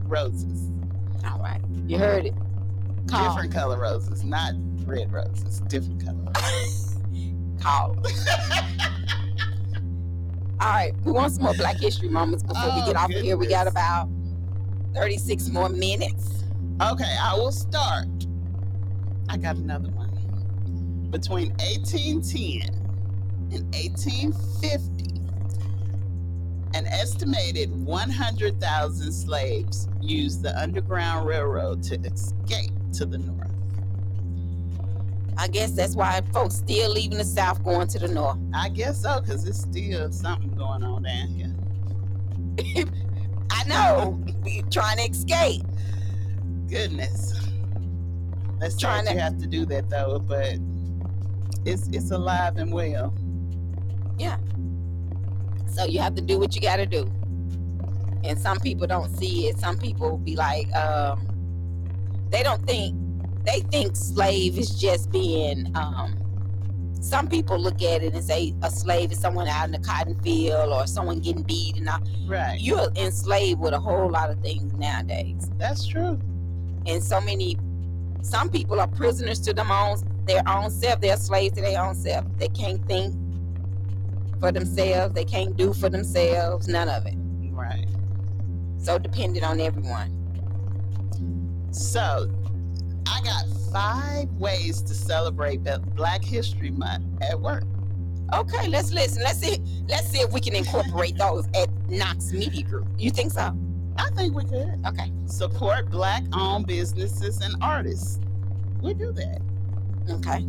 [0.07, 0.71] roses.
[1.31, 2.35] All right, you heard it.
[3.09, 3.29] Call.
[3.29, 4.55] Different color roses, not
[4.87, 5.61] red roses.
[5.69, 6.33] Different color.
[6.35, 6.97] Roses.
[7.61, 7.97] Call.
[10.61, 13.17] All right, we want some more Black History moments before we Oh, get off of
[13.23, 13.39] here.
[13.39, 14.09] We got oh, about
[14.95, 16.45] 36 more minutes.
[16.83, 18.07] Okay, I will start.
[19.31, 20.11] I got another one.
[21.11, 22.69] Between 1810
[23.53, 25.21] and 1850,
[26.75, 33.50] an estimated 100,000 slaves used the Underground Railroad to escape to the north.
[35.41, 38.37] I guess that's why folks still leaving the South going to the North.
[38.55, 42.85] I guess so, because it's still something going on down here.
[43.51, 45.63] I know, We're trying to escape.
[46.69, 47.35] goodness.
[48.59, 50.57] That's Trying to- you have to do that though, but
[51.65, 53.15] it's it's alive and well.
[54.19, 54.37] Yeah.
[55.67, 57.11] So you have to do what you got to do.
[58.25, 59.59] And some people don't see it.
[59.59, 61.27] Some people be like, um,
[62.31, 62.95] they don't think,
[63.51, 66.17] they think slave is just being, um,
[67.01, 70.21] some people look at it and say a slave is someone out in the cotton
[70.23, 72.01] field or someone getting beat and all.
[72.27, 72.61] Right.
[72.61, 75.51] You're enslaved with a whole lot of things nowadays.
[75.57, 76.21] That's true.
[76.87, 77.57] And so many,
[78.23, 81.01] some people are prisoners to them own, their own self.
[81.01, 82.27] They're slaves to their own self.
[82.37, 83.15] They can't think
[84.39, 85.15] for themselves.
[85.15, 86.69] They can't do for themselves.
[86.69, 87.15] None of it.
[87.51, 87.87] Right.
[88.79, 90.17] So dependent on everyone.
[91.73, 92.31] So
[93.07, 95.61] I got five ways to celebrate
[95.95, 97.65] Black History Month at work.
[98.33, 99.23] Okay, let's listen.
[99.23, 99.59] Let's see.
[99.89, 102.87] Let's see if we can incorporate those at Knox Media Group.
[102.97, 103.53] You think so?
[103.97, 105.13] I think we could Okay.
[105.27, 108.21] support black owned businesses and artists.
[108.83, 109.41] We do that.
[110.09, 110.47] Okay.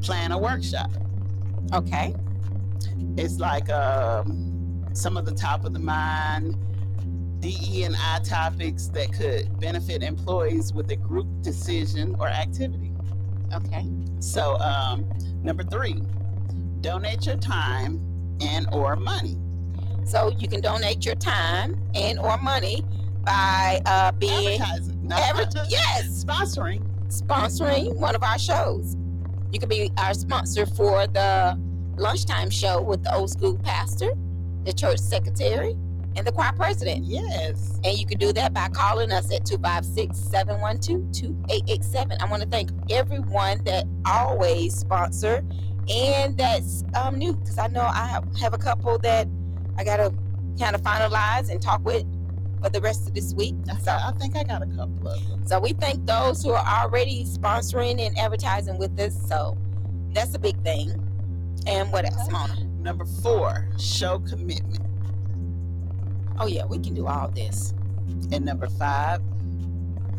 [0.00, 0.90] Plan a workshop.
[1.72, 2.14] Okay.
[3.16, 6.56] It's like um, some of the top of the mind
[7.42, 12.92] DE and I topics that could benefit employees with a group decision or activity.
[13.52, 13.84] Okay.
[14.20, 15.04] So, um,
[15.42, 16.00] number three,
[16.80, 18.00] donate your time
[18.40, 19.36] and or money.
[20.04, 22.84] So you can donate your time and or money
[23.24, 25.00] by uh, being Advertising.
[25.02, 25.16] No.
[25.16, 26.80] Adver- yes, Sponsoring.
[27.08, 28.96] sponsoring one of our shows.
[29.52, 31.60] You can be our sponsor for the
[31.96, 34.12] lunchtime show with the old school pastor,
[34.64, 35.76] the church secretary,
[36.16, 37.04] and the choir president.
[37.04, 37.80] Yes.
[37.84, 42.18] And you can do that by calling us at 256 712 2887.
[42.20, 45.44] I want to thank everyone that always sponsor
[45.88, 49.26] and that's um, new because I know I have, have a couple that
[49.76, 50.12] I got to
[50.58, 52.04] kind of finalize and talk with
[52.62, 53.54] for the rest of this week.
[53.82, 55.46] So, I think I got a couple of them.
[55.46, 59.16] so we thank those who are already sponsoring and advertising with us.
[59.28, 59.56] So
[60.12, 60.90] that's a big thing.
[61.66, 62.64] And what else, Mona?
[62.80, 64.91] Number four, show commitment.
[66.42, 67.72] Oh, yeah, we can do all this.
[68.32, 69.20] And number five,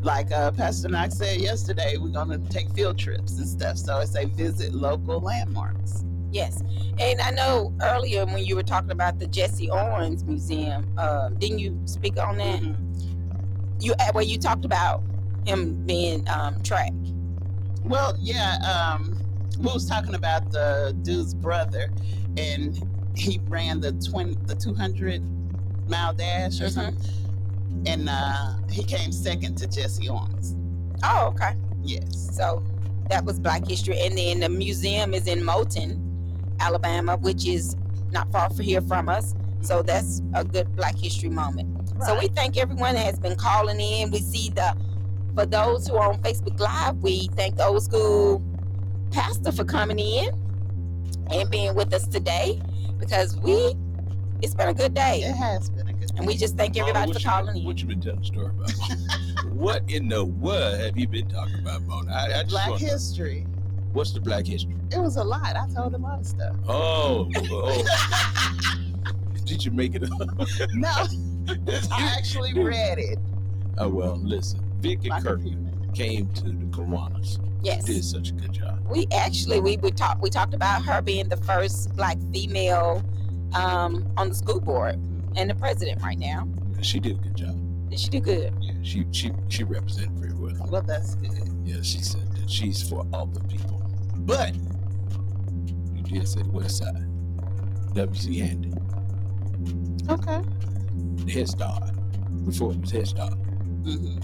[0.03, 3.77] like uh, Pastor Knox said yesterday, we're going to take field trips and stuff.
[3.77, 6.05] So it's a visit local landmarks.
[6.31, 6.63] Yes,
[6.97, 11.59] and I know earlier when you were talking about the Jesse Owens Museum, uh, didn't
[11.59, 12.61] you speak on that?
[12.61, 13.83] Mhm.
[13.83, 15.03] You uh, where you talked about
[15.45, 16.95] him being um, tracked.
[17.83, 19.19] Well, yeah, um,
[19.59, 21.91] we was talking about the dude's brother,
[22.37, 22.81] and
[23.13, 25.21] he ran the twin, the two hundred
[25.93, 26.71] mile dash or Mhm.
[26.71, 30.55] something, and uh, he came second to Jesse Owens.
[31.03, 31.53] Oh, okay.
[31.83, 32.29] Yes.
[32.35, 32.63] So
[33.09, 35.91] that was Black History, and then the museum is in Moulton,
[36.59, 37.75] Alabama, which is
[38.11, 39.33] not far from here from us.
[39.61, 41.69] So that's a good Black History moment.
[42.05, 44.11] So we thank everyone that has been calling in.
[44.11, 44.75] We see the
[45.35, 48.41] for those who are on Facebook Live, we thank the old school
[49.11, 50.29] pastor for coming in
[51.31, 52.61] and being with us today
[52.99, 53.75] because we
[54.41, 55.21] it's been a good day.
[55.23, 55.82] it has been.
[56.15, 57.65] And we just thank everybody what for you calling been- in.
[57.65, 58.71] What you been telling the story about?
[59.53, 62.11] What in the world have you been talking about, Mona?
[62.11, 63.45] I, I just Black wanna- history.
[63.93, 64.75] What's the Black history?
[64.91, 65.55] It was a lot.
[65.55, 66.55] I told a lot of stuff.
[66.67, 67.83] Oh, oh.
[69.45, 70.27] did you make it up?
[70.73, 70.89] No,
[71.91, 73.19] I actually read it.
[73.77, 74.59] Oh well, listen.
[74.79, 75.41] Vicky My Kirk
[75.93, 77.39] came to the Kiwanis.
[77.61, 77.83] Yes.
[77.85, 78.79] Did such a good job.
[78.89, 83.03] we actually we we talked we talked about her being the first black female
[83.53, 84.99] um, on the school board
[85.35, 86.47] and the president right now.
[86.81, 87.89] She did a good job.
[87.89, 88.53] Did she do good?
[88.61, 90.55] Yeah, she she she represented very well.
[90.69, 91.31] Well, that's good.
[91.63, 93.81] Yeah, she said that she's for all the people.
[94.17, 97.07] But you did say the West Side.
[97.93, 98.39] W.C.
[98.39, 98.71] Handy,
[100.09, 100.41] Okay.
[101.25, 101.91] the Head Start.
[102.45, 103.33] Before it was Head Start.
[103.33, 104.17] hmm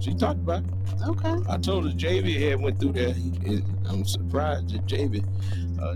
[0.00, 0.70] She talked about it.
[1.06, 1.36] Okay.
[1.48, 3.14] I told her JV had went through there.
[3.42, 5.22] It- I'm surprised that JV
[5.80, 5.94] uh,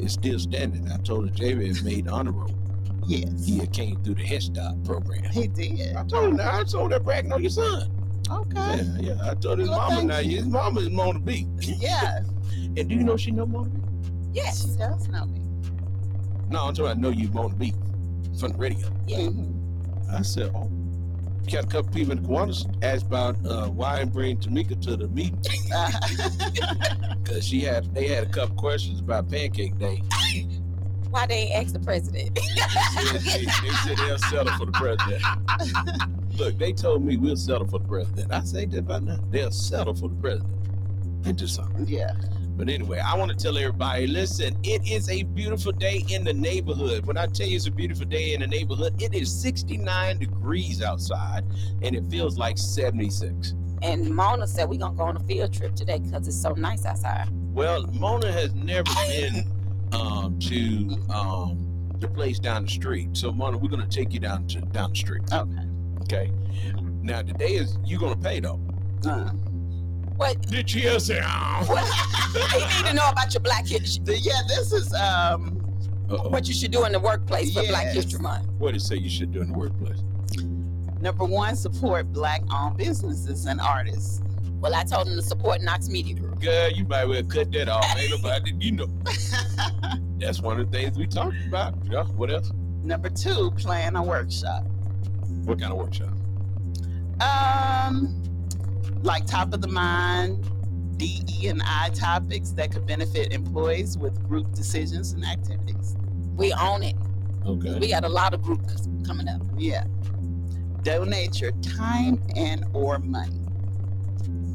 [0.00, 0.90] is still standing.
[0.90, 2.52] I told her JV had made honor roll.
[3.10, 3.44] Yes.
[3.44, 5.24] He came through the Head Start program.
[5.32, 5.96] He did.
[5.96, 7.90] I told her, I told her bragging on your son.
[8.30, 8.54] Okay.
[8.56, 9.30] Yeah, yeah.
[9.30, 10.18] I told his Well, mama now.
[10.20, 10.36] you.
[10.36, 11.48] His mama is Mona B.
[11.60, 12.20] Yeah.
[12.76, 13.80] And do you know she know Mona B?
[14.32, 14.62] Yes.
[14.62, 15.40] She does know me.
[16.50, 17.72] No, I'm talking about know you Mona B
[18.38, 18.88] from the radio.
[19.08, 19.30] Yeah.
[20.16, 20.70] I said, oh.
[21.50, 24.94] Got a couple people in the Kiwanis asked about uh, why I bring Tamika to
[24.96, 25.34] the meeting
[27.24, 30.00] because she had they had a couple questions about Pancake Day.
[31.10, 32.34] Why they ain't ask the president?
[32.34, 35.22] they, they- they said they'll settle for the president.
[36.38, 38.32] Look, they told me we'll settle for the president.
[38.32, 39.18] I say that about now.
[39.30, 40.54] They'll settle for the president.
[41.26, 41.86] Into something.
[41.86, 42.12] yeah.
[42.56, 46.32] But anyway, I want to tell everybody listen, it is a beautiful day in the
[46.32, 47.06] neighborhood.
[47.06, 50.82] When I tell you it's a beautiful day in the neighborhood, it is 69 degrees
[50.82, 51.44] outside
[51.82, 53.54] and it feels like 76.
[53.82, 56.84] And Mona said we're gonna go on a field trip today because it's so nice
[56.84, 57.28] outside.
[57.54, 59.44] Well, Mona has never been
[59.92, 61.66] um, to um,
[61.98, 63.10] the place down the street.
[63.16, 65.22] So Mona, we're gonna take you down to down the street.
[65.32, 65.68] Okay.
[66.02, 66.32] Okay.
[67.02, 68.60] Now today is you gonna pay though.
[69.06, 69.30] Uh,
[70.16, 71.20] What Did she say?
[72.34, 74.16] They need to know about your Black History.
[74.16, 75.56] yeah, this is um
[76.10, 76.28] Uh-oh.
[76.30, 78.48] What you should do in the workplace for Black History Month.
[78.58, 80.02] What did it say you should do in the workplace?
[81.00, 84.20] number one, support black owned businesses and artists.
[84.60, 86.38] Well, I told them to support Knox Media Group.
[86.42, 87.86] Girl, you might well cut that off.
[87.96, 88.88] Ain't nobody, you know.
[90.20, 91.74] That's one of the things we talked about.
[91.90, 92.04] Yeah.
[92.04, 92.52] What else?
[92.82, 94.64] Number two, plan a workshop.
[95.44, 96.10] What kind of workshop?
[97.20, 98.22] Um,
[99.02, 100.44] like top of the mind,
[100.98, 105.96] DE and I topics that could benefit employees with group decisions and activities.
[106.36, 106.96] We own it.
[107.46, 107.78] Okay.
[107.78, 109.40] We got a lot of groups coming up.
[109.56, 109.84] Yeah.
[110.82, 113.40] Donate your time and or money.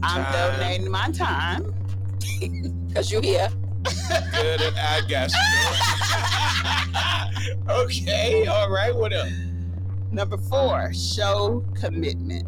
[0.03, 1.73] I'm donating my time.
[2.93, 3.49] Cause you're here.
[3.85, 5.31] Good, I got
[7.67, 7.73] you.
[7.73, 8.45] okay.
[8.47, 8.95] All right.
[8.95, 9.31] What else?
[10.11, 12.47] Number four, show commitment.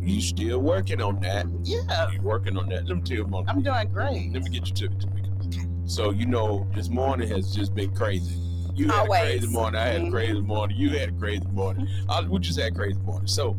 [0.00, 1.46] You still working on that?
[1.64, 2.86] Yeah, You working on that?
[2.86, 3.50] Let me tell you, Mona.
[3.50, 4.32] I'm doing great.
[4.32, 5.90] Let me get you to it, Tamika.
[5.90, 8.36] So you know, this morning has just been crazy.
[8.74, 9.20] You had Always.
[9.20, 9.80] a crazy morning.
[9.80, 10.10] I had a Mhm.
[10.10, 10.76] crazy morning.
[10.78, 11.88] You had a crazy morning.
[12.08, 13.26] I, we just had a crazy morning.
[13.26, 13.56] So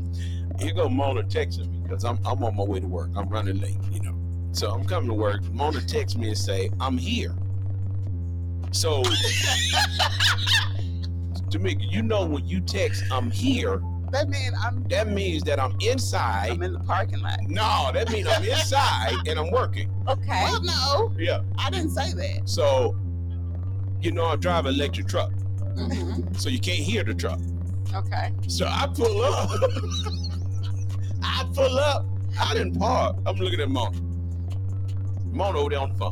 [0.60, 3.10] here go Mona texting me because I'm I'm on my way to work.
[3.16, 4.16] I'm running late, you know.
[4.52, 5.44] So I'm coming to work.
[5.52, 7.34] Mona texts me and say, I'm here.
[8.72, 9.04] So
[11.50, 13.82] Tamika, you know when you text I'm here,
[14.12, 16.52] That means I'm that means that I'm inside.
[16.52, 17.40] I'm in the parking lot.
[17.48, 19.90] No, that means I'm inside and I'm working.
[20.08, 20.44] Okay.
[20.44, 21.42] Well, no, Yeah.
[21.58, 22.48] I didn't say that.
[22.48, 22.96] So,
[24.02, 25.32] you know, I drive an electric truck,
[25.78, 27.40] hmm so you can't hear the truck.
[27.94, 28.32] Okay.
[28.48, 29.50] So I pull up.
[31.24, 32.06] I pull up.
[32.40, 33.16] I didn't park.
[33.26, 33.98] I'm looking at Mona.
[35.32, 36.06] Mona over there on the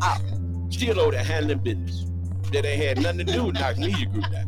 [0.00, 0.66] ah, phone.
[0.66, 0.70] Oh.
[0.70, 2.06] Still over there handling business.
[2.52, 4.44] That ain't had nothing to do with Knox Media Group now.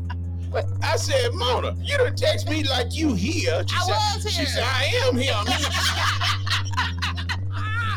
[0.50, 3.64] But- I said, Mona, you done text me like you here.
[3.68, 5.34] She I said, was She said, I am here.
[5.46, 5.58] Here.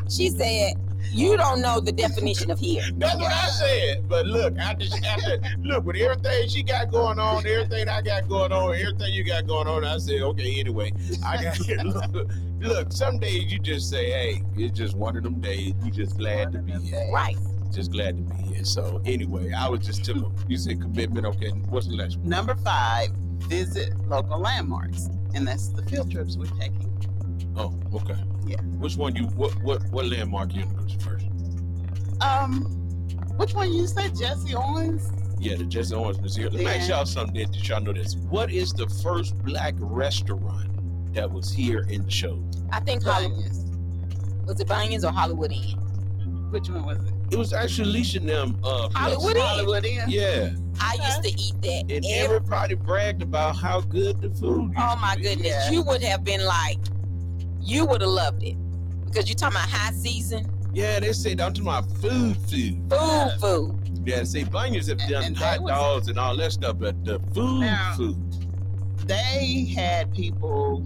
[0.09, 0.73] She said,
[1.11, 4.07] "You don't know the definition of here." That's what I said.
[4.07, 8.01] But look, I just I said, look with everything she got going on, everything I
[8.01, 9.83] got going on, everything you got going on.
[9.85, 10.91] I said, okay, anyway,
[11.25, 12.27] I got look,
[12.59, 12.91] look.
[12.91, 15.73] Some days you just say, hey, it's just one of them days.
[15.83, 17.09] You just glad to be here.
[17.13, 17.37] Right.
[17.71, 18.63] Just glad to be here.
[18.65, 20.17] So anyway, I was just took.
[20.17, 21.25] a- You said commitment.
[21.25, 22.29] Okay, what's the next one?
[22.29, 23.09] Number five,
[23.49, 26.96] visit local landmarks, and that's the field trips we're taking.
[27.57, 28.15] Oh, okay.
[28.45, 28.61] Yeah.
[28.79, 29.23] Which one you?
[29.35, 31.25] What what what landmark you gonna first?
[32.21, 32.61] Um,
[33.37, 35.11] which one you said, Jesse Owens?
[35.39, 36.53] Yeah, the Jesse Owens Museum.
[36.53, 38.15] Let me ask y'all something that that y'all know this.
[38.15, 42.63] What is the first black restaurant that was here in the Shoals?
[42.71, 44.45] I think Hollywood Banyas.
[44.47, 45.77] was it Banyans or Hollywood Inn.
[46.51, 47.13] Which one was it?
[47.31, 48.57] It was actually Alicia and them.
[48.63, 48.89] Uh.
[48.95, 49.41] Hollywood Inn.
[49.43, 50.03] Hollywood Inn.
[50.07, 51.81] Yeah, I used to eat that.
[51.91, 54.69] and every- everybody bragged about how good the food.
[54.69, 55.23] Used oh to my be.
[55.23, 55.71] goodness, Yeah.
[55.71, 56.77] you would have been like,
[57.61, 58.55] you would have loved it
[59.05, 62.81] because you're talking about high season Yeah, they said I'm talking about food, food.
[62.89, 64.01] food, food.
[64.05, 67.03] Yeah, say Banyas have done and they hot was- dogs and all that stuff, but
[67.03, 68.17] the food, Now- food.
[69.07, 70.83] They had people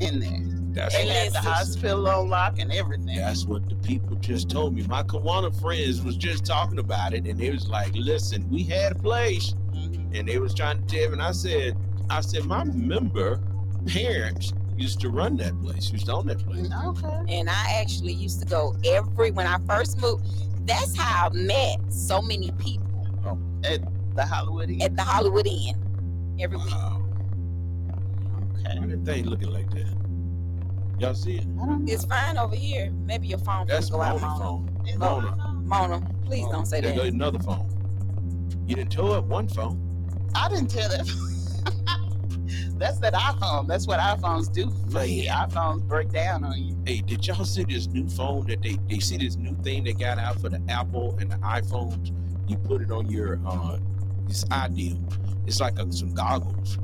[0.00, 0.46] in there.
[0.72, 3.16] That's They had the hospital on lock and everything.
[3.16, 4.82] that's what the people just told me.
[4.82, 8.92] My Kiwanis friends was just talking about it, and they was like, "Listen, we had
[8.92, 10.18] a place." Mhm.
[10.18, 11.76] and they was trying to tell me, and I said,
[12.08, 13.40] I said, my member
[13.86, 16.68] parents used to run that place, used to own that place.
[16.86, 17.24] Okay.
[17.28, 20.24] And I actually used to go every when I first moved.
[20.66, 22.86] That's how I met so many people
[23.26, 23.80] Oh, at
[24.14, 24.80] The Hollywood Inn.
[24.82, 26.66] at the Hollywood Inn every week.
[26.70, 27.02] Wow,
[28.58, 28.78] Okay.
[28.78, 29.86] why that thing looking like that?
[30.98, 31.44] Y'all see it?
[31.62, 31.92] I don't know.
[31.92, 32.90] It's fine over here.
[33.04, 34.44] Maybe your phone That's can go out, Mona Mona.
[34.44, 34.86] phone.
[34.88, 35.28] Is Mona.
[35.28, 35.90] on the phone?
[35.90, 36.96] Mona, please don't say There that.
[36.96, 37.66] goes another phone.
[38.66, 39.78] You didn't tow up one phone.
[40.34, 41.06] I didn't tell that.
[42.80, 43.66] That's that iPhone.
[43.68, 44.70] That's what iPhones do.
[44.90, 45.28] For you.
[45.28, 46.74] iPhones break down on you.
[46.86, 49.92] Hey, did y'all see this new phone that they they see this new thing they
[49.92, 52.10] got out for the Apple and the iPhones?
[52.48, 53.78] You put it on your uh,
[54.28, 54.98] it's ideal.
[55.46, 56.78] It's like a, some goggles.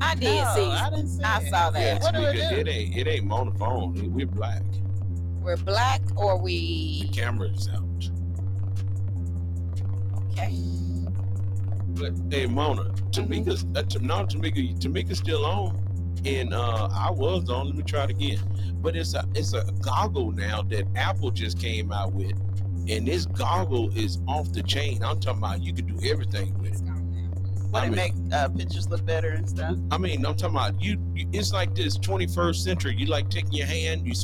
[0.00, 0.70] I did no, see.
[0.70, 1.50] I didn't see I it.
[1.50, 1.80] saw that.
[1.80, 2.56] Yeah, What do it Tamika, do?
[2.56, 4.12] it ain't it ain't Mona phone.
[4.14, 4.62] We're black.
[5.40, 7.82] We're black or The we camera's out.
[10.30, 10.54] okay.
[11.96, 15.82] But hey, Mona, Tamika's uh, Tam- no, Tamika, Tamika's still on,
[16.24, 17.66] and uh, I was on.
[17.66, 18.38] Let me try it again.
[18.80, 22.32] But it's a it's a goggle now that Apple just came out with,
[22.88, 25.02] and this goggle is off the chain.
[25.02, 26.82] I'm talking about you can do everything with it.
[27.74, 29.76] I it mean- make uh, pictures look better and stuff.
[29.90, 30.98] I mean, I'm talking about you.
[31.14, 32.94] you it's like this 21st century.
[32.96, 34.14] You like taking your hand, you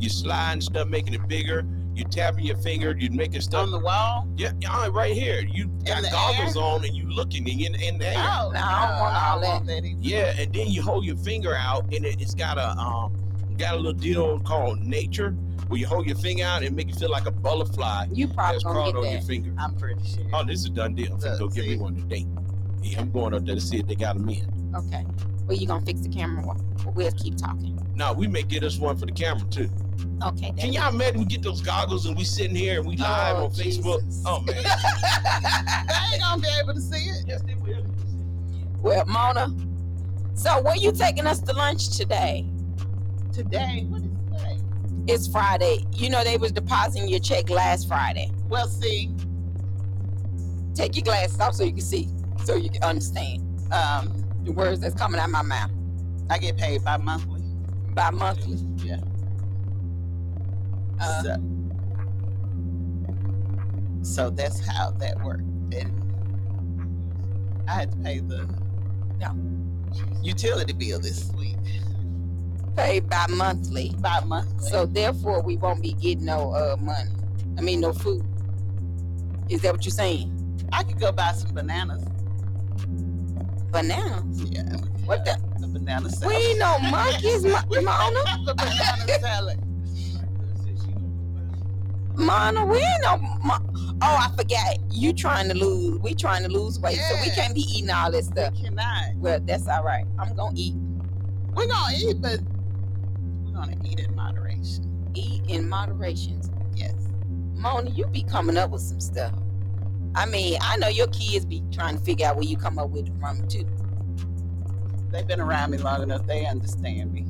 [0.00, 1.66] you sliding stuff, making it bigger.
[1.98, 3.64] You tapping your finger, you making stuff.
[3.64, 4.28] On the wall.
[4.36, 5.40] yeah, yeah, right here.
[5.40, 8.14] You got the goggles on and you looking in, in the air.
[8.16, 9.16] Oh, No, I don't want
[9.56, 9.96] all that.
[10.00, 13.12] Yeah, and then you hold your finger out, and it, it's got a um,
[13.56, 15.30] got a little deal called nature,
[15.66, 18.54] where you hold your finger out and make it feel like a butterfly You probably
[18.54, 19.26] that's gonna crawled get on your that.
[19.26, 19.52] finger.
[19.58, 20.24] I'm pretty sure.
[20.32, 21.14] Oh, this is a done deal.
[21.14, 22.26] I'm go Look, give me one today.
[22.80, 24.72] Yeah, I'm going up there to see if they got them in.
[24.76, 25.04] Okay.
[25.48, 26.46] Well, you gonna fix the camera?
[26.46, 26.64] Well,
[26.94, 27.76] we'll keep talking.
[27.96, 29.68] Now we may get us one for the camera too.
[30.24, 30.52] Okay.
[30.58, 33.44] Can y'all imagine we get those goggles and we sitting here and we live Oh,
[33.44, 34.00] on Facebook?
[34.26, 34.56] Oh man.
[34.66, 37.24] I ain't gonna be able to see it.
[37.26, 37.84] yes, they will.
[38.80, 39.54] Well, Mona.
[40.34, 42.48] So, where you taking us to lunch today?
[43.32, 44.58] Today, what is today?
[45.06, 45.84] It's Friday.
[45.92, 48.30] You know they was depositing your check last Friday.
[48.48, 49.10] Well, see,
[50.74, 52.08] Take your glasses off so you can see,
[52.44, 53.42] so you can understand
[53.72, 55.72] um, the words that's coming out of my mouth.
[56.30, 57.42] I get paid bi monthly.
[60.98, 61.30] By monthly.
[61.30, 61.34] Yeah.
[61.34, 61.38] Uh,
[64.02, 65.42] so, so that's how that worked.
[65.74, 65.92] And
[67.68, 68.48] I had to pay the
[69.20, 69.32] Yeah.
[70.22, 71.56] utility bill this week.
[72.76, 73.92] paid by monthly.
[73.98, 74.68] By monthly.
[74.70, 77.10] So therefore, we won't be getting no uh money.
[77.56, 78.24] I mean, no food.
[79.48, 80.32] Is that what you're saying?
[80.72, 82.04] I could go buy some bananas.
[83.72, 84.42] Bananas?
[84.50, 84.62] Yeah.
[85.06, 85.36] What the?
[85.58, 88.22] The banana We ain't no monkeys, Mo- Mona.
[88.46, 89.58] the banana salad.
[92.18, 93.18] Mona, we ain't no.
[93.44, 94.78] Mo- oh, I forgot.
[94.90, 96.00] You trying to lose?
[96.00, 97.34] We trying to lose weight, so we Yeah.
[97.34, 98.54] can't be eating all this stuff.
[98.54, 99.16] We cannot.
[99.16, 100.06] Well, that's all right.
[100.18, 100.74] I'm gonna eat.
[101.54, 102.40] We're gonna eat, but
[103.44, 105.10] we're gonna eat in moderation.
[105.14, 106.40] Eat in moderation.
[106.76, 106.94] Yes.
[107.54, 109.34] Mona, you be coming up with some stuff.
[110.14, 112.90] I mean, I know your kids be trying to figure out where you come up
[112.90, 113.66] with it from too.
[115.10, 116.26] They've been around me long enough.
[116.26, 117.26] They understand me.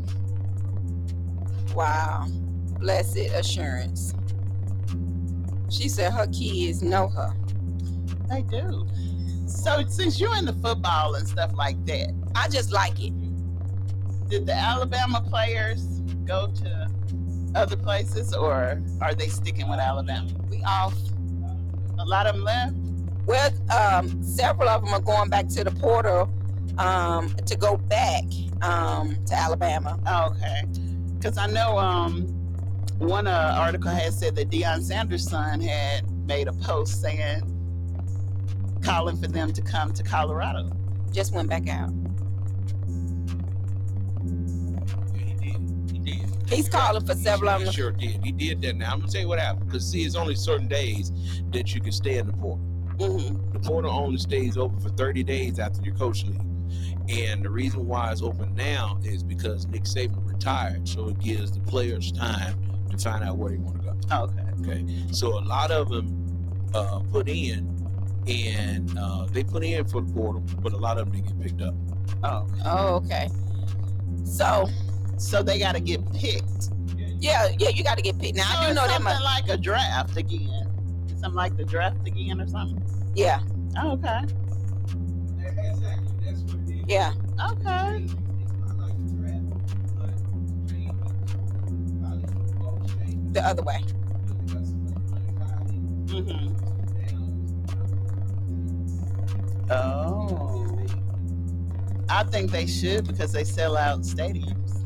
[1.74, 2.26] Wow.
[2.80, 4.14] Blessed assurance.
[5.70, 7.34] She said her kids know her.
[8.28, 8.86] They do.
[9.46, 13.12] So since you're into football and stuff like that, I just like it.
[14.28, 15.82] did the Alabama players
[16.24, 16.88] go to
[17.54, 20.30] other places or are they sticking with Alabama?
[20.50, 20.94] We off.
[21.98, 22.74] A lot of them left.
[23.26, 26.30] Well, um, several of them are going back to the portal
[26.78, 28.24] um, to go back
[28.62, 29.98] um, to Alabama.
[30.06, 30.62] Oh, okay.
[31.18, 32.37] Because I know um,
[32.98, 37.42] one uh, article had said that Deion Sanders' son had made a post saying,
[38.82, 40.70] calling for them to come to Colorado.
[41.12, 41.90] Just went back out.
[45.14, 45.90] Yeah, he did.
[45.92, 46.50] He did.
[46.50, 47.72] He's calling for several of them.
[47.72, 48.22] sure did.
[48.24, 48.76] He did that.
[48.76, 49.66] Now I'm gonna tell you what happened.
[49.66, 51.12] Because see, it's only certain days
[51.50, 52.64] that you can stay in the portal.
[52.96, 53.52] Mm-hmm.
[53.52, 56.44] The portal only stays open for 30 days after your coach leaves.
[57.08, 61.52] And the reason why it's open now is because Nick Saban retired, so it gives
[61.52, 62.58] the players time
[62.98, 64.24] to find out where they want to go.
[64.24, 64.42] Okay.
[64.72, 67.68] Okay, so a lot of them uh, put in,
[68.26, 71.46] and uh, they put in for the portal, but a lot of them didn't get
[71.58, 71.74] picked up.
[72.24, 72.62] Oh, okay.
[72.64, 73.28] Oh, okay.
[74.24, 74.68] So,
[75.16, 76.70] So they got to get picked.
[77.20, 78.36] yeah, yeah, you got to get picked.
[78.36, 79.22] Now, so I do it's know that something much.
[79.22, 80.64] like a draft again.
[81.20, 82.82] Something like the draft again or something.
[83.14, 83.40] Yeah,
[83.80, 84.20] Oh, okay.
[85.40, 86.84] Exactly, that's what it is.
[86.88, 87.12] yeah.
[87.52, 88.06] Okay.
[93.32, 93.82] The other way.
[96.06, 96.54] Mm-hmm.
[99.70, 100.86] Oh.
[102.08, 104.84] I think they should because they sell out stadiums.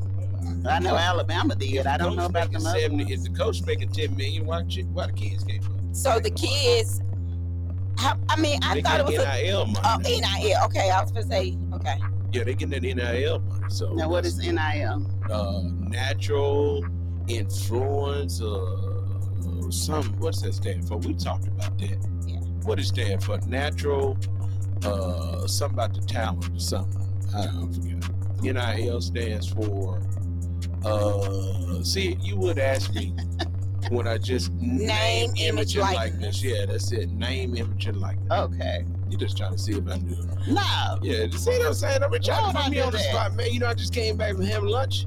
[0.67, 1.87] I know Alabama did.
[1.87, 4.63] I don't know about the other If the coach making 10 million, why,
[4.93, 5.77] why the kids can't play?
[5.93, 7.01] So the kids,
[7.99, 9.79] how, I mean, I they thought it was a NIL money.
[9.85, 9.99] oh.
[9.99, 10.59] NIL.
[10.65, 11.99] Okay, I was gonna say okay.
[12.33, 13.65] Yeah, they getting that NIL money.
[13.69, 15.07] So Now, what is NIL?
[15.31, 16.83] uh, natural
[17.29, 18.41] influence?
[18.41, 18.93] or
[19.71, 20.99] some what's that stand for?
[20.99, 21.99] We talked about that.
[22.27, 22.37] Yeah.
[22.65, 23.39] What it stand for?
[23.47, 24.17] Natural.
[24.85, 27.01] Uh, something about the talent or something.
[27.35, 28.03] I don't forget.
[28.43, 30.01] NIL stands for.
[30.85, 33.15] Uh, see, you would ask me
[33.91, 36.13] when I just name, image, image, and likeness.
[36.13, 36.43] likeness.
[36.43, 37.11] Yeah, that's it.
[37.11, 38.31] Name, image, and likeness.
[38.33, 38.85] Okay.
[39.09, 40.17] You just trying to see if I knew.
[40.49, 40.99] No.
[41.03, 42.03] Yeah, you see what I'm saying?
[42.03, 43.11] I'm trying to put me on the that?
[43.11, 43.53] spot, man.
[43.53, 45.07] You know, I just came back from having lunch.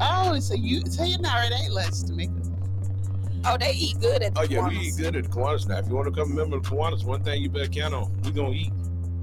[0.00, 2.50] Oh, so you so you not already ate lunch, Tamika.
[3.46, 5.78] Oh, they eat good at the Oh yeah, we eat good at the Kiwanis now.
[5.78, 8.30] If you want to come remember the Kiwanis, one thing you better count on, we
[8.30, 8.72] gonna eat.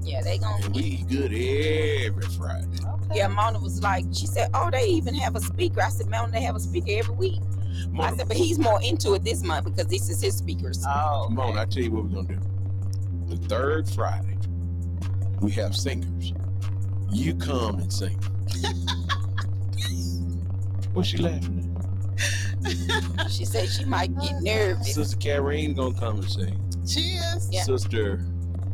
[0.02, 1.00] Yeah, they gonna And we eat.
[1.00, 2.66] eat good every Friday.
[2.84, 3.16] Okay.
[3.18, 6.30] Yeah, Mona was like, she said, "Oh, they even have a speaker." I said, "Mona,
[6.32, 9.42] they have a speaker every week." I Mona, said, "But he's more into it this
[9.42, 11.28] month because this is his speakers." Oh.
[11.30, 13.36] Mona, I tell you what we're gonna do.
[13.36, 14.36] The third Friday,
[15.40, 16.32] we have singers.
[17.10, 18.18] You come and sing.
[20.92, 23.30] What's she laughing at?
[23.30, 24.42] She said she might get at?
[24.42, 24.94] nervous.
[24.94, 26.60] Sister Karine gonna come and sing.
[26.86, 27.48] She is.
[27.50, 27.62] Yeah.
[27.62, 28.24] Sister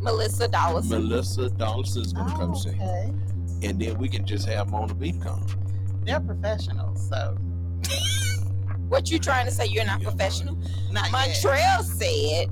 [0.00, 1.02] Melissa Dollison.
[1.08, 2.74] Melissa Donaldson's gonna come Oh, sing.
[2.80, 3.12] okay.
[3.62, 5.44] And then we can just have Mona Beat come.
[6.04, 7.36] They're professionals, so
[8.88, 9.66] What you trying to say?
[9.66, 10.56] You're not professional.
[10.90, 11.12] not yet.
[11.12, 12.48] Montreal said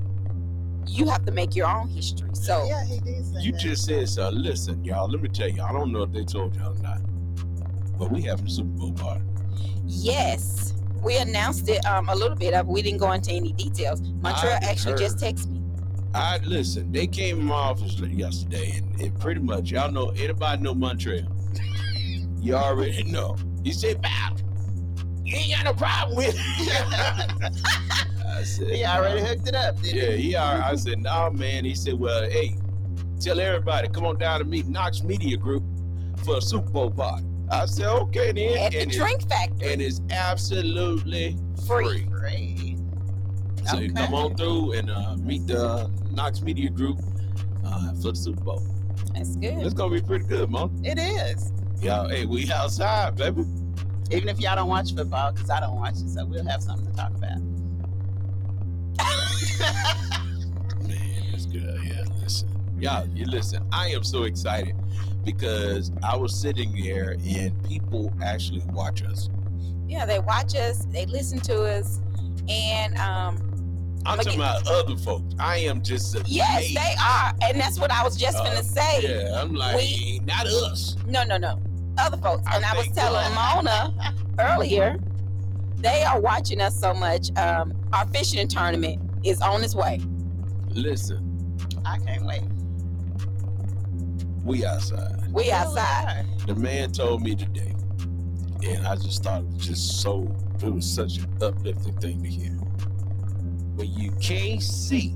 [0.85, 2.29] you have to make your own history.
[2.33, 3.59] So Yeah, he did say You that.
[3.61, 4.29] just said so.
[4.29, 6.99] Listen, y'all, let me tell you, I don't know if they told y'all or not.
[7.97, 9.23] But we having a Super Bowl party.
[9.87, 10.73] Yes,
[11.03, 12.67] we announced it um, a little bit of.
[12.67, 14.01] We didn't go into any details.
[14.21, 14.99] Montreal I actually heard.
[14.99, 15.61] just texted me.
[16.13, 20.61] I listen, they came in my office yesterday and, and pretty much y'all know anybody
[20.61, 21.27] know Montreal.
[22.39, 23.35] You already know.
[23.63, 24.35] He said, Bow,
[25.23, 27.53] you ain't got no problem with it.
[28.25, 30.21] I said, he already hooked it up, didn't Yeah, he?
[30.29, 31.65] he already, I said, no, man.
[31.65, 32.55] He said, well, hey,
[33.19, 35.63] tell everybody, come on down to meet Knox Media Group
[36.23, 37.25] for a Super Bowl party.
[37.49, 38.57] I said, okay, then.
[38.57, 42.05] At the and, Drink Factory, and it's absolutely free.
[42.05, 42.77] free.
[43.69, 46.99] So you come on through and uh, meet the Knox Media Group
[47.65, 48.63] uh, for the Super Bowl.
[49.13, 49.59] That's good.
[49.59, 50.69] It's gonna be pretty good, man.
[50.83, 51.51] It is.
[51.81, 53.43] Y'all, hey, we outside, baby.
[54.09, 56.89] Even if y'all don't watch football, because I don't watch it, so we'll have something
[56.89, 57.39] to talk about.
[60.87, 61.79] Man, that's good.
[61.83, 62.49] Yeah, listen.
[62.79, 63.67] Y'all, you listen.
[63.71, 64.75] I am so excited
[65.37, 69.29] because I was sitting there and people actually watch us.
[69.85, 71.99] Yeah, they watch us, they listen to us,
[72.47, 73.37] and um,
[74.05, 75.35] I'm I'ma talking get- about other folks.
[75.37, 76.29] I am just amazed.
[76.29, 79.01] yes, they are, and that's what I was just Uh, gonna say.
[79.01, 80.95] Yeah, I'm like, We- not us.
[81.05, 81.59] No, no, no,
[81.97, 82.43] other folks.
[82.47, 83.93] I And I was think- telling Mona
[84.39, 84.97] earlier,
[85.75, 87.35] they are watching us so much.
[87.37, 89.99] Um, our fishing tournament is on its way.
[90.69, 92.43] Listen, I can't wait.
[94.47, 95.27] We outside.
[95.33, 96.25] We outside.
[96.47, 97.75] The man told me today,
[98.65, 100.33] and I just thought it was just so,
[100.63, 102.51] it was such an uplifting thing to hear.
[103.75, 105.09] When you can't see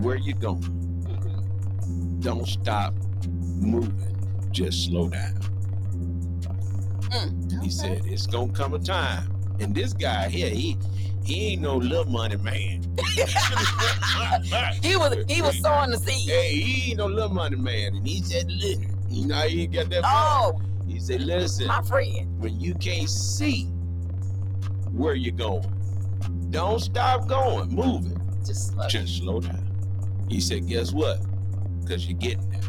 [0.00, 2.20] where you're going, mm-hmm.
[2.20, 2.94] don't stop
[3.28, 5.40] moving, just slow down.
[7.10, 9.28] Mm, he said, it's gonna come a time.
[9.58, 10.78] And this guy here, he
[11.24, 12.82] he ain't no little money man.
[14.82, 16.28] He was he was sowing the seed.
[16.28, 17.96] Hey, he ain't no little money man.
[17.96, 20.02] And he said, listen, you know, he got that.
[20.02, 20.14] money.
[20.16, 22.40] Oh, He said, listen, my friend.
[22.40, 23.64] when you can't see
[24.92, 25.66] where you're going,
[26.50, 28.20] don't stop going, moving.
[28.44, 28.88] Just slow.
[28.88, 29.66] Just slow down.
[30.28, 31.18] He said, guess what?
[31.80, 32.60] Because you're getting there.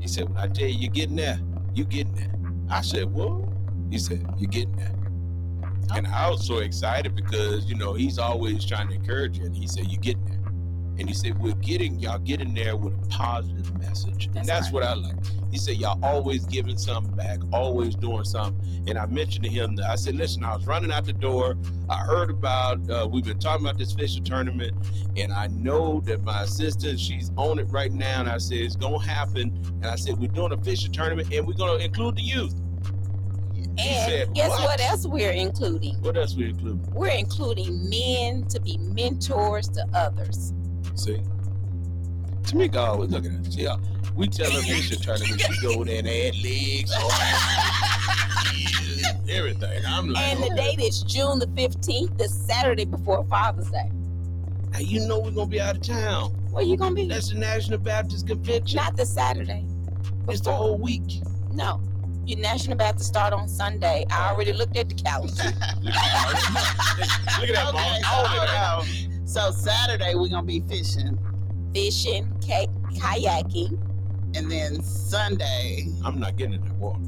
[0.00, 1.38] He said, when I tell you you're getting there,
[1.74, 2.32] you're getting there.
[2.70, 3.48] I said, what?
[3.90, 4.92] He said, you're getting there.
[5.94, 9.46] And I was so excited because, you know, he's always trying to encourage you.
[9.46, 10.38] And he said, you're getting there.
[10.98, 14.26] And he said, we're getting, y'all getting there with a positive message.
[14.26, 14.74] and That's that's right.
[14.74, 15.16] what I like.
[15.50, 18.84] He said, y'all always giving something back, always doing something.
[18.86, 21.56] And I mentioned to him that I said, listen, I was running out the door.
[21.88, 24.74] I heard about, uh, we've been talking about this fishing tournament.
[25.16, 28.20] And I know that my assistant, she's on it right now.
[28.20, 29.62] And I said, it's going to happen.
[29.82, 32.54] And I said, we're doing a fishing tournament and we're going to include the youth.
[33.78, 35.94] And said, guess "What?" what else we're including?
[36.02, 36.86] What else we include?
[36.92, 40.52] We're including men to be mentors to others.
[40.94, 41.22] See?
[42.42, 43.56] Tamika always looking at us.
[43.56, 43.76] Yeah.
[44.14, 47.92] We tell her fishing tournament, she go there and add legs, oh,
[49.30, 49.82] everything.
[49.86, 50.56] I'm like, And the oh.
[50.56, 53.90] date is June the 15th, the Saturday before Father's Day.
[54.72, 56.30] Now, you know we're gonna be out of town.
[56.50, 57.06] Where you gonna be?
[57.06, 58.76] That's the National Baptist Convention.
[58.76, 59.66] Not the Saturday.
[60.28, 61.20] it's the whole week.
[61.52, 61.80] No.
[62.24, 64.06] Your National Baptist start on Sunday.
[64.10, 65.34] I already looked at the calendar.
[65.82, 68.84] Look at that, Look at that, Okay, so Oh.
[69.24, 71.18] So Saturday we're gonna be fishing,
[71.74, 73.78] Fishing, kay- kayaking.
[74.36, 77.00] and then Sunday I'm not getting in that water.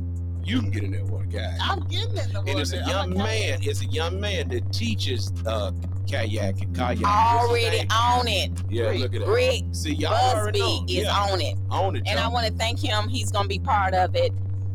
[0.42, 1.56] You can get in that water, guy.
[1.60, 2.50] I'm getting in the water.
[2.50, 3.60] And it's a I'm young kayak.
[3.60, 3.68] man.
[3.68, 5.72] It's a young man that teaches uh,
[6.10, 7.02] kayak and kayak.
[7.04, 8.50] Already on it.
[8.70, 9.28] Yeah, look at that.
[9.28, 10.80] Rick See, y'all already know.
[10.80, 11.56] Busby is yeah, on it.
[11.70, 12.02] on it.
[12.06, 12.32] And I y'all.
[12.32, 13.08] want to thank him.
[13.08, 14.32] He's going to be part of it.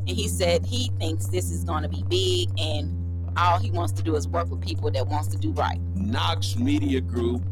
[0.10, 3.94] And he said he thinks this is going to be big and all he wants
[3.94, 5.80] to do is work with people that wants to do right.
[5.94, 7.44] Knox Media Group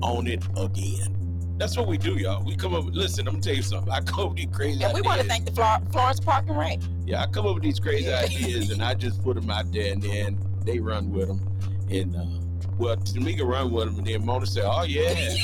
[0.00, 1.56] on it again.
[1.58, 2.44] That's what we do, y'all.
[2.44, 3.92] We come up with, listen, I'm gonna tell you something.
[3.92, 6.44] I come up with these crazy And we want to thank the Flor- Florence Park
[6.48, 6.78] and Rec.
[7.06, 8.20] Yeah, I come up with these crazy Yeah.
[8.20, 11.40] ideas and I just put them out there and then they run with them.
[11.90, 12.24] And, uh,
[12.78, 15.12] well, Tamika run with them and then Mona said, oh, yeah.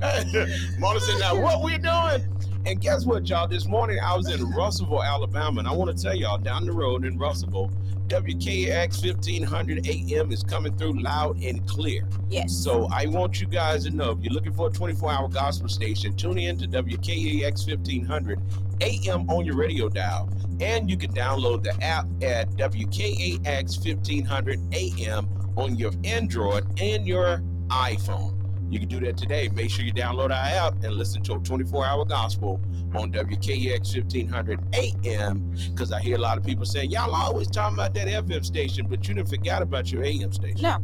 [0.78, 2.33] Mona said, now what we doing?
[2.66, 3.46] And guess what, y'all?
[3.46, 6.72] This morning I was in Russellville, Alabama, and I want to tell y'all down the
[6.72, 7.70] road in Russellville,
[8.08, 12.08] WKX 1500 AM is coming through loud and clear.
[12.30, 12.54] Yes.
[12.54, 15.68] So I want you guys to know if you're looking for a 24 hour gospel
[15.68, 18.40] station, tune in to WKAX 1500
[18.80, 20.30] AM on your radio dial.
[20.60, 25.28] And you can download the app at WKAX 1500 AM
[25.58, 28.33] on your Android and your iPhone.
[28.70, 29.48] You can do that today.
[29.48, 30.32] Make sure you download our
[30.66, 32.60] app and listen to a 24 hour gospel
[32.94, 35.54] on WKX 1500 AM.
[35.70, 38.86] Because I hear a lot of people saying, Y'all always talking about that FM station,
[38.88, 40.62] but you didn't forget about your AM station.
[40.62, 40.78] No.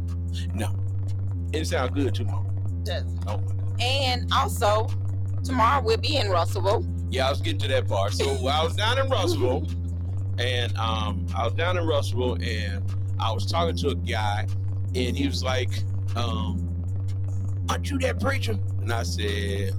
[0.53, 0.75] No.
[1.53, 2.47] It sounds good too, Mom.
[2.83, 3.81] Does Oh, my God.
[3.81, 4.87] And also,
[5.43, 6.85] tomorrow we'll be in Russellville.
[7.09, 8.13] Yeah, I was getting to that part.
[8.13, 9.67] So I was down in Russellville,
[10.39, 12.83] and um, I was down in Russellville, and
[13.19, 14.47] I was talking to a guy,
[14.95, 15.69] and he was like,
[16.15, 16.70] um,
[17.71, 19.71] "Aren't you that preacher?" And I said,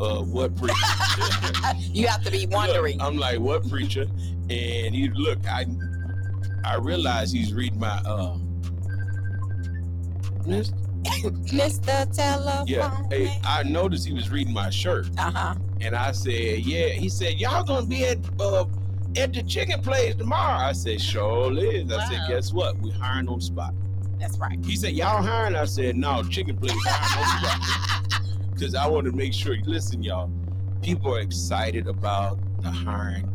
[0.00, 0.74] "Uh, what preacher?"
[1.92, 2.98] You have to be wondering.
[2.98, 4.06] Look, I'm like, "What preacher?"
[4.50, 5.66] And he look, I
[6.64, 8.36] I realized he's reading my uh.
[10.46, 10.72] Miss-
[11.06, 12.14] Mr.
[12.14, 12.66] Telephone.
[12.66, 15.08] Yeah, hey, I noticed he was reading my shirt.
[15.18, 15.54] Uh huh.
[15.80, 16.88] And I said, yeah.
[16.88, 18.64] He said, y'all gonna be at uh,
[19.16, 20.58] at the chicken place tomorrow.
[20.58, 21.92] I said, sure is.
[21.92, 22.76] I said, guess what?
[22.78, 23.72] We hiring on spot.
[24.26, 24.58] That's right.
[24.64, 25.54] He said, y'all hiring?
[25.54, 28.22] I said, no, chicken place hiring on spot.
[28.52, 29.56] Because I want to make sure.
[29.64, 30.30] Listen, y'all.
[30.82, 33.28] People are excited about the hiring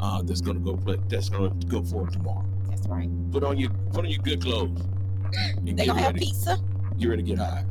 [0.00, 2.44] uh, that's gonna go play, that's gonna go forward tomorrow.
[2.68, 3.08] That's right.
[3.32, 4.80] Put on your put on your good clothes.
[5.62, 6.26] They get gonna have ready.
[6.26, 6.58] pizza.
[6.98, 7.66] Get ready to get hired.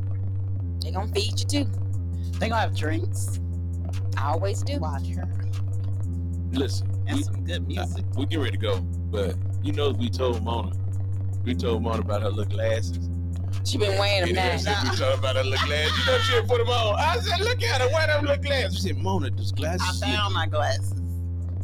[0.82, 1.70] They gonna feed you too.
[2.38, 3.40] they gonna have drinks?
[4.16, 4.78] I always do.
[4.78, 5.28] Watch her
[6.52, 8.04] Listen, and we, some good music.
[8.16, 10.72] we get ready to go, but you know we told Mona.
[11.46, 12.98] We told Mona about her little glasses.
[13.64, 14.80] She been wearing them And now.
[14.90, 15.96] we talking about her little glasses.
[16.06, 16.98] You know she put them on.
[16.98, 18.76] I said, look at her, wear them little glasses.
[18.82, 20.02] She said, Mona, those glasses.
[20.02, 20.92] I found my glasses.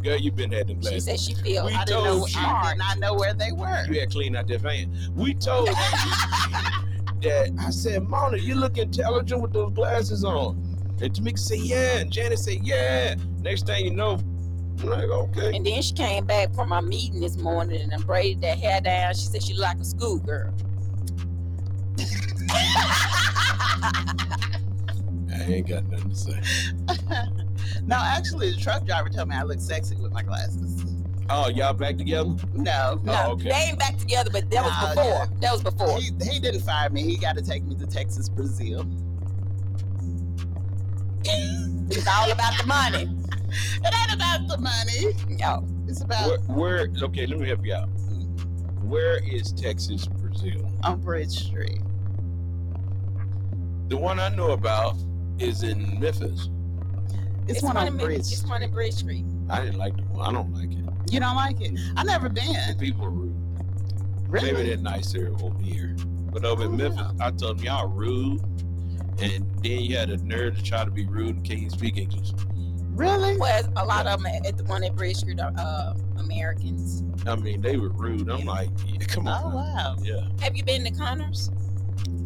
[0.02, 1.04] Girl, you been had them glasses.
[1.04, 2.18] She said she feel We I didn't know.
[2.18, 2.40] told you.
[2.40, 3.84] I did not know where they were.
[3.88, 4.96] You had cleaned out that van.
[5.14, 5.74] We told you
[7.22, 10.56] that I said, Mona, you look intelligent with those glasses on.
[11.00, 11.98] And Tamika said, yeah.
[11.98, 13.16] And Janet said, yeah.
[13.40, 14.18] Next thing you know,
[14.82, 15.54] like, okay.
[15.56, 18.80] And then she came back from our meeting this morning and then braided that hair
[18.80, 19.14] down.
[19.14, 20.52] She said she like a schoolgirl.
[25.34, 26.40] I ain't got nothing to say.
[27.86, 30.84] no, actually, the truck driver told me I look sexy with my glasses.
[31.30, 32.30] Oh, y'all back together?
[32.54, 33.48] No, oh, No, Oh, okay.
[33.50, 35.04] they ain't back together, but that was before.
[35.04, 35.26] yeah.
[35.40, 35.98] That was before.
[35.98, 37.02] he, he didn't fire me.
[37.04, 38.84] He got to take me to Texas, Brazil.
[41.24, 43.08] It's all about the money.
[43.52, 45.36] It ain't about the money.
[45.38, 47.88] Yo, It's about Where, where, okay, let me help you out.
[48.82, 50.70] Where is Texas, Brazil?
[50.84, 51.80] on Bridge Street.
[53.88, 54.96] The one I know about
[55.38, 56.48] is in Memphis.
[57.46, 58.20] It's, one on in- Bridge.
[58.20, 58.74] It's one in Street.
[58.74, 59.24] Bridge Street.
[59.50, 60.28] I didn't like the one.
[60.28, 61.12] I don't like it.
[61.12, 61.78] You don't like it?
[61.96, 62.78] I never The been.
[62.78, 63.36] people are rude.
[64.28, 64.52] Really?
[64.52, 65.94] Maybe they're nicer over here.
[66.32, 67.26] But over in Oh, Memphis, yeah.
[67.26, 68.40] I told them y'all rude.
[69.20, 72.30] And then you had a nerve to try to be rude and can't speak English.
[72.94, 73.36] Really?
[73.38, 77.02] Well, a lot of them at the one at Bridge Street are uh, Americans.
[77.26, 78.28] I mean, they were rude.
[78.28, 79.42] I'm like, yeah, come on.
[79.44, 79.96] Oh wow.
[80.02, 80.26] Yeah.
[80.40, 81.50] Have you been to Connors?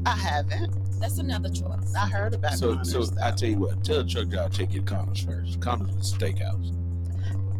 [0.04, 0.72] I haven't.
[1.00, 1.94] That's another choice.
[1.94, 2.58] I heard about it.
[2.58, 3.36] So, Connors, so I though.
[3.36, 5.60] tell you what, tell the truck driver to take you to Connors first.
[5.60, 6.72] Connors is a steakhouse.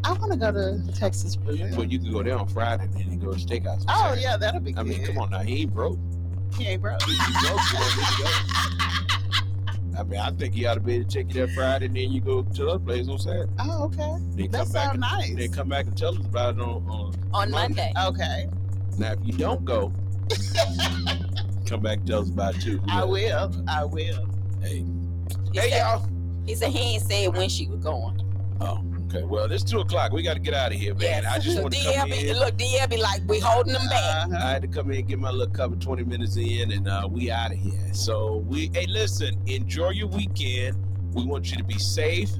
[0.05, 1.69] I want to go to Texas, Brazil.
[1.75, 3.85] But you can go there on Friday and then go to steakhouse.
[3.89, 4.23] Oh Saturday.
[4.23, 4.81] yeah, that'll be good.
[4.81, 4.99] I good.
[4.99, 5.99] mean, come on now, he ain't broke.
[6.57, 7.01] He ain't broke.
[7.07, 7.61] You broke,
[9.99, 11.97] I mean, I think you ought to be able to take it that Friday, and
[11.97, 13.51] then you go to the other place on Saturday.
[13.59, 14.17] Oh okay.
[14.35, 15.35] Then That come back sounds and nice.
[15.37, 16.69] then come back and tell us about it on.
[16.89, 17.93] on On Monday.
[17.95, 18.11] Monday.
[18.23, 18.49] Okay,
[18.99, 19.93] now, if you don't go,
[21.67, 22.81] come back and tell us about it too.
[22.89, 23.53] I will.
[23.69, 24.27] I will.
[24.63, 24.85] Hey,
[25.53, 26.09] He, hey, said, y'all.
[26.47, 28.21] he said he ain't said when she was going.
[28.61, 29.25] Oh, okay.
[29.25, 30.13] Well, it's two o'clock.
[30.13, 31.25] We got to get out of here, man.
[31.27, 32.39] I just so want to come be, in.
[32.39, 34.27] look, DL be like, we holding them back.
[34.27, 34.37] Uh-huh.
[34.37, 37.09] I had to come in and get my little cover 20 minutes in, and uh,
[37.11, 37.93] we out of here.
[37.93, 40.77] So we, hey, listen, enjoy your weekend.
[41.15, 42.31] We want you to be safe.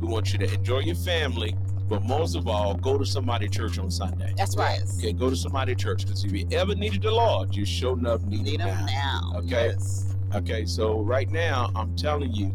[0.00, 1.54] We want you to enjoy your family,
[1.88, 4.32] but most of all, go to somebody church on Sunday.
[4.36, 4.80] That's right.
[4.98, 8.22] Okay, go to somebody church because if you ever needed the Lord, you sure enough
[8.22, 8.86] need, Need him now.
[8.86, 9.32] now.
[9.38, 9.66] Okay.
[9.68, 10.16] Yes.
[10.34, 12.54] Okay, so right now, I'm telling you,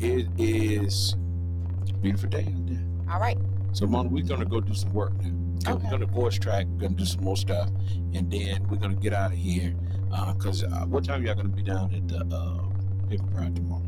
[0.00, 1.14] it is
[2.00, 2.46] beautiful day.
[3.14, 3.38] All right.
[3.72, 5.72] So, Mona, we're gonna go do some work now.
[5.74, 5.84] Okay.
[5.84, 6.66] We're gonna voice track.
[6.68, 7.70] We're gonna do some more stuff,
[8.12, 9.72] and then we're gonna get out of here.
[10.12, 12.58] Uh, Cause uh, what time y'all gonna be down at the uh,
[13.08, 13.82] Paper Pride tomorrow?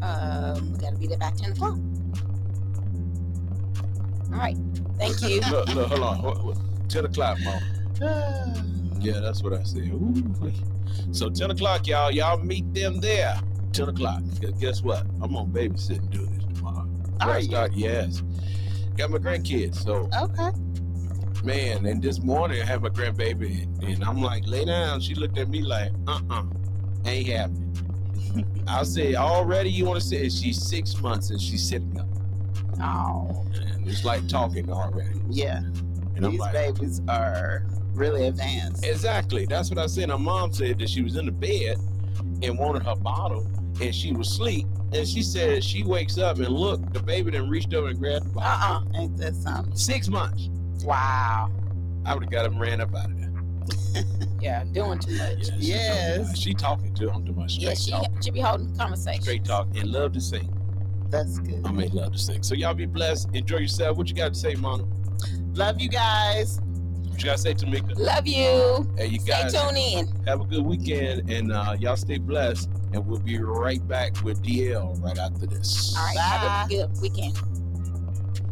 [0.00, 1.76] Um, we gotta be there by 10 o'clock.
[4.32, 4.56] All right.
[4.96, 5.40] Thank you.
[5.50, 8.68] look, look, hold on, hold- hold- ten o'clock, Mona.
[9.00, 9.88] Yeah, that's what I said.
[9.88, 10.52] Ooh,
[11.10, 12.12] so ten o'clock, y'all.
[12.12, 13.34] Y'all meet them there.
[13.72, 14.22] Ten o'clock.
[14.40, 15.04] 'Cause Guess what?
[15.20, 16.31] I'm on babysit and do this tomorrow.
[17.22, 17.56] Are Breast you?
[17.56, 18.22] start, yes.
[18.96, 19.76] Got my grandkids.
[19.82, 20.50] So Okay.
[21.44, 25.00] man, and this morning I had my grandbaby, and I'm like, lay down.
[25.00, 26.44] She looked at me like, uh-uh,
[27.06, 27.68] ain't happening.
[28.68, 30.22] I said, already you want to sit?
[30.22, 32.06] And she's six months and she's sitting up,
[32.80, 35.20] Oh, and it's like talking already.
[35.30, 35.58] yeah.
[36.16, 38.84] And These like, babies are really advanced.
[38.86, 39.46] exactly.
[39.46, 40.10] That's what I said.
[40.10, 41.78] Her mom said that she was in the bed
[42.42, 43.46] and wanted her bottle,
[43.80, 44.66] and she was asleep.
[44.92, 48.26] And she said she wakes up and look, the baby then reached over and grabbed
[48.26, 48.88] the bottle.
[48.94, 49.00] Uh-uh.
[49.00, 49.74] Ain't that something?
[49.74, 50.48] Six months.
[50.84, 51.50] Wow.
[52.04, 53.28] I would have got him ran up out of there.
[54.40, 55.36] Yeah, doing too much.
[55.38, 56.16] Yeah, she Yes.
[56.26, 57.58] talking- She talking to him too much.
[57.58, 58.06] Yeah, she, talk.
[58.24, 59.22] she be holding conversation.
[59.22, 60.52] Straight talk and love to sing.
[61.10, 61.62] That's good.
[61.64, 62.42] I may love to sing.
[62.42, 63.28] So y'all be blessed.
[63.34, 63.96] Enjoy yourself.
[63.98, 64.82] What you got to say, Mona?
[65.54, 66.60] Love you guys.
[67.08, 67.96] What you got to say, Tamika?
[67.96, 68.92] Love you.
[68.98, 70.08] Hey, you Stay guys tuned in.
[70.26, 72.68] have a good weekend and uh, y'all stay blessed.
[72.92, 75.96] And we'll be right back with DL right after this.
[75.96, 77.61] All right, have a good weekend.